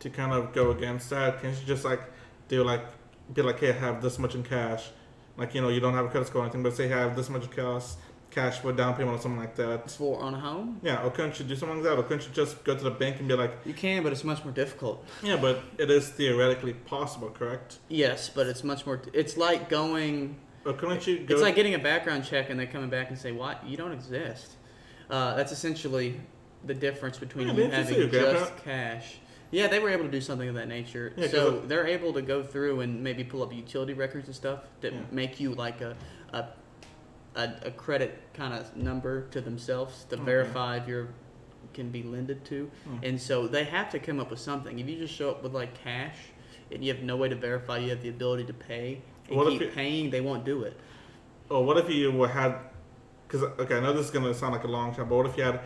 to 0.00 0.10
kind 0.10 0.32
of 0.32 0.52
go 0.52 0.70
against 0.72 1.08
that? 1.10 1.40
Can't 1.40 1.58
you 1.58 1.64
just 1.64 1.84
like 1.84 2.02
do 2.48 2.62
like 2.62 2.84
be 3.32 3.40
like, 3.40 3.58
hey, 3.60 3.70
I 3.70 3.72
have 3.72 4.02
this 4.02 4.18
much 4.18 4.34
in 4.34 4.42
cash, 4.42 4.90
like 5.38 5.54
you 5.54 5.62
know 5.62 5.70
you 5.70 5.80
don't 5.80 5.94
have 5.94 6.04
a 6.04 6.08
credit 6.10 6.26
score 6.26 6.42
or 6.42 6.44
anything, 6.44 6.62
but 6.62 6.76
say 6.76 6.92
I 6.92 6.98
have 6.98 7.16
this 7.16 7.30
much 7.30 7.44
in 7.44 7.48
cash 7.48 7.84
cash 8.32 8.58
for 8.58 8.72
down 8.72 8.94
payment 8.94 9.16
or 9.16 9.20
something 9.20 9.38
like 9.40 9.54
that. 9.56 9.90
For 9.90 10.20
on 10.20 10.34
a 10.34 10.40
home, 10.40 10.80
Yeah, 10.82 11.02
or 11.04 11.10
couldn't 11.10 11.38
you 11.38 11.44
do 11.44 11.54
something 11.54 11.76
like 11.78 11.84
that? 11.84 11.98
Or 11.98 12.02
couldn't 12.02 12.26
you 12.26 12.32
just 12.32 12.64
go 12.64 12.76
to 12.76 12.82
the 12.82 12.90
bank 12.90 13.18
and 13.20 13.28
be 13.28 13.34
like, 13.34 13.52
you 13.64 13.74
can, 13.74 14.02
but 14.02 14.12
it's 14.12 14.24
much 14.24 14.42
more 14.44 14.52
difficult. 14.52 15.04
yeah, 15.22 15.36
but 15.36 15.62
it 15.78 15.90
is 15.90 16.08
theoretically 16.08 16.72
possible, 16.72 17.30
correct? 17.30 17.78
Yes, 17.88 18.28
but 18.28 18.46
it's 18.46 18.64
much 18.64 18.86
more. 18.86 19.00
It's 19.12 19.36
like 19.36 19.68
going. 19.68 20.36
Or 20.64 20.72
couldn't 20.72 21.06
you 21.06 21.20
go? 21.20 21.34
It's 21.34 21.42
like 21.42 21.54
getting 21.56 21.74
a 21.74 21.78
background 21.78 22.24
check 22.24 22.48
and 22.50 22.58
they're 22.58 22.66
coming 22.66 22.88
back 22.90 23.10
and 23.10 23.18
say, 23.18 23.32
"What? 23.32 23.66
You 23.66 23.76
don't 23.76 23.92
exist." 23.92 24.52
Uh, 25.10 25.34
that's 25.34 25.50
essentially 25.52 26.20
the 26.64 26.74
difference 26.74 27.18
between 27.18 27.48
Yeah, 27.48 27.52
you 27.54 27.58
didn't 27.64 27.70
you 27.72 27.76
say 27.76 27.94
having 27.94 27.98
your 28.12 28.22
just 28.32 28.44
grandpa- 28.54 28.62
cash. 28.62 29.16
Yeah, 29.50 29.66
they 29.66 29.80
were 29.80 29.90
able 29.90 30.04
to 30.04 30.10
do 30.10 30.20
something 30.20 30.48
of 30.48 30.54
that 30.54 30.68
nature. 30.68 31.12
Yeah, 31.16 31.24
'cause 31.24 31.32
so 31.32 31.60
they're 31.66 31.86
able 31.88 32.12
to 32.14 32.22
go 32.22 32.42
through 32.42 32.80
and 32.80 33.02
maybe 33.02 33.22
pull 33.24 33.42
up 33.42 33.52
utility 33.52 33.92
records 33.92 34.26
and 34.28 34.34
stuff 34.34 34.60
that 34.80 34.92
Yeah. 34.94 35.00
make 35.10 35.40
you 35.40 35.52
like 35.54 35.80
a 35.82 35.94
a, 36.32 36.46
a, 37.34 37.50
a 37.66 37.70
credit 37.70 38.20
kind 38.34 38.52
of 38.54 38.76
number 38.76 39.26
to 39.28 39.40
themselves 39.40 40.04
to 40.10 40.16
Okay. 40.16 40.24
verify 40.24 40.76
if 40.76 40.86
you're 40.88 41.08
can 41.74 41.88
be 41.90 42.02
lended 42.02 42.44
to. 42.44 42.70
Hmm. 42.84 42.96
And 43.02 43.20
so 43.20 43.46
they 43.46 43.64
have 43.64 43.88
to 43.90 43.98
come 43.98 44.20
up 44.20 44.28
with 44.30 44.38
something. 44.40 44.78
If 44.78 44.86
you 44.88 44.98
just 44.98 45.14
show 45.14 45.30
up 45.30 45.42
with 45.42 45.54
like 45.54 45.72
cash 45.82 46.16
and 46.70 46.84
you 46.84 46.92
have 46.92 47.02
no 47.02 47.16
way 47.16 47.30
to 47.30 47.34
verify 47.34 47.78
you 47.78 47.88
have 47.90 48.02
the 48.02 48.10
ability 48.10 48.44
to 48.44 48.52
pay 48.52 49.00
and 49.28 49.36
What 49.38 49.46
if 49.46 49.52
keep 49.54 49.62
it- 49.62 49.74
paying, 49.74 50.10
they 50.10 50.20
won't 50.20 50.44
do 50.44 50.62
it. 50.64 50.78
Or 51.48 51.64
what 51.64 51.78
if 51.78 51.88
you 51.88 52.12
were 52.12 52.28
had? 52.28 52.56
Because 53.26 53.42
okay, 53.58 53.76
I 53.76 53.80
know 53.80 53.94
this 53.94 54.04
is 54.06 54.10
gonna 54.10 54.34
sound 54.34 54.52
like 54.52 54.64
a 54.64 54.68
long 54.68 54.94
shot, 54.94 55.08
but 55.08 55.16
what 55.16 55.26
if 55.26 55.36
you 55.38 55.44
had 55.44 55.60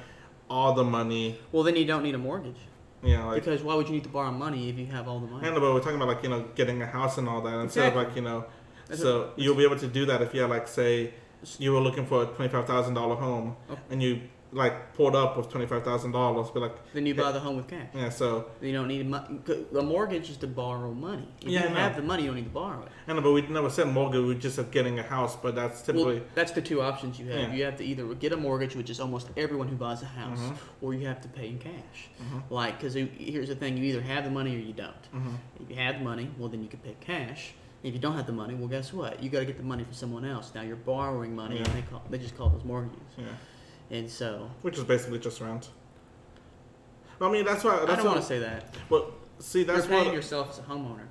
all 0.48 0.74
the 0.74 0.84
money? 0.84 1.40
Well, 1.50 1.64
then 1.64 1.74
you 1.74 1.84
don't 1.84 2.04
need 2.04 2.14
a 2.14 2.18
mortgage. 2.18 2.58
You 3.02 3.16
know, 3.16 3.26
like 3.28 3.44
Because 3.44 3.62
why 3.62 3.74
would 3.74 3.88
you 3.88 3.94
need 3.94 4.04
to 4.04 4.08
borrow 4.08 4.30
money 4.30 4.68
if 4.68 4.78
you 4.78 4.86
have 4.86 5.08
all 5.08 5.18
the 5.20 5.26
money? 5.26 5.46
I 5.48 5.50
know, 5.52 5.60
but 5.60 5.74
we're 5.74 5.80
talking 5.80 5.96
about 5.96 6.08
like 6.08 6.22
you 6.22 6.28
know 6.28 6.44
getting 6.54 6.82
a 6.82 6.86
house 6.86 7.18
and 7.18 7.28
all 7.28 7.40
that 7.42 7.54
instead 7.58 7.88
Exactly. 7.88 8.00
of 8.02 8.06
like 8.08 8.16
you 8.16 8.22
know. 8.22 8.44
That's 8.88 9.00
so 9.00 9.18
what- 9.22 9.38
you'll 9.38 9.56
be 9.56 9.64
able 9.64 9.78
to 9.78 9.88
do 9.88 10.06
that 10.06 10.22
if 10.22 10.32
you 10.34 10.40
had 10.42 10.50
like 10.50 10.68
say 10.68 11.14
you 11.58 11.72
were 11.72 11.80
looking 11.80 12.06
for 12.06 12.22
a 12.22 12.26
twenty 12.26 12.50
five 12.50 12.66
thousand 12.66 12.94
dollar 12.94 13.16
home 13.16 13.56
Okay. 13.70 13.80
and 13.90 14.02
you 14.02 14.20
like 14.52 14.94
pulled 14.94 15.16
up 15.16 15.36
with 15.36 15.50
twenty 15.50 15.66
five 15.66 15.82
thousand 15.84 16.12
dollars, 16.12 16.50
be 16.50 16.60
like 16.60 16.72
Then 16.94 17.04
you 17.04 17.14
buy 17.14 17.32
the 17.32 17.40
home 17.40 17.56
with 17.56 17.66
cash. 17.68 17.88
yeah. 17.92 18.08
So 18.10 18.46
You 18.62 18.72
don't 18.72 18.88
need 18.88 19.06
money. 19.06 19.40
A 19.76 19.82
mortgage 19.82 20.30
is 20.30 20.36
to 20.38 20.46
borrow 20.46 20.92
money. 20.94 21.28
If 21.42 21.48
Yeah, 21.48 21.64
you 21.64 21.68
know. 21.70 21.74
have 21.74 21.96
the 21.96 22.02
money, 22.02 22.22
you 22.22 22.28
don't 22.28 22.36
need 22.36 22.44
to 22.44 22.50
borrow 22.50 22.82
it. 22.84 22.92
I 23.08 23.12
know, 23.12 23.20
but 23.20 23.32
we 23.32 23.42
never 23.42 23.68
said 23.68 23.88
mortgage. 23.88 24.24
We're 24.24 24.34
just 24.34 24.56
said 24.56 24.70
getting 24.70 24.98
a 24.98 25.02
house, 25.02 25.36
but 25.36 25.54
that's 25.56 25.82
typically 25.82 26.20
Well, 26.20 26.24
that's 26.36 26.52
the 26.52 26.62
two 26.62 26.80
options 26.80 27.18
you 27.18 27.26
have. 27.26 27.38
Yeah. 27.50 27.54
You 27.54 27.64
have 27.64 27.76
to 27.78 27.84
either 27.84 28.04
get 28.14 28.32
a 28.32 28.36
mortgage, 28.36 28.76
which 28.76 28.88
is 28.88 28.98
almost 29.00 29.28
everyone 29.36 29.66
who 29.68 29.76
buys 29.76 30.02
a 30.02 30.06
house, 30.06 30.38
Mhm. 30.38 30.56
or 30.80 30.94
you 30.94 31.06
have 31.08 31.20
to 31.22 31.28
pay 31.28 31.48
in 31.48 31.58
cash. 31.58 32.08
Mhm. 32.22 32.42
Like, 32.48 32.78
because 32.78 32.94
here's 32.94 33.48
the 33.48 33.56
thing: 33.56 33.76
you 33.76 33.84
either 33.84 34.00
have 34.00 34.24
the 34.24 34.30
money 34.30 34.54
or 34.56 34.60
you 34.60 34.72
don't. 34.72 35.04
Mhm. 35.14 35.34
If 35.60 35.70
you 35.70 35.76
have 35.76 35.98
the 35.98 36.04
money, 36.04 36.30
well, 36.38 36.48
then 36.48 36.62
you 36.62 36.68
can 36.68 36.78
pay 36.78 36.96
cash. 37.00 37.52
If 37.86 37.94
you 37.94 38.00
don't 38.00 38.16
have 38.16 38.26
the 38.26 38.32
money, 38.32 38.54
well, 38.56 38.66
guess 38.66 38.92
what? 38.92 39.22
You 39.22 39.30
got 39.30 39.38
to 39.38 39.44
get 39.44 39.58
the 39.58 39.62
money 39.62 39.84
from 39.84 39.92
someone 39.94 40.24
else. 40.24 40.50
Now 40.56 40.62
you're 40.62 40.74
borrowing 40.74 41.36
money, 41.36 41.58
and 41.58 41.66
they 41.66 41.82
call 41.82 42.02
they 42.10 42.18
just 42.18 42.36
call 42.36 42.48
those 42.50 42.64
mortgages. 42.64 42.98
yeah, 43.16 43.24
And 43.96 44.10
so 44.10 44.50
which 44.62 44.76
is 44.76 44.82
basically 44.82 45.20
just 45.20 45.40
rent. 45.40 45.68
I 47.20 47.30
mean, 47.30 47.44
that's 47.44 47.62
why. 47.62 47.76
That's 47.86 47.92
I 47.92 47.96
don't 47.96 48.06
want 48.06 48.20
to 48.20 48.26
say 48.26 48.40
that. 48.40 48.74
But 48.90 49.12
see, 49.38 49.62
that's 49.62 49.86
you're 49.86 49.88
paying 49.88 50.06
what. 50.06 50.14
yourself 50.14 50.50
as 50.50 50.58
a 50.58 50.62
homeowner. 50.62 51.06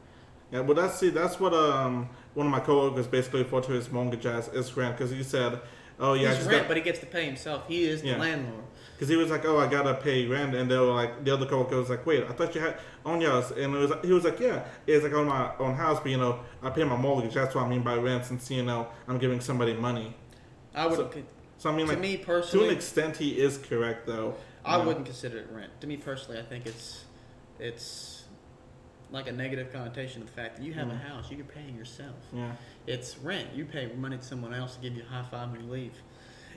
Yeah, 0.51 0.63
but 0.63 0.75
that's 0.75 0.99
see, 0.99 1.11
that's 1.11 1.39
what 1.39 1.53
um 1.53 2.09
one 2.33 2.45
of 2.47 2.51
my 2.51 2.59
coworkers 2.59 3.07
basically 3.07 3.43
referred 3.43 3.63
to 3.63 3.71
his 3.71 3.89
mortgage 3.89 4.25
as 4.25 4.49
is 4.49 4.75
rent 4.75 4.97
because 4.97 5.11
he 5.11 5.23
said, 5.23 5.61
oh 5.97 6.13
yeah, 6.13 6.33
He's 6.35 6.45
rent, 6.45 6.59
got 6.63 6.67
but 6.67 6.75
he 6.75 6.83
gets 6.83 6.99
to 6.99 7.05
pay 7.05 7.25
himself. 7.25 7.63
He 7.69 7.85
is 7.85 8.01
the 8.01 8.09
Yeah. 8.09 8.17
landlord. 8.17 8.63
Because 8.95 9.09
he 9.09 9.15
was 9.17 9.29
like, 9.29 9.43
oh 9.45 9.59
I 9.59 9.67
gotta 9.67 9.93
pay 9.95 10.25
rent, 10.27 10.55
and 10.55 10.69
they 10.71 10.77
were 10.77 10.93
like 10.93 11.23
the 11.23 11.33
other 11.33 11.45
coworker 11.45 11.77
was 11.77 11.89
like, 11.89 12.05
wait, 12.05 12.23
I 12.23 12.31
thought 12.31 12.55
you 12.55 12.61
had 12.61 12.77
own 13.05 13.21
yours, 13.21 13.51
and 13.51 13.75
it 13.75 13.77
was 13.77 13.91
he 14.03 14.11
was 14.13 14.23
like, 14.23 14.39
yeah, 14.39 14.63
it's 14.87 15.03
like 15.03 15.13
on 15.13 15.27
my 15.27 15.51
own 15.59 15.75
house, 15.75 15.99
but 15.99 16.11
you 16.11 16.17
know 16.17 16.39
I 16.63 16.69
pay 16.69 16.83
my 16.83 16.95
mortgage. 16.97 17.33
That's 17.33 17.53
what 17.55 17.65
I 17.65 17.69
mean 17.69 17.83
by 17.83 17.95
rent, 17.95 18.25
since 18.25 18.49
you 18.49 18.63
know 18.63 18.87
I'm 19.07 19.17
giving 19.17 19.39
somebody 19.41 19.73
money. 19.73 20.13
I 20.73 20.87
would. 20.87 20.95
So- 20.97 21.11
So 21.57 21.69
I 21.71 21.75
mean, 21.75 21.85
to 21.87 21.93
like 21.93 22.01
me 22.01 22.17
personally, 22.17 22.65
to 22.67 22.71
an 22.71 22.75
extent, 22.77 23.15
he 23.17 23.39
is 23.39 23.57
correct 23.57 24.05
though. 24.07 24.35
I 24.65 24.77
know. 24.77 24.85
wouldn't 24.87 25.05
consider 25.05 25.37
it 25.39 25.47
rent. 25.51 25.71
To 25.81 25.87
me 25.87 25.95
personally, 25.97 26.39
I 26.39 26.43
think 26.43 26.65
it's 26.65 27.05
it's 27.59 28.23
like 29.11 29.27
a 29.27 29.31
negative 29.31 29.71
connotation 29.71 30.21
of 30.21 30.27
the 30.27 30.33
fact 30.33 30.57
that 30.57 30.63
you 30.63 30.73
have 30.73 30.89
a 30.89 30.93
Mm. 30.93 31.01
house, 31.07 31.31
you're 31.31 31.45
paying 31.45 31.75
yourself. 31.77 32.15
Yeah. 32.33 32.51
It's 32.87 33.17
rent. 33.19 33.49
You 33.53 33.63
pay 33.65 33.87
money 33.95 34.17
to 34.17 34.23
someone 34.23 34.53
else 34.53 34.75
to 34.75 34.81
give 34.81 34.95
you 34.97 35.03
a 35.03 35.05
high 35.05 35.23
five 35.29 35.51
when 35.51 35.61
you 35.63 35.71
leave. 35.71 35.93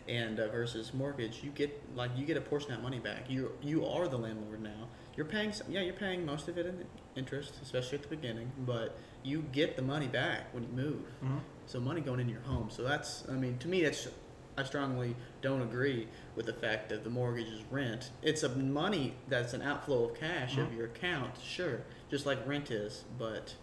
And 0.08 0.40
uh, 0.40 0.48
versus 0.48 0.94
mortgage, 0.94 1.40
you 1.44 1.50
get 1.50 1.78
like 1.94 2.10
you 2.16 2.24
get 2.24 2.36
a 2.38 2.40
portion 2.40 2.70
of 2.72 2.78
that 2.78 2.82
money 2.82 2.98
back. 2.98 3.28
You 3.28 3.52
you 3.62 3.84
are 3.84 4.08
the 4.08 4.16
landlord 4.16 4.62
now. 4.62 4.88
You're 5.16 5.26
paying 5.26 5.52
some, 5.52 5.70
yeah, 5.70 5.80
you're 5.82 5.92
paying 5.94 6.24
most 6.24 6.48
of 6.48 6.56
it 6.56 6.64
in 6.64 6.84
interest, 7.16 7.54
especially 7.62 7.98
at 7.98 8.02
the 8.02 8.08
beginning, 8.08 8.50
but 8.60 8.96
you 9.22 9.42
get 9.52 9.76
the 9.76 9.82
money 9.82 10.06
back 10.06 10.52
when 10.54 10.62
you 10.62 10.70
move. 10.70 11.02
Mhm. 11.22 11.40
So 11.66 11.78
money 11.80 12.00
going 12.00 12.20
into 12.20 12.32
your 12.32 12.42
home. 12.42 12.70
So 12.70 12.82
that's 12.84 13.28
I 13.28 13.32
mean 13.32 13.58
to 13.58 13.68
me 13.68 13.82
that's 13.82 14.08
I 14.56 14.64
strongly 14.64 15.14
don't 15.42 15.60
agree 15.62 16.08
with 16.36 16.46
the 16.46 16.52
fact 16.54 16.88
that 16.88 17.04
the 17.04 17.10
mortgage 17.10 17.46
is 17.48 17.62
rent. 17.70 18.10
It's 18.22 18.42
a 18.42 18.48
money 18.48 19.14
that's 19.28 19.52
an 19.52 19.60
outflow 19.62 20.04
of 20.08 20.14
cash 20.14 20.56
of 20.56 20.68
Mhm. 20.68 20.76
your 20.76 20.86
account, 20.86 21.38
sure, 21.40 21.82
just 22.10 22.24
like 22.26 22.44
rent 22.46 22.70
is, 22.70 23.04
but 23.18 23.54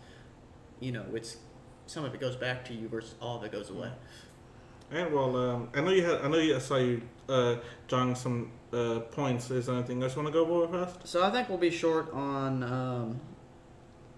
you 0.80 0.92
know, 0.92 1.06
it's 1.14 1.38
some 1.88 2.06
of 2.06 2.14
it 2.14 2.20
goes 2.22 2.36
back 2.36 2.64
to 2.66 2.74
you 2.74 2.88
versus 2.88 3.16
all 3.22 3.38
of 3.38 3.44
it 3.44 3.52
goes 3.52 3.70
away. 3.70 3.92
And 4.92 5.14
well, 5.14 5.36
um, 5.36 5.70
I 5.74 5.82
know 5.82 5.90
you 5.92 6.06
had. 6.06 6.22
I 6.22 6.28
know 6.28 6.38
you 6.38 6.56
I 6.56 6.60
saw 6.60 6.78
you 6.78 7.02
uh, 7.28 7.56
drawing 7.88 8.16
some 8.16 8.52
uh, 8.72 9.00
points. 9.12 9.50
Is 9.52 9.66
there 9.66 9.76
anything 9.76 10.02
else 10.04 10.16
you 10.16 10.22
want 10.22 10.34
to 10.34 10.40
go 10.40 10.46
over 10.64 10.86
first? 10.86 11.08
So 11.08 11.24
I 11.24 11.32
think 11.32 11.50
we'll 11.50 11.58
be 11.58 11.72
short 11.72 12.14
on 12.14 12.64
um, 12.64 13.20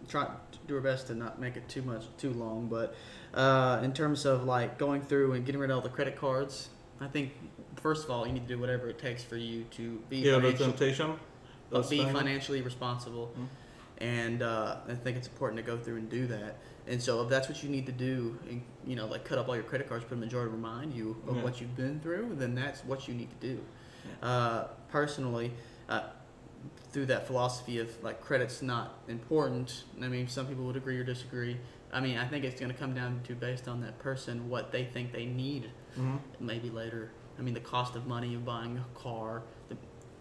try 0.08 0.26
to 0.26 0.32
do 0.68 0.76
our 0.76 0.82
best 0.82 1.08
to 1.08 1.16
not 1.16 1.40
make 1.40 1.56
it 1.56 1.68
too 1.70 1.82
much 1.82 2.06
too 2.18 2.34
long, 2.34 2.68
but 2.68 2.96
uh, 3.34 3.80
in 3.84 3.94
terms 3.94 4.26
of 4.26 4.44
like 4.44 4.78
going 4.78 5.02
through 5.02 5.34
and 5.34 5.46
getting 5.46 5.60
rid 5.62 5.70
of 5.72 5.78
all 5.78 5.82
the 5.82 5.90
credit 5.90 6.18
cards, 6.18 6.70
I 7.00 7.08
think 7.08 7.32
first 7.78 8.04
of 8.06 8.12
all 8.12 8.28
you 8.28 8.34
need 8.34 8.48
to 8.48 8.54
do 8.56 8.60
whatever 8.60 8.90
it 8.90 9.00
takes 9.00 9.24
for 9.24 9.38
you 9.38 9.64
to 9.72 10.02
be 10.10 10.18
Yeah, 10.18 10.34
the 10.34 10.42
financially, 10.42 10.66
temptation. 10.70 11.20
uh, 11.72 11.82
be 11.90 12.04
financially 12.06 12.62
responsible, 12.62 13.32
Mhm. 13.40 13.48
And 14.00 14.42
uh, 14.44 14.78
I 14.88 14.94
think 14.96 15.18
it's 15.18 15.28
important 15.28 15.58
to 15.58 15.64
go 15.64 15.78
through 15.78 15.98
and 15.98 16.10
do 16.10 16.28
that. 16.28 16.58
And 16.88 17.02
so 17.02 17.22
if 17.22 17.30
that's 17.30 17.50
what 17.50 17.64
you 17.64 17.70
need 17.70 17.86
to 17.88 17.92
do, 17.92 18.38
and, 18.50 18.62
you 18.86 18.96
know, 18.96 19.08
like 19.08 19.26
cut 19.26 19.38
up 19.38 19.48
all 19.50 19.56
your 19.56 19.64
credit 19.64 19.90
cards, 19.90 20.06
put 20.06 20.14
a 20.14 20.22
majority 20.22 20.52
to 20.52 20.56
remind 20.56 20.94
you 20.94 21.18
of 21.28 21.38
Yeah. 21.38 21.44
what 21.44 21.60
you've 21.60 21.76
been 21.76 22.00
through, 22.00 22.36
then 22.36 22.56
that's 22.56 22.86
what 22.86 23.08
you 23.08 23.14
need 23.14 23.30
to 23.42 23.48
do. 23.56 23.60
Uh, 24.22 24.66
personally, 24.90 25.52
uh, 25.90 26.04
through 26.92 27.06
that 27.08 27.28
philosophy 27.28 27.80
of 27.80 27.92
like 28.04 28.22
credit's 28.22 28.62
not 28.62 29.00
important. 29.10 29.84
I 30.02 30.08
mean, 30.08 30.28
some 30.28 30.48
people 30.48 30.64
would 30.66 30.78
agree 30.78 30.98
or 30.98 31.04
disagree. 31.04 31.58
I 31.92 32.00
mean, 32.00 32.18
I 32.18 32.26
think 32.28 32.46
it's 32.46 32.60
going 32.60 32.72
to 32.72 32.78
come 32.78 32.94
down 32.94 33.22
to 33.26 33.36
based 33.36 33.68
on 33.68 33.82
that 33.82 34.00
person 34.00 34.50
what 34.50 34.72
they 34.72 34.86
think 34.86 35.12
they 35.12 35.26
need. 35.26 35.70
Mhm. 35.98 36.20
Maybe 36.40 36.70
later. 36.70 37.12
I 37.38 37.42
mean, 37.42 37.54
the 37.54 37.60
cost 37.60 37.96
of 37.96 38.08
money 38.08 38.34
of 38.34 38.46
buying 38.46 38.78
a 38.78 39.00
car. 39.00 39.44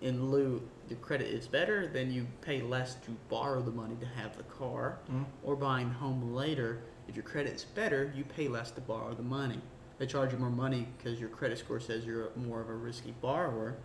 In 0.01 0.31
lieu, 0.31 0.63
the 0.89 0.95
credit 0.97 1.29
is 1.29 1.47
better, 1.49 1.87
then 1.87 2.13
you 2.13 2.27
pay 2.43 2.61
less 2.61 2.95
to 2.97 3.11
borrow 3.29 3.63
the 3.63 3.71
money 3.71 3.97
to 4.01 4.07
have 4.07 4.37
the 4.37 4.43
car. 4.45 4.99
Mhm. 5.11 5.25
Or 5.43 5.57
buying 5.57 5.89
the 5.89 5.95
home 5.95 6.35
later, 6.35 6.81
if 7.09 7.17
your 7.17 7.25
credit 7.25 7.55
is 7.55 7.65
better, 7.65 8.13
you 8.15 8.25
pay 8.25 8.49
less 8.49 8.71
to 8.73 8.81
borrow 8.81 9.15
the 9.15 9.23
money. 9.23 9.61
They 9.99 10.07
charge 10.07 10.33
you 10.33 10.39
more 10.39 10.51
money 10.51 10.89
because 10.99 11.19
your 11.19 11.31
credit 11.31 11.59
score 11.59 11.81
says 11.81 12.05
you're 12.05 12.29
more 12.37 12.61
of 12.61 12.69
a 12.69 12.75
risky 12.75 13.15
borrower. 13.23 13.77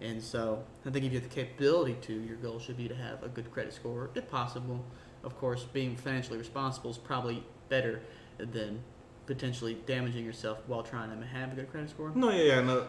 And 0.00 0.22
so 0.22 0.64
I 0.86 0.90
think 0.90 1.04
if 1.04 1.12
you 1.12 1.20
have 1.20 1.28
the 1.28 1.34
capability 1.34 1.94
to, 2.02 2.12
your 2.12 2.36
goal 2.36 2.58
should 2.58 2.76
be 2.76 2.88
to 2.88 2.94
have 2.94 3.22
a 3.22 3.28
good 3.28 3.50
credit 3.50 3.74
score, 3.74 4.10
if 4.14 4.30
possible. 4.30 4.84
Of 5.24 5.36
course, 5.36 5.64
being 5.64 5.96
financially 5.96 6.38
responsible 6.38 6.90
is 6.90 6.96
probably 6.98 7.44
better 7.68 8.00
than 8.38 8.82
potentially 9.26 9.74
damaging 9.86 10.24
yourself 10.24 10.58
while 10.66 10.82
trying 10.82 11.10
to 11.20 11.26
have 11.26 11.52
a 11.52 11.56
good 11.56 11.70
credit 11.70 11.90
score. 11.90 12.10
No, 12.14 12.30
yeah, 12.30 12.42
yeah. 12.42 12.60
No. 12.62 12.86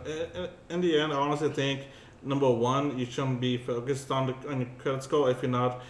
In 0.69 0.79
the 0.81 0.99
end, 0.99 1.11
I 1.11 1.17
honestly 1.17 1.49
think 1.49 1.87
number 2.23 2.49
one, 2.49 2.97
you 2.97 3.05
shouldn't 3.05 3.41
be 3.41 3.57
focused 3.57 4.11
on 4.11 4.27
the 4.27 4.49
on 4.49 4.61
your 4.61 4.69
credit 4.77 5.03
score 5.03 5.29
if 5.29 5.41
you're 5.41 5.51
not. 5.51 5.81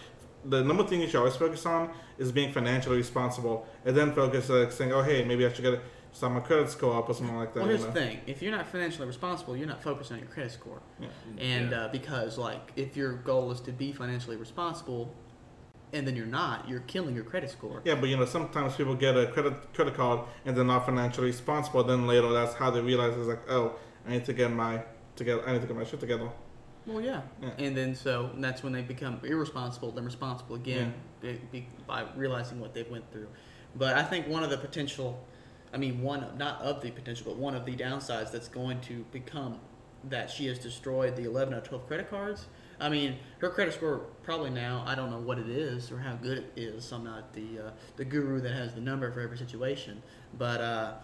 The 0.44 0.62
number 0.62 0.84
thing 0.84 1.00
you 1.00 1.06
should 1.06 1.18
always 1.18 1.36
focus 1.36 1.64
on 1.66 1.90
is 2.18 2.32
being 2.32 2.52
financially 2.52 2.96
responsible, 2.96 3.66
and 3.84 3.96
then 3.96 4.12
focus 4.12 4.48
like 4.48 4.72
saying, 4.72 4.92
"Oh, 4.92 5.02
hey, 5.02 5.24
maybe 5.24 5.46
I 5.46 5.52
should 5.52 5.62
get 5.64 5.80
start 6.12 6.32
my 6.32 6.40
credit 6.40 6.68
score 6.68 6.98
up 6.98 7.08
or 7.08 7.14
something 7.14 7.36
like 7.36 7.54
that." 7.54 7.60
Well, 7.60 7.70
you 7.70 7.76
here's 7.76 7.86
know? 7.86 7.92
the 7.92 8.00
thing: 8.00 8.20
if 8.26 8.42
you're 8.42 8.50
not 8.50 8.66
financially 8.66 9.06
responsible, 9.06 9.56
you're 9.56 9.68
not 9.68 9.82
focused 9.82 10.10
on 10.10 10.18
your 10.18 10.28
credit 10.28 10.52
score. 10.52 10.80
Yeah. 11.00 11.08
And 11.38 11.70
Yeah. 11.70 11.82
uh, 11.82 11.88
because, 11.88 12.38
like, 12.38 12.72
if 12.76 12.96
your 12.96 13.12
goal 13.14 13.52
is 13.52 13.60
to 13.60 13.72
be 13.72 13.92
financially 13.92 14.36
responsible, 14.36 15.14
and 15.92 16.06
then 16.06 16.16
you're 16.16 16.26
not, 16.26 16.68
you're 16.68 16.80
killing 16.80 17.14
your 17.14 17.24
credit 17.24 17.50
score. 17.50 17.80
Yeah, 17.84 17.94
but 17.94 18.08
you 18.08 18.16
know, 18.16 18.24
sometimes 18.24 18.74
people 18.74 18.94
get 18.96 19.16
a 19.16 19.26
credit 19.28 19.72
credit 19.74 19.94
card 19.94 20.20
and 20.44 20.56
they're 20.56 20.64
not 20.64 20.86
financially 20.86 21.28
responsible. 21.28 21.84
Then 21.84 22.06
later, 22.06 22.32
that's 22.32 22.54
how 22.54 22.70
they 22.70 22.80
realize 22.80 23.16
it's 23.16 23.28
like, 23.28 23.48
"Oh, 23.48 23.76
I 24.06 24.10
need 24.12 24.24
to 24.24 24.32
get 24.32 24.50
my 24.50 24.82
together. 25.16 25.46
I 25.46 25.52
need 25.52 25.62
to 25.62 25.66
get 25.66 25.76
my 25.76 25.84
shit 25.84 26.00
together." 26.00 26.30
Well, 26.86 27.00
yeah. 27.00 27.22
Yeah. 27.40 27.50
And 27.58 27.76
then 27.76 27.94
so 27.94 28.30
that's 28.36 28.62
when 28.62 28.72
they 28.72 28.82
become 28.82 29.20
irresponsible, 29.22 29.92
then 29.92 30.04
responsible 30.04 30.56
again 30.56 30.94
be, 31.20 31.40
be, 31.50 31.66
by 31.86 32.04
realizing 32.16 32.60
what 32.60 32.74
they 32.74 32.82
went 32.82 33.10
through. 33.12 33.28
But 33.76 33.96
I 33.96 34.02
think 34.02 34.26
one 34.28 34.42
of 34.42 34.50
the 34.50 34.58
potential, 34.58 35.24
I 35.72 35.76
mean, 35.76 36.02
one 36.02 36.26
not 36.36 36.60
of 36.60 36.82
the 36.82 36.90
potential, 36.90 37.26
but 37.26 37.36
one 37.36 37.54
of 37.54 37.64
the 37.64 37.76
downsides 37.76 38.32
that's 38.32 38.48
going 38.48 38.80
to 38.82 39.04
become 39.12 39.60
that 40.04 40.30
she 40.30 40.46
has 40.46 40.58
destroyed 40.58 41.14
the 41.14 41.24
11 41.24 41.54
out 41.54 41.62
of 41.62 41.68
12 41.68 41.86
credit 41.86 42.10
cards. 42.10 42.46
I 42.80 42.88
mean, 42.88 43.18
her 43.38 43.48
credit 43.48 43.74
score 43.74 43.98
probably 44.24 44.50
now 44.50 44.82
I 44.84 44.96
don't 44.96 45.10
know 45.10 45.20
what 45.20 45.38
it 45.38 45.48
is 45.48 45.92
or 45.92 45.98
how 45.98 46.14
good 46.16 46.38
it 46.38 46.52
is. 46.56 46.90
I'm 46.90 47.04
not 47.04 47.32
the 47.32 47.66
uh, 47.66 47.70
the 47.96 48.04
guru 48.04 48.40
that 48.40 48.52
has 48.52 48.74
the 48.74 48.80
number 48.80 49.10
for 49.12 49.20
every 49.20 49.38
situation, 49.38 50.02
but 50.36 50.60
uh, 50.60 50.94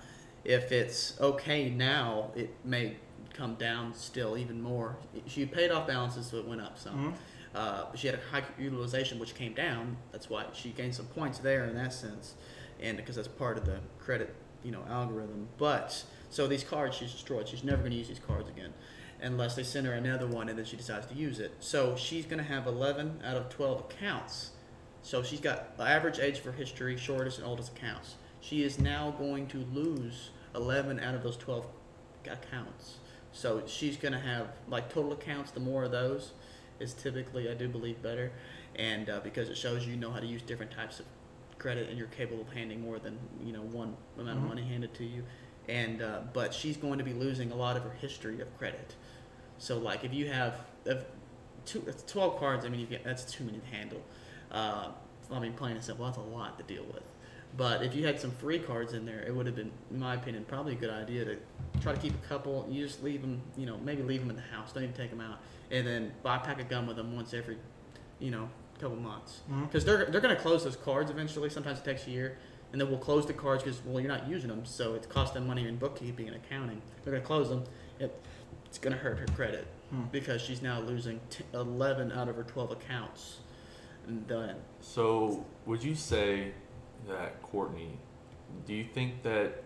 if 0.44 0.72
it's 0.72 1.18
okay 1.20 1.70
now, 1.70 2.32
it 2.34 2.52
may 2.64 2.96
come 3.38 3.54
down 3.54 3.94
still 3.94 4.36
even 4.36 4.60
more. 4.60 4.96
She 5.26 5.46
paid 5.46 5.70
off 5.70 5.86
balances, 5.86 6.26
so 6.26 6.38
it 6.38 6.46
went 6.46 6.60
up 6.60 6.76
some. 6.76 7.12
Mhm. 7.12 7.14
Uh, 7.58 7.94
she 7.94 8.08
had 8.08 8.16
a 8.18 8.22
high 8.30 8.44
utilization, 8.58 9.18
which 9.18 9.34
came 9.34 9.54
down. 9.54 9.96
That's 10.12 10.28
why 10.28 10.46
she 10.52 10.70
gained 10.70 10.94
some 10.94 11.06
points 11.06 11.38
there 11.38 11.64
in 11.64 11.74
that 11.76 11.92
sense, 11.92 12.34
and 12.80 12.96
because 12.96 13.16
that's 13.16 13.28
part 13.28 13.56
of 13.56 13.64
the 13.64 13.78
credit, 13.98 14.34
you 14.64 14.70
know, 14.72 14.84
algorithm. 14.88 15.48
But 15.56 16.04
so 16.30 16.46
these 16.46 16.64
cards 16.64 16.96
she's 16.96 17.12
destroyed. 17.12 17.48
She's 17.48 17.64
never 17.64 17.78
going 17.78 17.92
to 17.92 17.96
use 17.96 18.08
these 18.08 18.18
cards 18.18 18.48
again, 18.48 18.74
unless 19.22 19.54
they 19.54 19.62
send 19.62 19.86
her 19.86 19.92
another 19.94 20.26
one 20.26 20.48
and 20.48 20.58
then 20.58 20.66
she 20.66 20.76
decides 20.76 21.06
to 21.06 21.14
use 21.14 21.38
it. 21.38 21.52
So 21.60 21.96
she's 21.96 22.26
going 22.26 22.38
to 22.38 22.44
have 22.44 22.66
11 22.66 23.22
out 23.24 23.36
of 23.36 23.48
12 23.48 23.80
accounts. 23.80 24.50
So 25.02 25.22
she's 25.22 25.40
got 25.40 25.76
the 25.78 25.84
average 25.84 26.18
age 26.18 26.40
for 26.40 26.52
history, 26.52 26.96
shortest 26.96 27.38
and 27.38 27.46
oldest 27.46 27.72
accounts. 27.76 28.16
She 28.40 28.62
is 28.62 28.78
now 28.78 29.12
going 29.12 29.46
to 29.48 29.58
lose 29.72 30.30
11 30.54 31.00
out 31.00 31.14
of 31.14 31.22
those 31.22 31.36
12 31.36 31.64
accounts. 32.26 32.96
So 33.32 33.62
she's 33.66 33.96
going 33.96 34.12
to 34.12 34.18
have 34.20 34.48
like 34.68 34.92
total 34.92 35.12
accounts. 35.12 35.50
The 35.50 35.60
more 35.60 35.84
of 35.84 35.90
those 35.92 36.32
is 36.80 36.94
typically, 36.94 37.50
I 37.50 37.54
do 37.54 37.68
believe, 37.68 38.02
better, 38.02 38.32
and 38.76 39.08
uh, 39.10 39.20
because 39.20 39.48
it 39.48 39.56
shows 39.56 39.86
you 39.86 39.96
know 39.96 40.10
how 40.10 40.20
to 40.20 40.26
use 40.26 40.42
different 40.42 40.70
types 40.72 41.00
of 41.00 41.06
credit 41.58 41.88
and 41.88 41.98
you're 41.98 42.06
capable 42.08 42.42
of 42.42 42.52
handing 42.52 42.80
more 42.80 42.98
than 43.00 43.18
you 43.44 43.52
know 43.52 43.62
one 43.62 43.96
amount 44.16 44.38
Mhm. 44.38 44.42
of 44.42 44.48
money 44.48 44.62
handed 44.62 44.94
to 44.94 45.04
you. 45.04 45.24
And 45.68 46.00
uh, 46.02 46.20
but 46.32 46.54
she's 46.54 46.76
going 46.76 46.98
to 46.98 47.04
be 47.04 47.12
losing 47.12 47.50
a 47.52 47.56
lot 47.56 47.76
of 47.76 47.82
her 47.82 47.90
history 48.00 48.40
of 48.40 48.56
credit. 48.58 48.94
So 49.58 49.76
like 49.78 50.04
if 50.04 50.14
you 50.14 50.28
have 50.28 50.60
if 50.84 51.04
two, 51.66 51.82
it's 51.86 52.02
12 52.10 52.38
cards, 52.38 52.64
I 52.64 52.68
mean 52.68 52.80
you 52.80 52.86
get, 52.86 53.04
that's 53.04 53.24
too 53.30 53.44
many 53.44 53.58
to 53.58 53.66
handle. 53.66 54.02
Uh, 54.50 54.88
I 55.30 55.38
mean 55.40 55.52
plain 55.52 55.76
and 55.76 55.84
simple, 55.84 56.06
that's 56.06 56.16
a 56.16 56.20
lot 56.22 56.56
to 56.58 56.64
deal 56.64 56.84
with. 56.84 57.02
But 57.58 57.82
if 57.82 57.94
you 57.94 58.06
had 58.06 58.18
some 58.20 58.30
free 58.30 58.60
cards 58.60 58.92
in 58.94 59.04
there, 59.04 59.20
it 59.26 59.34
would 59.34 59.44
have 59.46 59.56
been, 59.56 59.70
in 59.90 59.98
my 59.98 60.14
opinion, 60.14 60.44
probably 60.48 60.72
a 60.74 60.76
good 60.76 60.90
idea 60.90 61.24
to 61.26 61.36
try 61.80 61.92
to 61.92 62.00
keep 62.00 62.14
a 62.14 62.26
couple. 62.28 62.66
You 62.70 62.86
just 62.86 63.02
leave 63.02 63.20
them, 63.20 63.42
you 63.56 63.66
know, 63.66 63.76
maybe 63.84 64.02
leave 64.02 64.20
them 64.20 64.30
in 64.30 64.36
the 64.36 64.42
house. 64.42 64.72
Don't 64.72 64.84
even 64.84 64.94
take 64.94 65.10
them 65.10 65.20
out, 65.20 65.38
and 65.70 65.84
then 65.86 66.12
buy 66.22 66.36
a 66.36 66.40
pack 66.40 66.60
of 66.60 66.68
gum 66.68 66.86
with 66.86 66.96
them 66.96 67.14
once 67.16 67.34
every, 67.34 67.58
you 68.20 68.30
know, 68.30 68.48
couple 68.80 68.96
months. 68.96 69.40
Because 69.64 69.84
they're 69.84 70.04
they're 70.06 70.20
gonna 70.20 70.36
close 70.36 70.62
those 70.62 70.76
cards 70.76 71.10
eventually. 71.10 71.50
Sometimes 71.50 71.80
it 71.80 71.84
takes 71.84 72.06
a 72.06 72.10
year, 72.10 72.38
and 72.70 72.80
then 72.80 72.88
we'll 72.88 72.98
close 73.00 73.26
the 73.26 73.32
cards 73.32 73.64
because 73.64 73.80
well 73.84 73.98
you're 74.00 74.08
not 74.08 74.28
using 74.28 74.48
them, 74.48 74.64
so 74.64 74.94
it 74.94 75.08
costs 75.08 75.34
them 75.34 75.48
money 75.48 75.66
in 75.66 75.76
bookkeeping 75.78 76.28
and 76.28 76.36
accounting. 76.36 76.80
They're 77.02 77.12
gonna 77.14 77.26
close 77.26 77.48
them. 77.48 77.64
It, 77.98 78.16
it's 78.66 78.78
gonna 78.78 78.94
hurt 78.96 79.18
her 79.18 79.26
credit 79.34 79.66
Hmm. 79.90 80.02
because 80.12 80.40
she's 80.42 80.60
now 80.62 80.78
losing 80.80 81.18
t- 81.30 81.42
11 81.54 82.12
out 82.12 82.28
of 82.28 82.36
her 82.36 82.42
12 82.44 82.70
accounts. 82.72 83.38
And 84.06 84.28
then 84.28 84.56
So, 84.80 85.44
would 85.66 85.82
you 85.82 85.94
say 85.96 86.52
that 87.08 87.42
Courtney, 87.42 87.98
do 88.66 88.74
you 88.74 88.84
think 88.84 89.22
that 89.22 89.64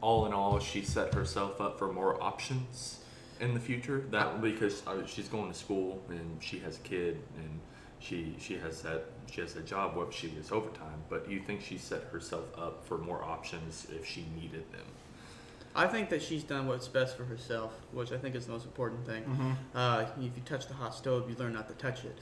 all 0.00 0.26
in 0.26 0.32
all 0.32 0.58
she 0.60 0.82
set 0.82 1.14
herself 1.14 1.60
up 1.60 1.78
for 1.78 1.92
more 1.92 2.22
options 2.22 3.00
in 3.40 3.54
the 3.54 3.60
future? 3.60 4.04
That 4.10 4.40
because 4.40 4.86
uh, 4.86 5.04
she's 5.06 5.28
going 5.28 5.50
to 5.52 5.58
school 5.58 6.00
and 6.08 6.42
she 6.42 6.58
has 6.60 6.76
a 6.76 6.80
kid 6.80 7.20
and 7.36 7.60
she 8.00 8.36
she 8.38 8.56
has 8.58 8.82
that 8.82 9.06
she 9.30 9.40
has 9.40 9.56
a 9.56 9.60
job 9.62 9.96
where 9.96 10.10
she 10.12 10.28
gets 10.28 10.52
overtime. 10.52 11.02
But 11.08 11.26
do 11.28 11.34
you 11.34 11.40
think 11.40 11.62
she 11.62 11.78
set 11.78 12.04
herself 12.04 12.44
up 12.56 12.84
for 12.86 12.98
more 12.98 13.24
options 13.24 13.86
if 13.90 14.06
she 14.06 14.26
needed 14.40 14.70
them? 14.72 14.86
I 15.74 15.86
think 15.86 16.08
that 16.08 16.22
she's 16.22 16.42
done 16.42 16.66
what's 16.66 16.88
best 16.88 17.16
for 17.16 17.24
herself, 17.24 17.72
which 17.92 18.10
I 18.10 18.18
think 18.18 18.34
is 18.34 18.46
the 18.46 18.52
most 18.52 18.64
important 18.64 19.06
thing. 19.06 19.22
Mhm. 19.24 19.54
Uh, 19.74 20.06
if 20.18 20.24
you 20.36 20.42
touch 20.44 20.66
the 20.66 20.74
hot 20.74 20.94
stove, 20.94 21.28
you 21.30 21.36
learn 21.36 21.52
not 21.52 21.68
to 21.68 21.74
touch 21.74 22.04
it. 22.04 22.18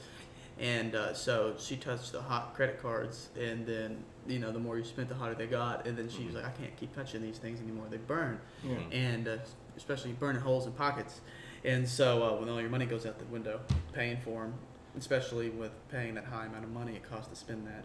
And 0.59 0.95
uh, 0.95 1.13
so 1.13 1.53
she 1.59 1.75
touched 1.77 2.11
the 2.13 2.21
hot 2.21 2.55
credit 2.55 2.81
cards, 2.81 3.29
and 3.39 3.65
then 3.65 4.03
you 4.27 4.39
know 4.39 4.51
the 4.51 4.59
more 4.59 4.77
you 4.77 4.83
spent, 4.83 5.07
the 5.09 5.15
hotter 5.15 5.35
they 5.35 5.45
got. 5.47 5.85
And 5.85 5.95
then 5.97 6.09
she 6.09 6.25
was 6.25 6.33
like, 6.35 6.45
I 6.45 6.49
can't 6.51 6.75
keep 6.77 6.95
touching 6.95 7.21
these 7.21 7.37
things 7.37 7.59
anymore; 7.61 7.85
they 7.91 7.97
burn, 7.97 8.39
Yeah. 8.63 8.77
and 8.91 9.27
uh, 9.27 9.37
especially 9.75 10.13
burning 10.13 10.41
holes 10.41 10.65
in 10.65 10.71
pockets. 10.71 11.21
And 11.63 11.87
so 11.87 12.23
uh, 12.23 12.39
when 12.39 12.49
all 12.49 12.59
your 12.61 12.69
money 12.69 12.85
goes 12.85 13.05
out 13.05 13.19
the 13.19 13.25
window, 13.25 13.59
paying 13.93 14.17
for 14.23 14.43
them, 14.43 14.53
especially 14.97 15.49
with 15.49 15.71
paying 15.89 16.15
that 16.15 16.25
high 16.25 16.45
amount 16.45 16.63
of 16.63 16.71
money 16.71 16.93
it 16.95 17.07
costs 17.07 17.29
to 17.29 17.35
spend 17.35 17.67
that. 17.67 17.83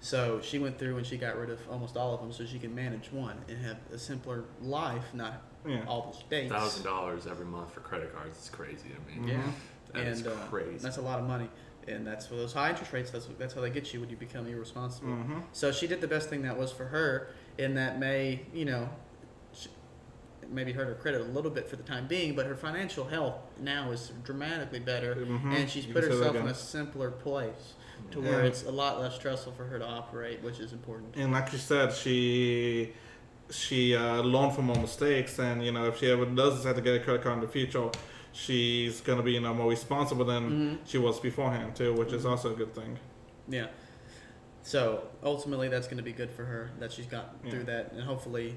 So 0.00 0.40
she 0.42 0.58
went 0.58 0.78
through 0.78 0.96
and 0.98 1.06
she 1.06 1.16
got 1.16 1.36
rid 1.38 1.48
of 1.48 1.60
almost 1.70 1.96
all 1.96 2.12
of 2.14 2.20
them, 2.20 2.32
so 2.32 2.44
she 2.44 2.58
can 2.58 2.74
manage 2.74 3.10
one 3.12 3.38
and 3.48 3.56
have 3.64 3.78
a 3.92 3.98
simpler 3.98 4.44
life, 4.60 5.14
not 5.14 5.42
Yeah. 5.66 5.84
all 5.86 6.02
those 6.12 6.24
dates. 6.28 6.52
Thousand 6.52 6.82
dollars 6.84 7.26
every 7.26 7.46
month 7.46 7.72
for 7.72 7.80
credit 7.80 8.14
cards 8.14 8.36
is 8.38 8.50
crazy. 8.50 8.90
I 8.94 9.10
mean, 9.18 9.28
Yeah. 9.28 9.42
that 9.92 10.06
is 10.06 10.18
and 10.20 10.28
uh, 10.28 10.46
crazy. 10.50 10.78
that's 10.78 10.96
a 10.96 11.02
lot 11.02 11.20
of 11.20 11.26
money, 11.26 11.48
and 11.88 12.06
that's 12.06 12.26
for 12.26 12.34
those 12.36 12.52
high 12.52 12.70
interest 12.70 12.92
rates. 12.92 13.10
That's 13.10 13.28
that's 13.38 13.54
how 13.54 13.60
they 13.60 13.70
get 13.70 13.92
you 13.92 14.00
when 14.00 14.10
you 14.10 14.16
become 14.16 14.46
irresponsible. 14.46 15.08
Mhm. 15.10 15.42
So 15.52 15.72
she 15.72 15.86
did 15.86 16.00
the 16.00 16.08
best 16.08 16.28
thing 16.28 16.42
that 16.42 16.56
was 16.58 16.72
for 16.72 16.84
her, 16.86 17.28
and 17.58 17.76
that 17.76 17.98
may 17.98 18.42
you 18.54 18.64
know, 18.64 18.88
maybe 20.50 20.72
hurt 20.72 20.86
her 20.86 20.94
credit 20.94 21.20
a 21.20 21.24
little 21.24 21.50
bit 21.50 21.68
for 21.68 21.76
the 21.76 21.82
time 21.82 22.06
being, 22.06 22.34
but 22.34 22.46
her 22.46 22.56
financial 22.56 23.04
health 23.04 23.36
now 23.60 23.90
is 23.90 24.12
dramatically 24.24 24.80
better, 24.80 25.14
Mhm. 25.14 25.54
and 25.54 25.70
she's 25.70 25.86
You 25.86 25.94
put 25.94 26.02
can 26.02 26.12
say 26.12 26.18
that 26.18 26.24
herself 26.26 26.36
in 26.44 26.50
a 26.50 26.54
simpler 26.54 27.10
place 27.10 27.74
to 28.10 28.20
where 28.20 28.40
And- 28.40 28.48
it's 28.48 28.64
a 28.64 28.70
lot 28.70 29.00
less 29.00 29.14
stressful 29.14 29.52
for 29.52 29.64
her 29.64 29.78
to 29.78 29.86
operate, 29.86 30.42
which 30.42 30.58
is 30.58 30.72
important. 30.72 31.14
And 31.16 31.32
like 31.32 31.52
you 31.52 31.58
said, 31.58 31.92
she 31.92 32.92
she 33.50 33.94
uh, 33.94 34.22
learned 34.22 34.54
from 34.54 34.68
her 34.68 34.80
mistakes, 34.80 35.38
and 35.38 35.62
you 35.64 35.70
know 35.72 35.86
if 35.86 35.98
she 35.98 36.10
ever 36.10 36.24
does 36.24 36.56
decide 36.56 36.74
to 36.76 36.80
get 36.80 36.94
a 36.94 37.00
credit 37.00 37.22
card 37.22 37.34
in 37.34 37.40
the 37.42 37.48
future, 37.48 37.90
she's 38.32 39.00
gonna 39.00 39.22
be 39.22 39.32
you 39.32 39.40
know 39.40 39.54
more 39.54 39.68
responsible 39.70 40.24
than 40.24 40.50
Mhm. 40.50 40.78
she 40.88 40.98
was 40.98 41.20
beforehand 41.20 41.76
too, 41.76 41.92
which 41.94 42.12
is 42.12 42.24
also 42.26 42.52
a 42.52 42.56
good 42.56 42.74
thing. 42.74 42.98
Yeah. 43.48 43.66
So 44.62 45.08
ultimately, 45.24 45.68
that's 45.68 45.86
going 45.86 45.96
to 45.96 46.04
be 46.04 46.12
good 46.12 46.30
for 46.30 46.44
her 46.44 46.70
that 46.78 46.92
she's 46.92 47.06
got 47.06 47.34
Yeah. 47.44 47.50
through 47.50 47.64
that, 47.64 47.92
and 47.92 48.02
hopefully, 48.02 48.56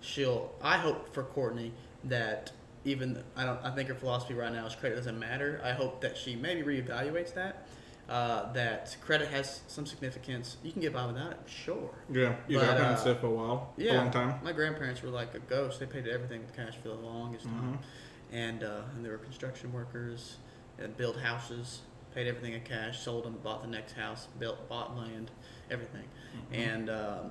she'll. 0.00 0.52
I 0.62 0.76
hope 0.76 1.12
for 1.14 1.22
Courtney 1.22 1.72
that 2.04 2.52
even 2.84 3.22
I 3.36 3.44
don't. 3.44 3.58
I 3.64 3.70
think 3.74 3.88
her 3.88 3.94
philosophy 3.94 4.34
right 4.34 4.52
now 4.52 4.66
is 4.66 4.74
credit 4.74 4.96
doesn't 4.96 5.18
matter. 5.18 5.60
I 5.64 5.72
hope 5.72 6.02
that 6.02 6.16
she 6.18 6.36
maybe 6.36 6.62
reevaluates 6.62 7.34
that. 7.34 7.66
uh, 8.08 8.52
that 8.54 8.96
credit 9.02 9.28
has 9.28 9.60
some 9.68 9.86
significance. 9.86 10.56
You 10.64 10.72
can 10.72 10.82
get 10.82 10.92
by 10.92 11.06
without 11.06 11.30
it, 11.30 11.38
sure. 11.46 11.90
Yeah, 12.10 12.34
you 12.48 12.58
But, 12.58 12.76
got 12.76 13.06
uh, 13.06 13.14
for 13.14 13.26
a 13.28 13.30
while, 13.30 13.72
a 13.78 13.80
Yeah, 13.80 13.98
long 13.98 14.10
time. 14.10 14.40
my 14.42 14.50
grandparents 14.50 15.00
were 15.00 15.10
like 15.10 15.32
a 15.36 15.38
ghost. 15.38 15.78
They 15.78 15.86
paid 15.86 16.08
everything 16.08 16.40
with 16.40 16.52
cash 16.56 16.74
for 16.82 16.88
the 16.88 16.94
longest 16.94 17.44
time, 17.44 17.78
Mhm. 17.78 17.84
And 18.32 18.62
uh, 18.62 18.82
and 18.94 19.04
they 19.04 19.10
were 19.10 19.18
construction 19.18 19.72
workers 19.72 20.36
and 20.78 20.96
built 20.96 21.16
houses. 21.18 21.80
Paid 22.14 22.26
everything 22.26 22.54
in 22.54 22.62
cash, 22.62 22.98
sold 23.00 23.24
them, 23.24 23.38
bought 23.42 23.62
the 23.62 23.68
next 23.68 23.92
house, 23.92 24.26
built, 24.40 24.68
bought 24.68 24.96
land, 24.96 25.30
everything, 25.70 26.04
Mm-hmm. 26.52 26.60
and 26.60 26.90
um, 26.90 27.30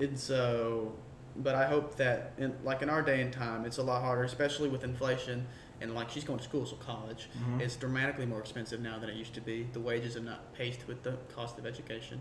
and 0.00 0.18
so. 0.18 0.92
But 1.36 1.56
I 1.56 1.66
hope 1.66 1.96
that, 1.96 2.32
in, 2.38 2.54
like 2.62 2.80
in 2.82 2.88
our 2.88 3.02
day 3.02 3.20
and 3.20 3.32
time, 3.32 3.64
it's 3.64 3.78
a 3.78 3.82
lot 3.82 4.02
harder, 4.02 4.22
especially 4.22 4.68
with 4.68 4.84
inflation. 4.84 5.46
And 5.80 5.92
like 5.92 6.08
she's 6.08 6.22
going 6.22 6.38
to 6.38 6.44
school, 6.44 6.64
so 6.64 6.76
college, 6.76 7.28
Mhm. 7.36 7.60
it's 7.60 7.74
dramatically 7.74 8.24
more 8.26 8.38
expensive 8.38 8.80
now 8.80 8.98
than 9.00 9.10
it 9.10 9.16
used 9.16 9.34
to 9.34 9.40
be. 9.40 9.66
The 9.72 9.80
wages 9.80 10.14
have 10.14 10.22
not 10.24 10.52
paced 10.54 10.86
with 10.86 11.02
the 11.02 11.16
cost 11.34 11.58
of 11.58 11.66
education, 11.66 12.20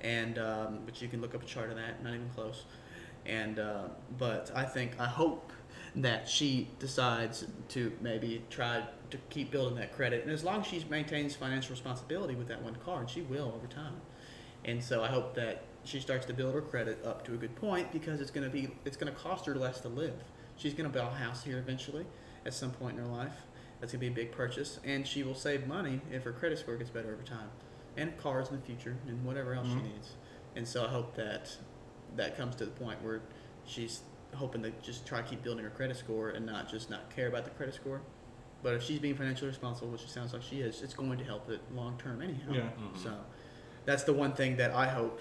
and 0.00 0.38
um, 0.38 0.78
but 0.86 1.00
you 1.02 1.08
can 1.08 1.20
look 1.20 1.34
up 1.34 1.42
a 1.42 1.46
chart 1.46 1.68
of 1.70 1.76
that, 1.76 2.02
not 2.02 2.14
even 2.14 2.28
close. 2.30 2.64
And 3.26 3.58
uh, 3.58 3.88
but 4.18 4.50
I 4.54 4.64
think 4.64 4.92
I 4.98 5.04
hope 5.06 5.45
that 5.96 6.28
she 6.28 6.68
decides 6.78 7.46
to 7.68 7.90
maybe 8.00 8.44
try 8.50 8.82
to 9.10 9.16
keep 9.30 9.50
building 9.50 9.76
that 9.78 9.92
credit, 9.94 10.22
and 10.24 10.30
as 10.32 10.44
long 10.44 10.60
as 10.60 10.66
she 10.66 10.84
maintains 10.90 11.34
financial 11.34 11.70
responsibility 11.70 12.34
with 12.34 12.48
that 12.48 12.62
one 12.62 12.76
card, 12.84 13.08
she 13.08 13.22
will 13.22 13.52
over 13.56 13.66
time. 13.66 14.00
And 14.64 14.82
so 14.82 15.02
I 15.02 15.08
hope 15.08 15.34
that 15.36 15.62
she 15.84 16.00
starts 16.00 16.26
to 16.26 16.34
build 16.34 16.52
her 16.54 16.60
credit 16.60 16.98
up 17.04 17.24
to 17.26 17.34
a 17.34 17.36
good 17.36 17.54
point 17.56 17.92
because 17.92 18.20
it's 18.20 18.30
going 18.32 18.44
to 18.44 18.50
be 18.52 18.68
it's 18.84 18.96
going 18.96 19.12
to 19.12 19.18
cost 19.18 19.46
her 19.46 19.54
less 19.54 19.80
to 19.82 19.88
live. 19.88 20.14
She's 20.56 20.74
going 20.74 20.90
to 20.90 20.98
buy 20.98 21.06
a 21.06 21.10
house 21.10 21.44
here 21.44 21.58
eventually 21.58 22.04
at 22.44 22.52
some 22.52 22.72
point 22.72 22.98
in 22.98 23.04
her 23.04 23.10
life. 23.10 23.34
That's 23.80 23.92
going 23.92 24.00
to 24.00 24.10
be 24.14 24.20
a 24.20 24.24
big 24.24 24.32
purchase, 24.32 24.80
and 24.84 25.06
she 25.06 25.22
will 25.22 25.34
save 25.34 25.66
money 25.66 26.00
if 26.10 26.24
her 26.24 26.32
credit 26.32 26.58
score 26.58 26.76
gets 26.76 26.90
better 26.90 27.12
over 27.12 27.22
time, 27.22 27.48
and 27.96 28.16
cars 28.18 28.48
in 28.50 28.56
the 28.56 28.62
future, 28.62 28.96
and 29.06 29.24
whatever 29.24 29.54
else 29.54 29.68
Mhm. 29.68 29.82
she 29.82 29.88
needs. 29.92 30.10
And 30.56 30.66
so 30.66 30.84
I 30.84 30.88
hope 30.88 31.14
that 31.16 31.56
that 32.16 32.36
comes 32.36 32.56
to 32.56 32.64
the 32.64 32.70
point 32.72 33.02
where 33.02 33.20
she's 33.66 34.00
hoping 34.36 34.62
to 34.62 34.70
just 34.82 35.06
try 35.06 35.20
to 35.22 35.28
keep 35.28 35.42
building 35.42 35.64
her 35.64 35.70
credit 35.70 35.96
score 35.96 36.30
and 36.30 36.46
not 36.46 36.68
just 36.70 36.90
not 36.90 37.14
care 37.14 37.28
about 37.28 37.44
the 37.44 37.50
credit 37.50 37.74
score. 37.74 38.00
But 38.62 38.74
if 38.74 38.82
she's 38.82 38.98
being 38.98 39.14
financially 39.16 39.48
responsible, 39.48 39.88
which 39.90 40.02
it 40.02 40.08
sounds 40.10 40.32
like 40.32 40.42
she 40.42 40.60
is, 40.60 40.82
it's 40.82 40.94
going 40.94 41.18
to 41.18 41.24
help 41.24 41.48
it 41.50 41.60
long 41.74 41.98
term 41.98 42.22
anyhow. 42.22 42.52
Yeah. 42.52 42.60
Mhm. 42.80 43.02
So 43.02 43.14
that's 43.84 44.04
the 44.04 44.12
one 44.12 44.32
thing 44.32 44.56
that 44.56 44.70
I 44.72 44.86
hope, 44.88 45.20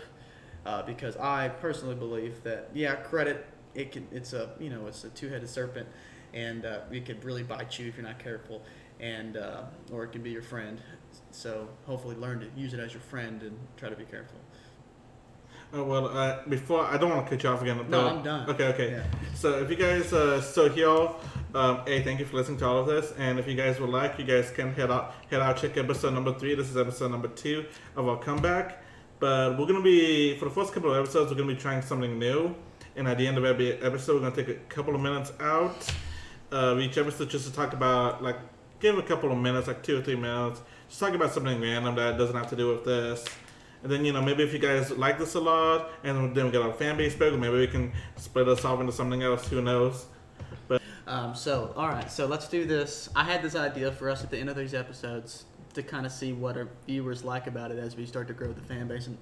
uh, 0.66 0.82
because 0.84 1.16
I 1.18 1.50
personally 1.50 1.96
believe 1.96 2.44
that 2.44 2.70
yeah, 2.74 2.96
credit 2.96 3.46
it 3.74 3.92
can 3.92 4.08
it's 4.12 4.34
a 4.34 4.52
you 4.60 4.70
know 4.70 4.88
it's 4.88 5.04
a 5.04 5.10
two 5.10 5.30
headed 5.30 5.50
serpent, 5.50 5.88
and 6.34 6.66
uh, 6.66 6.80
it 6.92 7.06
could 7.06 7.24
really 7.24 7.44
bite 7.44 7.78
you 7.78 7.88
if 7.88 7.98
you're 7.98 8.06
not 8.06 8.20
careful, 8.20 8.64
and 9.00 9.36
uh, 9.38 9.64
or 9.92 10.06
it 10.06 10.12
can 10.12 10.24
be 10.24 10.32
your 10.32 10.42
friend. 10.42 10.82
So 11.32 11.68
hopefully 11.86 12.16
learn 12.16 12.40
to 12.40 12.48
use 12.60 12.74
it 12.74 12.80
as 12.80 12.94
your 12.94 13.02
friend 13.02 13.42
and 13.44 13.58
try 13.78 13.90
to 13.90 13.96
be 13.96 14.06
careful. 14.06 14.40
Oh, 15.76 15.84
well, 15.84 16.08
uh, 16.08 16.40
before 16.48 16.86
I 16.86 16.96
don't 16.96 17.10
want 17.10 17.26
to 17.26 17.30
cut 17.30 17.44
you 17.44 17.50
off 17.50 17.62
again. 17.62 17.86
No, 17.90 18.08
I'm 18.08 18.24
done. 18.24 18.50
Okay, 18.50 18.68
okay. 18.68 18.92
Yeah. 18.92 19.04
So 19.34 19.60
if 19.60 19.70
you 19.70 19.76
guys 19.76 20.14
uh, 20.14 20.40
so 20.40 20.70
here, 20.70 21.10
um, 21.54 21.82
hey, 21.86 22.02
thank 22.02 22.22
you 22.22 22.26
for 22.26 22.38
listening 22.38 22.60
to 22.60 22.66
all 22.66 22.78
of 22.78 22.88
this. 22.88 23.14
And 23.18 23.38
if 23.40 23.46
you 23.46 23.56
guys 23.56 23.78
would 23.82 23.90
like, 23.90 24.18
you 24.18 24.24
guys 24.24 24.50
can 24.52 24.74
head 24.74 24.90
out, 24.90 25.16
head 25.30 25.42
out, 25.42 25.58
check 25.58 25.76
episode 25.76 26.14
number 26.14 26.34
three. 26.34 26.56
This 26.56 26.70
is 26.70 26.78
episode 26.78 27.12
number 27.12 27.28
two 27.28 27.66
of 27.98 28.08
our 28.08 28.18
comeback. 28.18 28.82
But 29.20 29.60
we're 29.60 29.66
gonna 29.66 29.82
be 29.82 30.38
for 30.38 30.46
the 30.46 30.52
first 30.52 30.72
couple 30.72 30.94
of 30.94 30.98
episodes, 30.98 31.30
we're 31.30 31.38
gonna 31.38 31.54
be 31.54 31.60
trying 31.60 31.82
something 31.82 32.18
new. 32.18 32.56
And 32.96 33.06
at 33.10 33.18
the 33.18 33.28
end 33.28 33.38
of 33.38 33.44
every 33.44 33.74
episode, 33.82 34.22
we're 34.22 34.30
gonna 34.30 34.44
take 34.44 34.56
a 34.56 34.60
couple 34.70 34.96
of 34.96 35.02
minutes 35.02 35.34
out 35.42 35.94
of 36.52 36.80
each 36.80 36.98
episode 36.98 37.30
just 37.30 37.48
to 37.48 37.54
talk 37.54 37.74
about 37.74 38.24
like 38.24 38.38
give 38.80 38.98
a 38.98 39.04
couple 39.04 39.30
of 39.30 39.38
minutes, 39.38 39.68
like 39.68 39.84
two 39.84 39.98
or 39.98 40.02
three 40.02 40.16
minutes, 40.16 40.62
just 40.88 41.02
talk 41.02 41.14
about 41.14 41.34
something 41.34 41.60
random 41.60 41.96
that 41.96 42.18
doesn't 42.18 42.36
have 42.36 42.50
to 42.50 42.56
do 42.56 42.70
with 42.70 42.86
this. 42.86 43.26
And 43.86 43.94
then 43.94 44.04
you 44.04 44.14
know 44.14 44.22
maybe 44.24 44.42
if 44.42 44.52
you 44.52 44.58
guys 44.58 44.90
like 44.90 45.20
this 45.20 45.36
a 45.36 45.40
lot, 45.40 45.92
and 46.04 46.36
then 46.36 46.46
we 46.46 46.52
get 46.52 46.64
our 46.64 46.74
fan 46.74 46.98
base 46.98 47.14
big, 47.14 47.40
maybe 47.40 47.56
we 47.56 47.68
can 47.68 47.94
split 48.16 48.48
us 48.48 48.66
off 48.66 48.80
into 48.80 48.92
something 48.92 49.22
else. 49.22 49.48
Who 49.48 49.62
knows? 49.62 50.08
But 50.68 50.82
um, 51.06 51.36
so, 51.36 51.72
all 51.76 51.90
right, 51.90 52.12
so 52.12 52.26
let's 52.26 52.48
do 52.48 52.66
this. 52.66 53.12
I 53.16 53.24
had 53.24 53.44
this 53.44 53.56
idea 53.56 53.92
for 53.92 54.10
us 54.10 54.24
at 54.24 54.32
the 54.32 54.40
end 54.40 54.50
of 54.50 54.56
these 54.56 54.74
episodes 54.74 55.46
to 55.76 55.84
kind 55.84 56.08
of 56.08 56.12
see 56.12 56.34
what 56.34 56.58
our 56.58 56.68
viewers 56.88 57.24
like 57.24 57.46
about 57.46 57.70
it 57.70 57.78
as 57.78 57.96
we 57.96 58.08
start 58.08 58.28
to 58.30 58.34
grow 58.34 58.52
the 58.52 58.62
fan 58.62 58.88
base 58.88 59.06
and, 59.06 59.20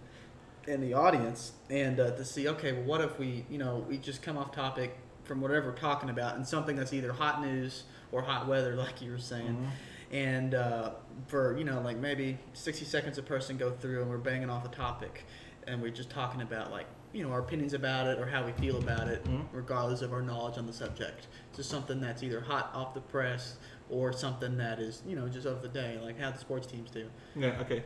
and 0.65 0.81
the 0.81 0.93
audience, 0.93 1.51
and 1.69 1.99
uh, 1.99 2.11
to 2.11 2.23
see, 2.23 2.47
okay, 2.47 2.71
well, 2.71 2.83
what 2.83 3.01
if 3.01 3.19
we, 3.19 3.45
you 3.49 3.57
know, 3.57 3.83
we 3.89 3.97
just 3.97 4.21
come 4.21 4.37
off 4.37 4.53
topic 4.53 4.97
from 5.25 5.41
whatever 5.41 5.71
we're 5.71 5.75
talking 5.75 6.09
about 6.09 6.37
and 6.37 6.47
something 6.47 6.77
that's 6.77 6.93
either 6.93 7.11
hot 7.11 7.41
news 7.41 7.83
or 8.13 8.21
hot 8.21 8.47
weather, 8.47 8.75
like 8.77 9.01
you 9.01 9.11
were 9.11 9.17
saying. 9.17 9.69
And 10.13 10.53
uh, 10.53 10.91
for, 11.27 11.57
you 11.57 11.63
know, 11.63 11.81
like 11.81 11.97
maybe 11.97 12.37
60 12.53 12.85
seconds 12.85 13.17
a 13.17 13.23
person 13.23 13.57
go 13.57 13.71
through 13.71 14.01
and 14.01 14.09
we're 14.09 14.19
banging 14.19 14.49
off 14.49 14.63
a 14.63 14.69
topic 14.69 15.25
and 15.65 15.81
we're 15.81 15.89
just 15.91 16.11
talking 16.11 16.41
about, 16.41 16.71
like, 16.71 16.85
you 17.13 17.23
know, 17.23 17.31
our 17.31 17.39
opinions 17.39 17.73
about 17.73 18.05
it 18.07 18.19
or 18.19 18.27
how 18.27 18.45
we 18.45 18.51
feel 18.53 18.77
about 18.77 19.07
it, 19.07 19.23
Mhm. 19.25 19.45
regardless 19.51 20.01
of 20.03 20.13
our 20.13 20.21
knowledge 20.21 20.57
on 20.59 20.67
the 20.67 20.73
subject. 20.73 21.27
Just 21.55 21.69
something 21.69 21.99
that's 21.99 22.21
either 22.21 22.41
hot 22.41 22.69
off 22.75 22.93
the 22.93 23.01
press 23.01 23.57
or 23.89 24.13
something 24.13 24.57
that 24.57 24.79
is, 24.79 25.01
you 25.07 25.15
know, 25.15 25.27
just 25.27 25.47
of 25.47 25.61
the 25.63 25.67
day, 25.67 25.97
like 26.03 26.19
how 26.19 26.29
the 26.31 26.37
sports 26.37 26.67
teams 26.67 26.91
do. 26.91 27.09
Yeah. 27.35 27.59
Okay. 27.61 27.83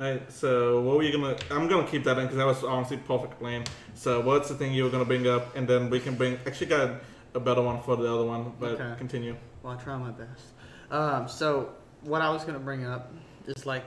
Alright, 0.00 0.30
so 0.32 0.80
what 0.80 0.96
were 0.96 1.02
you 1.02 1.12
gonna? 1.12 1.36
I'm 1.50 1.68
gonna 1.68 1.86
keep 1.86 2.04
that 2.04 2.16
in 2.18 2.24
because 2.24 2.38
that 2.38 2.46
was 2.46 2.64
honestly 2.64 2.96
perfect 2.96 3.38
plan. 3.38 3.64
So 3.94 4.20
what's 4.22 4.48
the 4.48 4.54
thing 4.54 4.72
you 4.72 4.84
were 4.84 4.90
gonna 4.90 5.04
bring 5.04 5.26
up, 5.26 5.54
and 5.56 5.68
then 5.68 5.90
we 5.90 6.00
can 6.00 6.14
bring. 6.14 6.38
Actually, 6.46 6.68
got 6.68 7.00
a 7.34 7.40
better 7.40 7.60
one 7.60 7.82
for 7.82 7.94
the 7.96 8.10
other 8.12 8.24
one, 8.24 8.54
but 8.58 8.80
Okay. 8.80 8.94
continue. 8.96 9.36
Well, 9.62 9.74
I 9.74 9.76
try 9.76 9.96
my 9.98 10.10
best. 10.10 10.53
Um, 10.90 11.28
so 11.28 11.72
what 12.02 12.20
I 12.20 12.30
was 12.30 12.42
going 12.42 12.54
to 12.54 12.60
bring 12.60 12.84
up 12.84 13.12
is 13.46 13.66
like 13.66 13.86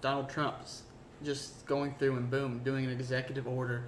Donald 0.00 0.28
Trump's 0.28 0.82
just 1.24 1.64
going 1.66 1.94
through 1.98 2.16
and 2.16 2.30
boom, 2.30 2.60
doing 2.64 2.84
an 2.84 2.90
executive 2.90 3.46
order 3.46 3.84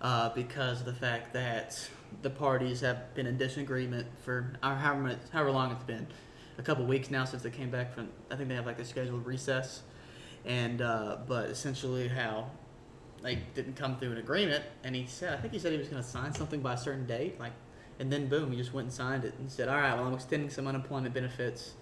uh, 0.00 0.30
because 0.30 0.80
of 0.80 0.86
the 0.86 0.94
fact 0.94 1.32
that 1.32 1.88
the 2.22 2.30
parties 2.30 2.80
have 2.80 3.14
been 3.14 3.26
in 3.26 3.36
disagreement 3.36 4.06
for 4.24 4.54
however, 4.62 5.00
much, 5.00 5.18
however 5.32 5.50
long 5.50 5.72
it's 5.72 5.84
been. 5.84 6.06
A 6.58 6.62
couple 6.62 6.84
weeks 6.86 7.10
now 7.10 7.24
since 7.24 7.42
they 7.42 7.50
came 7.50 7.70
back 7.70 7.94
from, 7.94 8.08
I 8.30 8.36
think 8.36 8.48
they 8.48 8.54
have 8.54 8.66
like 8.66 8.78
a 8.78 8.84
scheduled 8.84 9.26
recess. 9.26 9.82
And, 10.44 10.80
uh, 10.80 11.18
but 11.26 11.50
essentially 11.50 12.08
how 12.08 12.50
they 13.22 13.40
didn't 13.54 13.76
come 13.76 13.98
through 13.98 14.12
an 14.12 14.18
agreement. 14.18 14.64
And 14.84 14.94
he 14.94 15.06
said, 15.06 15.34
I 15.34 15.40
think 15.40 15.52
he 15.52 15.58
said 15.58 15.72
he 15.72 15.78
was 15.78 15.88
going 15.88 16.02
to 16.02 16.08
sign 16.08 16.32
something 16.32 16.60
by 16.60 16.74
a 16.74 16.78
certain 16.78 17.06
date. 17.06 17.38
Like, 17.38 17.52
and 17.98 18.12
then 18.12 18.28
boom, 18.28 18.50
he 18.52 18.56
just 18.58 18.72
went 18.72 18.86
and 18.86 18.92
signed 18.92 19.24
it 19.24 19.34
and 19.38 19.50
said, 19.50 19.68
all 19.68 19.76
right, 19.76 19.94
well, 19.94 20.06
I'm 20.06 20.14
extending 20.14 20.50
some 20.50 20.66
unemployment 20.66 21.14
benefits 21.14 21.72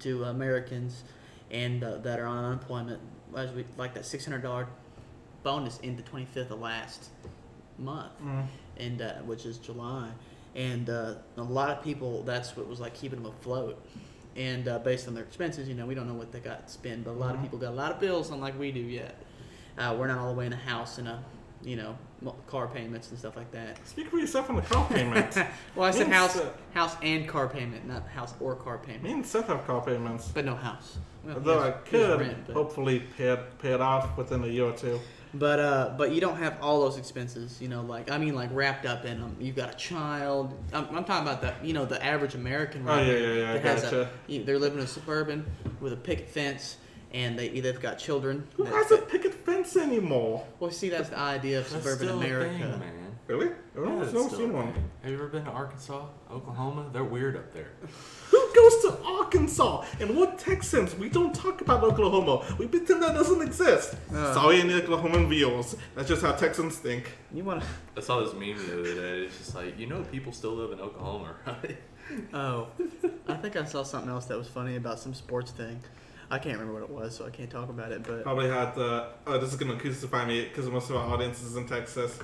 to 0.00 0.24
Americans 0.24 1.04
and 1.50 1.82
uh, 1.84 1.98
that 1.98 2.18
are 2.18 2.26
on 2.26 2.44
unemployment, 2.44 3.00
as 3.36 3.50
we 3.52 3.64
like 3.76 3.94
that 3.94 4.04
$600 4.04 4.66
bonus 5.42 5.78
into 5.80 6.02
25th 6.02 6.50
of 6.50 6.60
last 6.60 7.10
month, 7.78 8.12
Mm. 8.22 8.46
and 8.76 9.02
uh, 9.02 9.12
which 9.22 9.44
is 9.46 9.58
July. 9.58 10.08
And 10.54 10.88
uh, 10.90 11.14
a 11.36 11.42
lot 11.42 11.70
of 11.70 11.82
people, 11.82 12.22
that's 12.24 12.56
what 12.56 12.68
was 12.68 12.78
like 12.80 12.94
keeping 12.94 13.22
them 13.22 13.32
afloat. 13.32 13.82
And 14.36 14.68
uh, 14.68 14.78
based 14.78 15.08
on 15.08 15.14
their 15.14 15.24
expenses, 15.24 15.68
you 15.68 15.74
know, 15.74 15.86
we 15.86 15.94
don't 15.94 16.06
know 16.06 16.14
what 16.14 16.32
they 16.32 16.40
got 16.40 16.66
to 16.66 16.72
spend, 16.72 17.04
but 17.04 17.10
a 17.10 17.12
lot 17.12 17.34
of 17.34 17.40
Mhm. 17.40 17.44
people 17.44 17.58
got 17.58 17.70
a 17.70 17.76
lot 17.76 17.92
of 17.92 18.00
bills, 18.00 18.30
unlike 18.30 18.58
we 18.58 18.70
do 18.72 18.80
yet. 18.80 19.14
Uh, 19.78 19.96
we're 19.98 20.06
not 20.06 20.18
all 20.18 20.28
the 20.32 20.38
way 20.38 20.46
in 20.46 20.52
a 20.52 20.56
house 20.56 20.98
in 20.98 21.06
a, 21.06 21.22
you 21.64 21.76
know, 21.76 21.96
car 22.46 22.66
payments 22.68 23.10
and 23.10 23.18
stuff 23.18 23.36
like 23.36 23.50
that. 23.52 23.78
Speak 23.86 24.08
for 24.08 24.18
yourself 24.18 24.50
on 24.50 24.56
the 24.56 24.62
car 24.62 24.86
payments. 24.88 25.38
Well, 25.76 25.86
I 25.88 25.90
said 25.90 26.00
Me 26.00 26.04
and 26.06 26.12
house, 26.14 26.32
Seth- 26.34 26.52
house 26.74 26.96
and 27.02 27.26
car 27.28 27.48
payment, 27.48 27.86
not 27.86 28.06
house 28.08 28.34
or 28.40 28.54
car 28.56 28.78
payment, 28.78 29.04
Me 29.04 29.12
and 29.12 29.24
Seth 29.26 29.46
have 29.46 29.66
car 29.66 29.80
payments. 29.84 30.28
but 30.28 30.44
no 30.44 30.54
house. 30.54 30.98
Well, 31.24 31.34
Although 31.36 31.60
I 31.60 31.64
he 31.64 31.70
has- 31.70 31.76
he 31.84 31.90
could 31.90 32.20
rent, 32.20 32.46
but- 32.46 32.52
hopefully 32.54 33.00
pay 33.16 33.28
it, 33.32 33.58
pay 33.58 33.72
it 33.72 33.80
off 33.80 34.16
within 34.18 34.42
a 34.44 34.46
year 34.48 34.64
or 34.66 34.72
two. 34.76 35.00
But 35.34 35.60
uh, 35.60 35.94
but 35.96 36.12
you 36.12 36.20
don't 36.20 36.36
have 36.36 36.58
all 36.60 36.82
those 36.82 36.98
expenses, 36.98 37.58
you 37.58 37.68
know. 37.68 37.80
Like 37.80 38.10
I 38.10 38.18
mean, 38.18 38.34
like 38.34 38.50
wrapped 38.52 38.84
up 38.84 39.06
in 39.06 39.18
them. 39.18 39.34
You've 39.40 39.56
got 39.56 39.72
a 39.72 39.76
child. 39.78 40.52
I'm, 40.74 40.84
I'm 40.94 41.04
talking 41.04 41.26
about 41.26 41.40
the 41.40 41.54
you 41.66 41.72
know 41.72 41.86
the 41.86 42.04
average 42.04 42.34
American. 42.34 42.82
Oh, 42.86 42.88
right 42.96 43.06
yeah, 43.06 43.12
here 43.14 43.34
yeah, 43.36 43.42
yeah, 43.44 43.50
I 43.50 43.52
that 43.54 43.62
has 43.62 43.78
a- 43.84 43.84
gotcha. 43.84 44.10
you- 44.26 44.44
they're 44.44 44.58
living 44.58 44.78
in 44.78 44.84
a 44.84 44.88
suburban 44.88 45.46
with 45.80 45.94
a 45.94 45.96
picket 45.96 46.28
fence, 46.28 46.76
and 47.12 47.38
they 47.38 47.48
they've 47.60 47.80
got 47.80 47.98
children. 47.98 48.46
Who 48.56 48.64
that- 48.64 48.72
has 48.74 48.90
a 48.92 48.98
picket 48.98 49.34
fence 49.34 49.76
anymore? 49.76 50.46
well, 50.60 50.70
see, 50.70 50.88
that's 50.88 51.08
the 51.10 51.18
idea 51.18 51.58
of 51.60 51.70
That's 51.70 51.84
suburban 51.84 52.06
still 52.08 52.20
a 52.22 52.24
America. 52.26 52.50
thing, 52.58 52.78
man. 52.80 52.98
Really? 53.28 53.46
I 53.46 53.76
don't 53.76 53.84
know. 53.84 53.90
Yeah, 53.92 53.96
I've 53.98 54.02
it's 54.02 54.12
never 54.12 54.26
still 54.28 54.38
seen 54.40 54.52
one. 54.52 54.72
thing. 54.72 54.90
Have 55.02 55.10
you 55.12 55.16
ever 55.16 55.28
been 55.28 55.44
to 55.44 55.50
Arkansas, 55.50 56.04
Oklahoma? 56.30 56.90
They're 56.92 57.04
weird 57.04 57.36
up 57.36 57.54
there. 57.54 57.68
Who 58.30 58.52
goes 58.54 58.82
to 58.82 58.98
Arkansas? 59.06 59.84
And 60.00 60.16
what 60.16 60.38
Texans? 60.40 60.94
We 60.96 61.08
don't 61.08 61.32
talk 61.32 61.60
about 61.60 61.84
Oklahoma. 61.84 62.44
We 62.58 62.66
pretend 62.66 63.00
that 63.02 63.14
doesn't 63.14 63.40
exist. 63.40 63.94
Uh. 64.12 64.34
Sorry, 64.34 64.60
any 64.60 64.74
Oklahoman 64.74 65.28
viewers. 65.28 65.76
That's 65.94 66.08
just 66.08 66.20
how 66.22 66.32
Texans 66.32 66.76
think. 66.78 67.12
You 67.32 67.44
want? 67.44 67.62
I 67.96 68.00
saw 68.00 68.20
this 68.20 68.34
meme 68.34 68.58
the 68.66 68.80
other 68.80 68.94
day. 68.94 69.24
It's 69.26 69.38
just 69.38 69.54
like, 69.54 69.78
you 69.78 69.86
know, 69.86 70.02
people 70.02 70.32
still 70.32 70.52
live 70.54 70.72
in 70.72 70.80
Oklahoma, 70.80 71.34
right? 71.46 71.76
Oh, 72.34 72.66
I 73.28 73.34
think 73.34 73.54
I 73.56 73.64
saw 73.64 73.84
something 73.84 74.10
else 74.10 74.26
that 74.26 74.36
was 74.36 74.48
funny 74.48 74.76
about 74.76 74.98
some 74.98 75.14
sports 75.14 75.52
thing. 75.52 75.80
I 76.32 76.38
can't 76.38 76.58
remember 76.58 76.80
what 76.80 76.82
it 76.82 76.90
was, 76.90 77.14
so 77.14 77.26
I 77.26 77.30
can't 77.30 77.50
talk 77.50 77.68
about 77.68 77.92
it. 77.92 78.02
But 78.04 78.22
Probably 78.22 78.48
had 78.48 78.74
the. 78.74 79.08
Oh, 79.26 79.36
this 79.38 79.50
is 79.50 79.56
gonna 79.56 79.76
crucify 79.78 80.24
me 80.26 80.44
because 80.44 80.66
most 80.70 80.88
of 80.88 80.96
our 80.96 81.06
audience 81.12 81.42
is 81.42 81.56
in 81.56 81.66
Texas. 81.66 82.18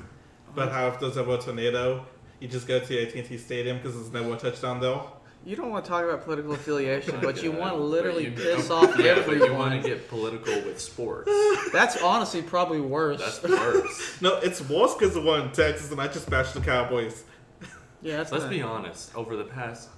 But 0.55 0.73
how 0.73 0.89
if 0.89 0.99
there's 0.99 1.19
ever 1.19 1.35
a 1.35 1.39
tornado, 1.39 2.07
you 2.41 2.49
just 2.49 2.67
go 2.67 2.81
to 2.81 3.03
AT&T 3.03 3.37
Stadium 3.37 3.77
because 3.77 3.95
there's 3.95 4.11
never 4.11 4.35
a 4.35 4.39
touchdown 4.39 4.81
though. 4.81 5.13
You 5.45 5.57
don't 5.57 5.71
want 5.71 5.85
to 5.85 5.91
talk 5.91 6.05
about 6.05 6.25
political 6.25 6.53
affiliation, 6.55 7.21
but 7.23 7.43
you 7.43 7.53
want 7.53 7.73
to 7.75 7.79
but 7.79 7.85
literally 7.85 8.25
you- 8.25 8.31
piss 8.33 8.71
off 8.71 8.99
yeah, 8.99 9.15
but 9.17 9.37
you 9.37 9.45
everyone. 9.45 9.53
want 9.59 9.83
to 9.83 9.87
get 9.89 10.09
political 10.09 10.55
with 10.63 10.81
sports. 10.81 11.31
That's 11.73 12.01
honestly 12.03 12.41
probably 12.43 12.81
worse. 12.81 13.21
That's 13.21 13.43
worse. 13.43 14.19
No, 14.23 14.37
it's 14.39 14.61
worse 14.69 14.95
because 14.95 15.13
the 15.15 15.21
one 15.21 15.43
in 15.43 15.53
Texas, 15.53 15.93
and 15.93 16.01
I 16.01 16.09
just 16.09 16.29
bashed 16.31 16.55
the 16.55 16.61
Cowboys. 16.63 17.25
yeah, 18.03 18.17
that's 18.17 18.33
Let's 18.33 18.45
not- 18.45 18.51
be 18.51 18.63
honest. 18.63 19.15
Over 19.15 19.37
the 19.37 19.45
past 19.45 19.91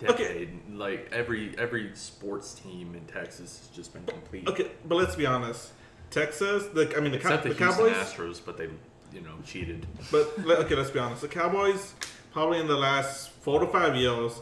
God, 0.00 0.10
Okay. 0.10 0.24
decade, 0.24 0.50
like 0.74 1.08
every 1.12 1.54
every 1.58 1.90
sports 1.94 2.54
team 2.54 2.94
in 2.94 3.04
Texas 3.06 3.58
has 3.60 3.68
just 3.76 3.92
been 3.94 4.04
complete. 4.04 4.46
Okay, 4.48 4.70
but 4.86 4.96
let's 4.96 5.16
be 5.16 5.24
honest. 5.26 5.72
Texas, 6.10 6.66
the 6.74 6.92
I 6.96 7.00
mean 7.00 7.12
the, 7.12 7.18
Cow- 7.18 7.36
the, 7.38 7.48
the 7.50 7.54
Cowboys, 7.54 7.94
Astros, 7.94 8.40
but 8.44 8.56
they, 8.56 8.68
you 9.12 9.20
know, 9.22 9.34
cheated. 9.44 9.86
but 10.12 10.32
okay, 10.46 10.74
let's 10.74 10.90
be 10.90 10.98
honest. 10.98 11.22
The 11.22 11.28
Cowboys, 11.28 11.94
probably 12.32 12.60
in 12.60 12.66
the 12.66 12.76
last 12.76 13.30
four 13.30 13.58
to 13.60 13.66
five 13.66 13.96
years, 13.96 14.40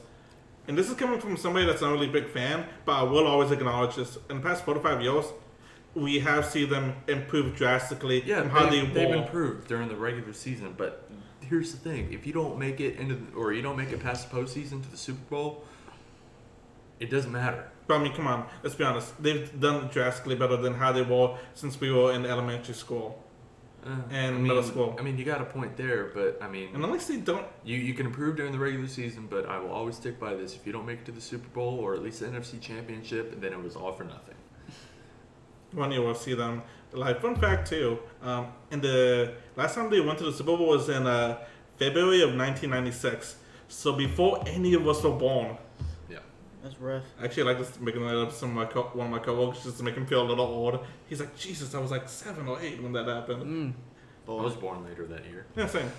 and 0.69 0.77
this 0.77 0.91
is 0.91 0.97
coming 0.97 1.21
from 1.21 1.37
somebody 1.37 1.67
that's 1.67 1.81
not 1.83 1.93
really 1.93 2.09
a 2.09 2.13
big 2.13 2.29
fan, 2.29 2.67
but 2.85 2.93
I 2.93 3.03
will 3.05 3.27
always 3.27 3.51
acknowledge 3.51 3.95
this. 3.97 4.19
In 4.31 4.37
the 4.39 4.43
past 4.43 4.65
four 4.65 4.75
to 4.75 4.81
five 4.81 5.01
years, 5.03 5.25
we 5.95 6.19
have 6.19 6.45
seen 6.45 6.69
them 6.69 6.97
improve 7.07 7.55
drastically 7.55 8.23
Yeah, 8.27 8.43
in 8.43 8.49
how 8.51 8.69
they, 8.69 8.81
they, 8.81 9.05
they've 9.07 9.15
improved 9.15 9.69
during 9.69 9.89
the 9.89 9.95
regular 9.97 10.33
season, 10.33 10.75
but 10.77 11.04
here's 11.45 11.73
the 11.73 11.79
thing: 11.79 12.13
if 12.13 12.27
you 12.27 12.33
don't 12.33 12.59
make 12.59 12.81
it 12.81 12.97
into, 12.97 13.15
the, 13.17 13.35
or 13.37 13.53
you 13.53 13.63
don't 13.63 13.77
make 13.77 13.91
it 13.93 14.01
past 14.01 14.31
the 14.31 14.37
postseason 14.37 14.83
to 14.83 14.91
the 14.91 14.97
Super 14.97 15.25
Bowl, 15.31 15.65
it 17.01 17.11
doesn't 17.11 17.33
matter. 17.33 17.71
But 17.87 18.01
I 18.01 18.03
mean, 18.03 18.15
come 18.15 18.27
on, 18.27 18.47
let's 18.63 18.75
be 18.75 18.85
honest. 18.85 19.21
They've 19.23 19.49
done 19.61 19.89
drastically 19.89 20.37
better 20.37 20.57
than 20.57 20.75
how 20.75 20.93
they 20.93 21.03
were 21.03 21.37
since 21.55 21.79
we 21.81 21.91
were 21.93 22.13
in 22.13 22.25
elementary 22.25 22.75
school. 22.75 23.21
Uh, 23.85 23.91
And 24.11 24.27
I 24.27 24.31
mean, 24.39 24.43
middle 24.45 24.63
school. 24.63 24.97
I 24.99 25.03
mean, 25.03 25.19
you 25.19 25.25
got 25.27 25.43
a 25.43 25.45
point 25.45 25.77
there, 25.77 26.05
but 26.15 26.39
I 26.43 26.49
mean, 26.49 26.75
And 26.75 26.83
unless 26.83 27.07
they 27.07 27.19
don't, 27.19 27.47
You 27.65 27.77
you 27.77 27.93
can 27.93 28.07
improve 28.07 28.37
during 28.37 28.53
the 28.53 28.59
regular 28.59 28.89
season, 28.89 29.27
but 29.29 29.45
I 29.47 29.59
will 29.59 29.71
always 29.73 29.97
stick 29.97 30.19
by 30.19 30.33
this. 30.35 30.57
If 30.57 30.67
you 30.67 30.73
don't 30.73 30.87
make 30.87 31.01
it 31.01 31.05
to 31.07 31.13
the 31.13 31.21
Super 31.21 31.49
Bowl 31.49 31.75
or 31.79 31.95
at 31.95 32.03
least 32.03 32.21
the 32.21 32.27
NFC 32.27 32.59
Championship, 32.61 33.39
then 33.43 33.53
it 33.53 33.63
was 33.63 33.77
all 33.77 33.93
for 33.93 34.05
nothing. 34.05 34.37
one 35.73 35.91
year 35.91 36.01
we'll 36.03 36.15
see 36.15 36.35
them. 36.35 36.63
Like 36.95 37.21
fun 37.21 37.35
fact 37.37 37.69
too, 37.69 37.99
um, 38.23 38.49
in 38.71 38.81
the 38.81 39.35
last 39.57 39.75
time 39.75 39.91
they 39.91 40.01
went 40.01 40.19
to 40.19 40.25
the 40.25 40.33
Super 40.33 40.57
Bowl 40.57 40.69
was 40.69 40.89
in 40.89 41.07
uh, 41.07 41.39
February 41.77 42.23
of 42.23 42.31
1996. 42.37 43.37
So 43.69 43.93
before 43.95 44.43
any 44.47 44.75
of 44.75 44.87
us 44.87 45.03
were 45.03 45.11
born. 45.11 45.57
Yeah. 46.09 46.19
That's 46.63 46.79
rough. 46.81 47.03
Actually, 47.23 47.43
I 47.43 47.47
like 47.47 47.59
this 47.59 47.81
making 47.81 48.07
that 48.07 48.17
up. 48.17 48.29
to 48.31 48.35
Some 48.35 48.51
of 48.51 48.55
my 48.55 48.67
co- 48.67 48.91
one 48.95 49.07
of 49.07 49.13
my 49.13 49.19
coworkers 49.19 49.65
just 49.65 49.79
to 49.79 49.83
make 49.83 49.95
him 49.97 50.07
feel 50.07 50.23
a 50.23 50.29
little 50.29 50.47
old. 50.47 50.79
He's 51.09 51.21
like, 51.21 51.37
Jesus, 51.37 51.75
I 51.75 51.81
was 51.81 51.91
like 51.91 52.09
seven 52.09 52.47
or 52.47 52.61
eight 52.61 52.81
when 52.83 52.93
that 52.93 53.07
happened. 53.09 53.43
Mm. 53.43 53.73
I 54.29 54.43
was 54.43 54.55
born 54.55 54.85
later 54.85 55.07
that 55.07 55.25
year. 55.27 55.47
Yeah, 55.57 55.67
same. 55.67 55.91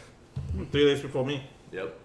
Three 0.71 0.85
days 0.85 1.01
before 1.01 1.25
me. 1.25 1.43
Yep. 1.71 1.99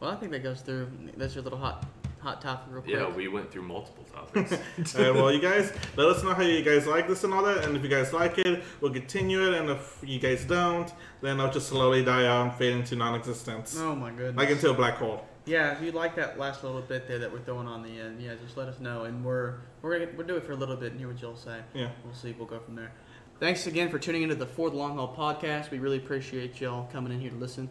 Well, 0.00 0.10
I 0.10 0.16
think 0.16 0.30
that 0.32 0.42
goes 0.44 0.60
through. 0.60 0.90
That's 1.16 1.34
your 1.34 1.42
little 1.42 1.58
hot, 1.58 1.84
hot 2.20 2.40
topic 2.40 2.72
real 2.72 2.82
quick. 2.82 2.94
Yeah, 2.94 3.08
we 3.14 3.28
went 3.28 3.50
through 3.50 3.62
multiple 3.62 4.04
topics. 4.12 4.52
All 4.96 5.02
right, 5.02 5.14
well, 5.14 5.32
you 5.32 5.40
guys, 5.40 5.72
let 5.96 6.08
us 6.08 6.22
know 6.22 6.34
how 6.34 6.42
you 6.42 6.62
guys 6.62 6.86
like 6.86 7.08
this 7.08 7.24
and 7.24 7.32
all 7.32 7.42
that. 7.44 7.64
And 7.64 7.76
if 7.76 7.82
you 7.82 7.88
guys 7.88 8.12
like 8.12 8.38
it, 8.38 8.62
we'll 8.80 8.92
continue 8.92 9.48
it. 9.48 9.54
And 9.54 9.70
if 9.70 10.00
you 10.04 10.18
guys 10.18 10.44
don't, 10.44 10.92
then 11.20 11.40
I'll 11.40 11.52
just 11.52 11.68
slowly 11.68 12.04
die 12.04 12.26
out 12.26 12.46
and 12.48 12.54
fade 12.54 12.72
into 12.72 12.96
non-existence, 12.96 13.76
Oh 13.78 13.94
my 13.94 14.10
goodness. 14.10 14.36
like 14.36 14.50
into 14.50 14.70
a 14.70 14.74
black 14.74 14.94
hole. 14.94 15.24
Yeah, 15.46 15.72
if 15.72 15.82
you 15.82 15.92
like 15.92 16.14
that 16.16 16.38
last 16.38 16.62
little 16.62 16.82
bit 16.82 17.08
there 17.08 17.18
that 17.20 17.32
we're 17.32 17.40
throwing 17.40 17.66
on 17.66 17.82
the 17.82 17.98
end, 17.98 18.20
yeah, 18.20 18.34
just 18.44 18.58
let 18.58 18.68
us 18.68 18.80
know, 18.80 19.04
and 19.04 19.24
we're 19.24 19.54
we're 19.80 19.98
gonna 19.98 20.10
we'll 20.14 20.26
do 20.26 20.36
it 20.36 20.44
for 20.44 20.52
a 20.52 20.56
little 20.56 20.76
bit 20.76 20.90
and 20.92 21.00
hear 21.00 21.08
what 21.08 21.22
you'll 21.22 21.36
say. 21.36 21.60
Yeah. 21.72 21.88
We'll 22.04 22.12
see. 22.12 22.34
We'll 22.36 22.46
go 22.46 22.58
from 22.58 22.74
there. 22.74 22.92
Thanks 23.40 23.66
again 23.66 23.88
for 23.88 23.98
tuning 23.98 24.22
into 24.22 24.34
the 24.34 24.44
For 24.44 24.68
the 24.68 24.76
Long 24.76 24.96
Haul 24.96 25.14
podcast. 25.16 25.70
We 25.70 25.78
really 25.78 25.96
appreciate 25.96 26.60
y'all 26.60 26.86
coming 26.92 27.12
in 27.12 27.20
here 27.20 27.30
to 27.30 27.36
listen, 27.36 27.70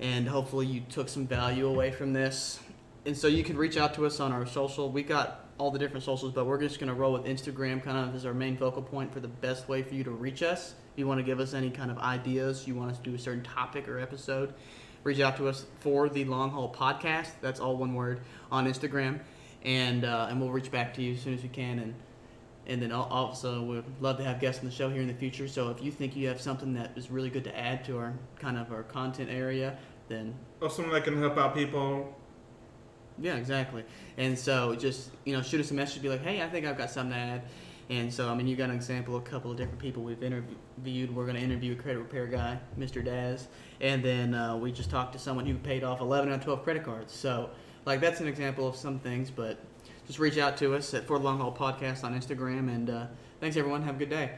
and 0.00 0.26
hopefully 0.26 0.64
you 0.66 0.80
took 0.88 1.10
some 1.10 1.26
value 1.26 1.66
away 1.68 1.90
from 1.90 2.14
this. 2.14 2.60
And 3.08 3.16
so 3.16 3.26
you 3.26 3.42
can 3.42 3.56
reach 3.56 3.78
out 3.78 3.94
to 3.94 4.04
us 4.04 4.20
on 4.20 4.32
our 4.32 4.44
social. 4.44 4.92
We 4.92 5.02
got 5.02 5.46
all 5.56 5.70
the 5.70 5.78
different 5.78 6.04
socials, 6.04 6.34
but 6.34 6.44
we're 6.44 6.60
just 6.60 6.78
gonna 6.78 6.92
roll 6.92 7.14
with 7.14 7.24
Instagram 7.24 7.82
kind 7.82 7.96
of 7.96 8.14
as 8.14 8.26
our 8.26 8.34
main 8.34 8.54
focal 8.54 8.82
point 8.82 9.14
for 9.14 9.20
the 9.20 9.28
best 9.28 9.66
way 9.66 9.82
for 9.82 9.94
you 9.94 10.04
to 10.04 10.10
reach 10.10 10.42
us. 10.42 10.74
If 10.92 10.98
you 10.98 11.06
want 11.06 11.18
to 11.18 11.24
give 11.24 11.40
us 11.40 11.54
any 11.54 11.70
kind 11.70 11.90
of 11.90 11.96
ideas, 12.00 12.68
you 12.68 12.74
want 12.74 12.90
us 12.90 12.98
to 12.98 13.04
do 13.04 13.14
a 13.14 13.18
certain 13.18 13.42
topic 13.42 13.88
or 13.88 13.98
episode, 13.98 14.52
reach 15.04 15.20
out 15.20 15.38
to 15.38 15.48
us 15.48 15.64
for 15.80 16.10
the 16.10 16.26
Long 16.26 16.50
Haul 16.50 16.70
Podcast. 16.70 17.30
That's 17.40 17.60
all 17.60 17.78
one 17.78 17.94
word 17.94 18.20
on 18.52 18.66
Instagram, 18.66 19.20
and 19.62 20.04
uh, 20.04 20.26
and 20.28 20.38
we'll 20.38 20.50
reach 20.50 20.70
back 20.70 20.92
to 20.96 21.02
you 21.02 21.14
as 21.14 21.22
soon 21.22 21.32
as 21.32 21.42
we 21.42 21.48
can. 21.48 21.78
And 21.78 21.94
and 22.66 22.82
then 22.82 22.92
al- 22.92 23.04
also 23.04 23.62
we'd 23.62 23.84
love 24.02 24.18
to 24.18 24.24
have 24.24 24.38
guests 24.38 24.62
on 24.62 24.68
the 24.68 24.74
show 24.74 24.90
here 24.90 25.00
in 25.00 25.08
the 25.08 25.14
future. 25.14 25.48
So 25.48 25.70
if 25.70 25.82
you 25.82 25.90
think 25.90 26.14
you 26.14 26.28
have 26.28 26.42
something 26.42 26.74
that 26.74 26.90
is 26.94 27.10
really 27.10 27.30
good 27.30 27.44
to 27.44 27.58
add 27.58 27.86
to 27.86 27.96
our 27.96 28.12
kind 28.38 28.58
of 28.58 28.70
our 28.70 28.82
content 28.82 29.30
area, 29.30 29.78
then 30.08 30.34
Or 30.60 30.68
something 30.68 30.92
that 30.92 31.04
can 31.04 31.18
help 31.18 31.38
out 31.38 31.54
people. 31.54 32.14
Yeah, 33.20 33.36
exactly. 33.36 33.84
And 34.16 34.38
so 34.38 34.74
just 34.74 35.10
you 35.24 35.34
know 35.34 35.42
shoot 35.42 35.60
us 35.60 35.70
a 35.70 35.74
message, 35.74 36.02
be 36.02 36.08
like, 36.08 36.22
hey, 36.22 36.42
I 36.42 36.48
think 36.48 36.66
I've 36.66 36.78
got 36.78 36.90
something 36.90 37.12
to 37.12 37.18
add. 37.18 37.42
And 37.90 38.12
so 38.12 38.28
I 38.28 38.34
mean, 38.34 38.46
you 38.46 38.56
got 38.56 38.70
an 38.70 38.76
example 38.76 39.16
of 39.16 39.26
a 39.26 39.26
couple 39.26 39.50
of 39.50 39.56
different 39.56 39.78
people 39.78 40.02
we've 40.02 40.22
interviewed. 40.22 41.14
We're 41.14 41.24
going 41.24 41.36
to 41.36 41.42
interview 41.42 41.72
a 41.72 41.76
credit 41.76 41.98
repair 41.98 42.26
guy, 42.26 42.58
Mr. 42.78 43.04
Daz, 43.04 43.48
and 43.80 44.04
then 44.04 44.34
uh, 44.34 44.56
we 44.56 44.72
just 44.72 44.90
talked 44.90 45.12
to 45.14 45.18
someone 45.18 45.46
who 45.46 45.56
paid 45.56 45.84
off 45.84 46.00
11 46.00 46.28
out 46.28 46.36
of 46.36 46.44
12 46.44 46.64
credit 46.64 46.84
cards. 46.84 47.12
So 47.14 47.50
like 47.86 48.00
that's 48.00 48.20
an 48.20 48.28
example 48.28 48.68
of 48.68 48.76
some 48.76 48.98
things, 48.98 49.30
but 49.30 49.58
just 50.06 50.18
reach 50.18 50.38
out 50.38 50.56
to 50.58 50.74
us 50.74 50.92
at 50.94 51.06
For 51.06 51.18
the 51.18 51.24
Long 51.24 51.38
Haul 51.38 51.54
Podcast 51.54 52.04
on 52.04 52.18
Instagram. 52.18 52.68
And 52.68 52.90
uh, 52.90 53.06
thanks 53.40 53.56
everyone. 53.56 53.82
Have 53.82 53.96
a 53.96 53.98
good 53.98 54.10
day. 54.10 54.32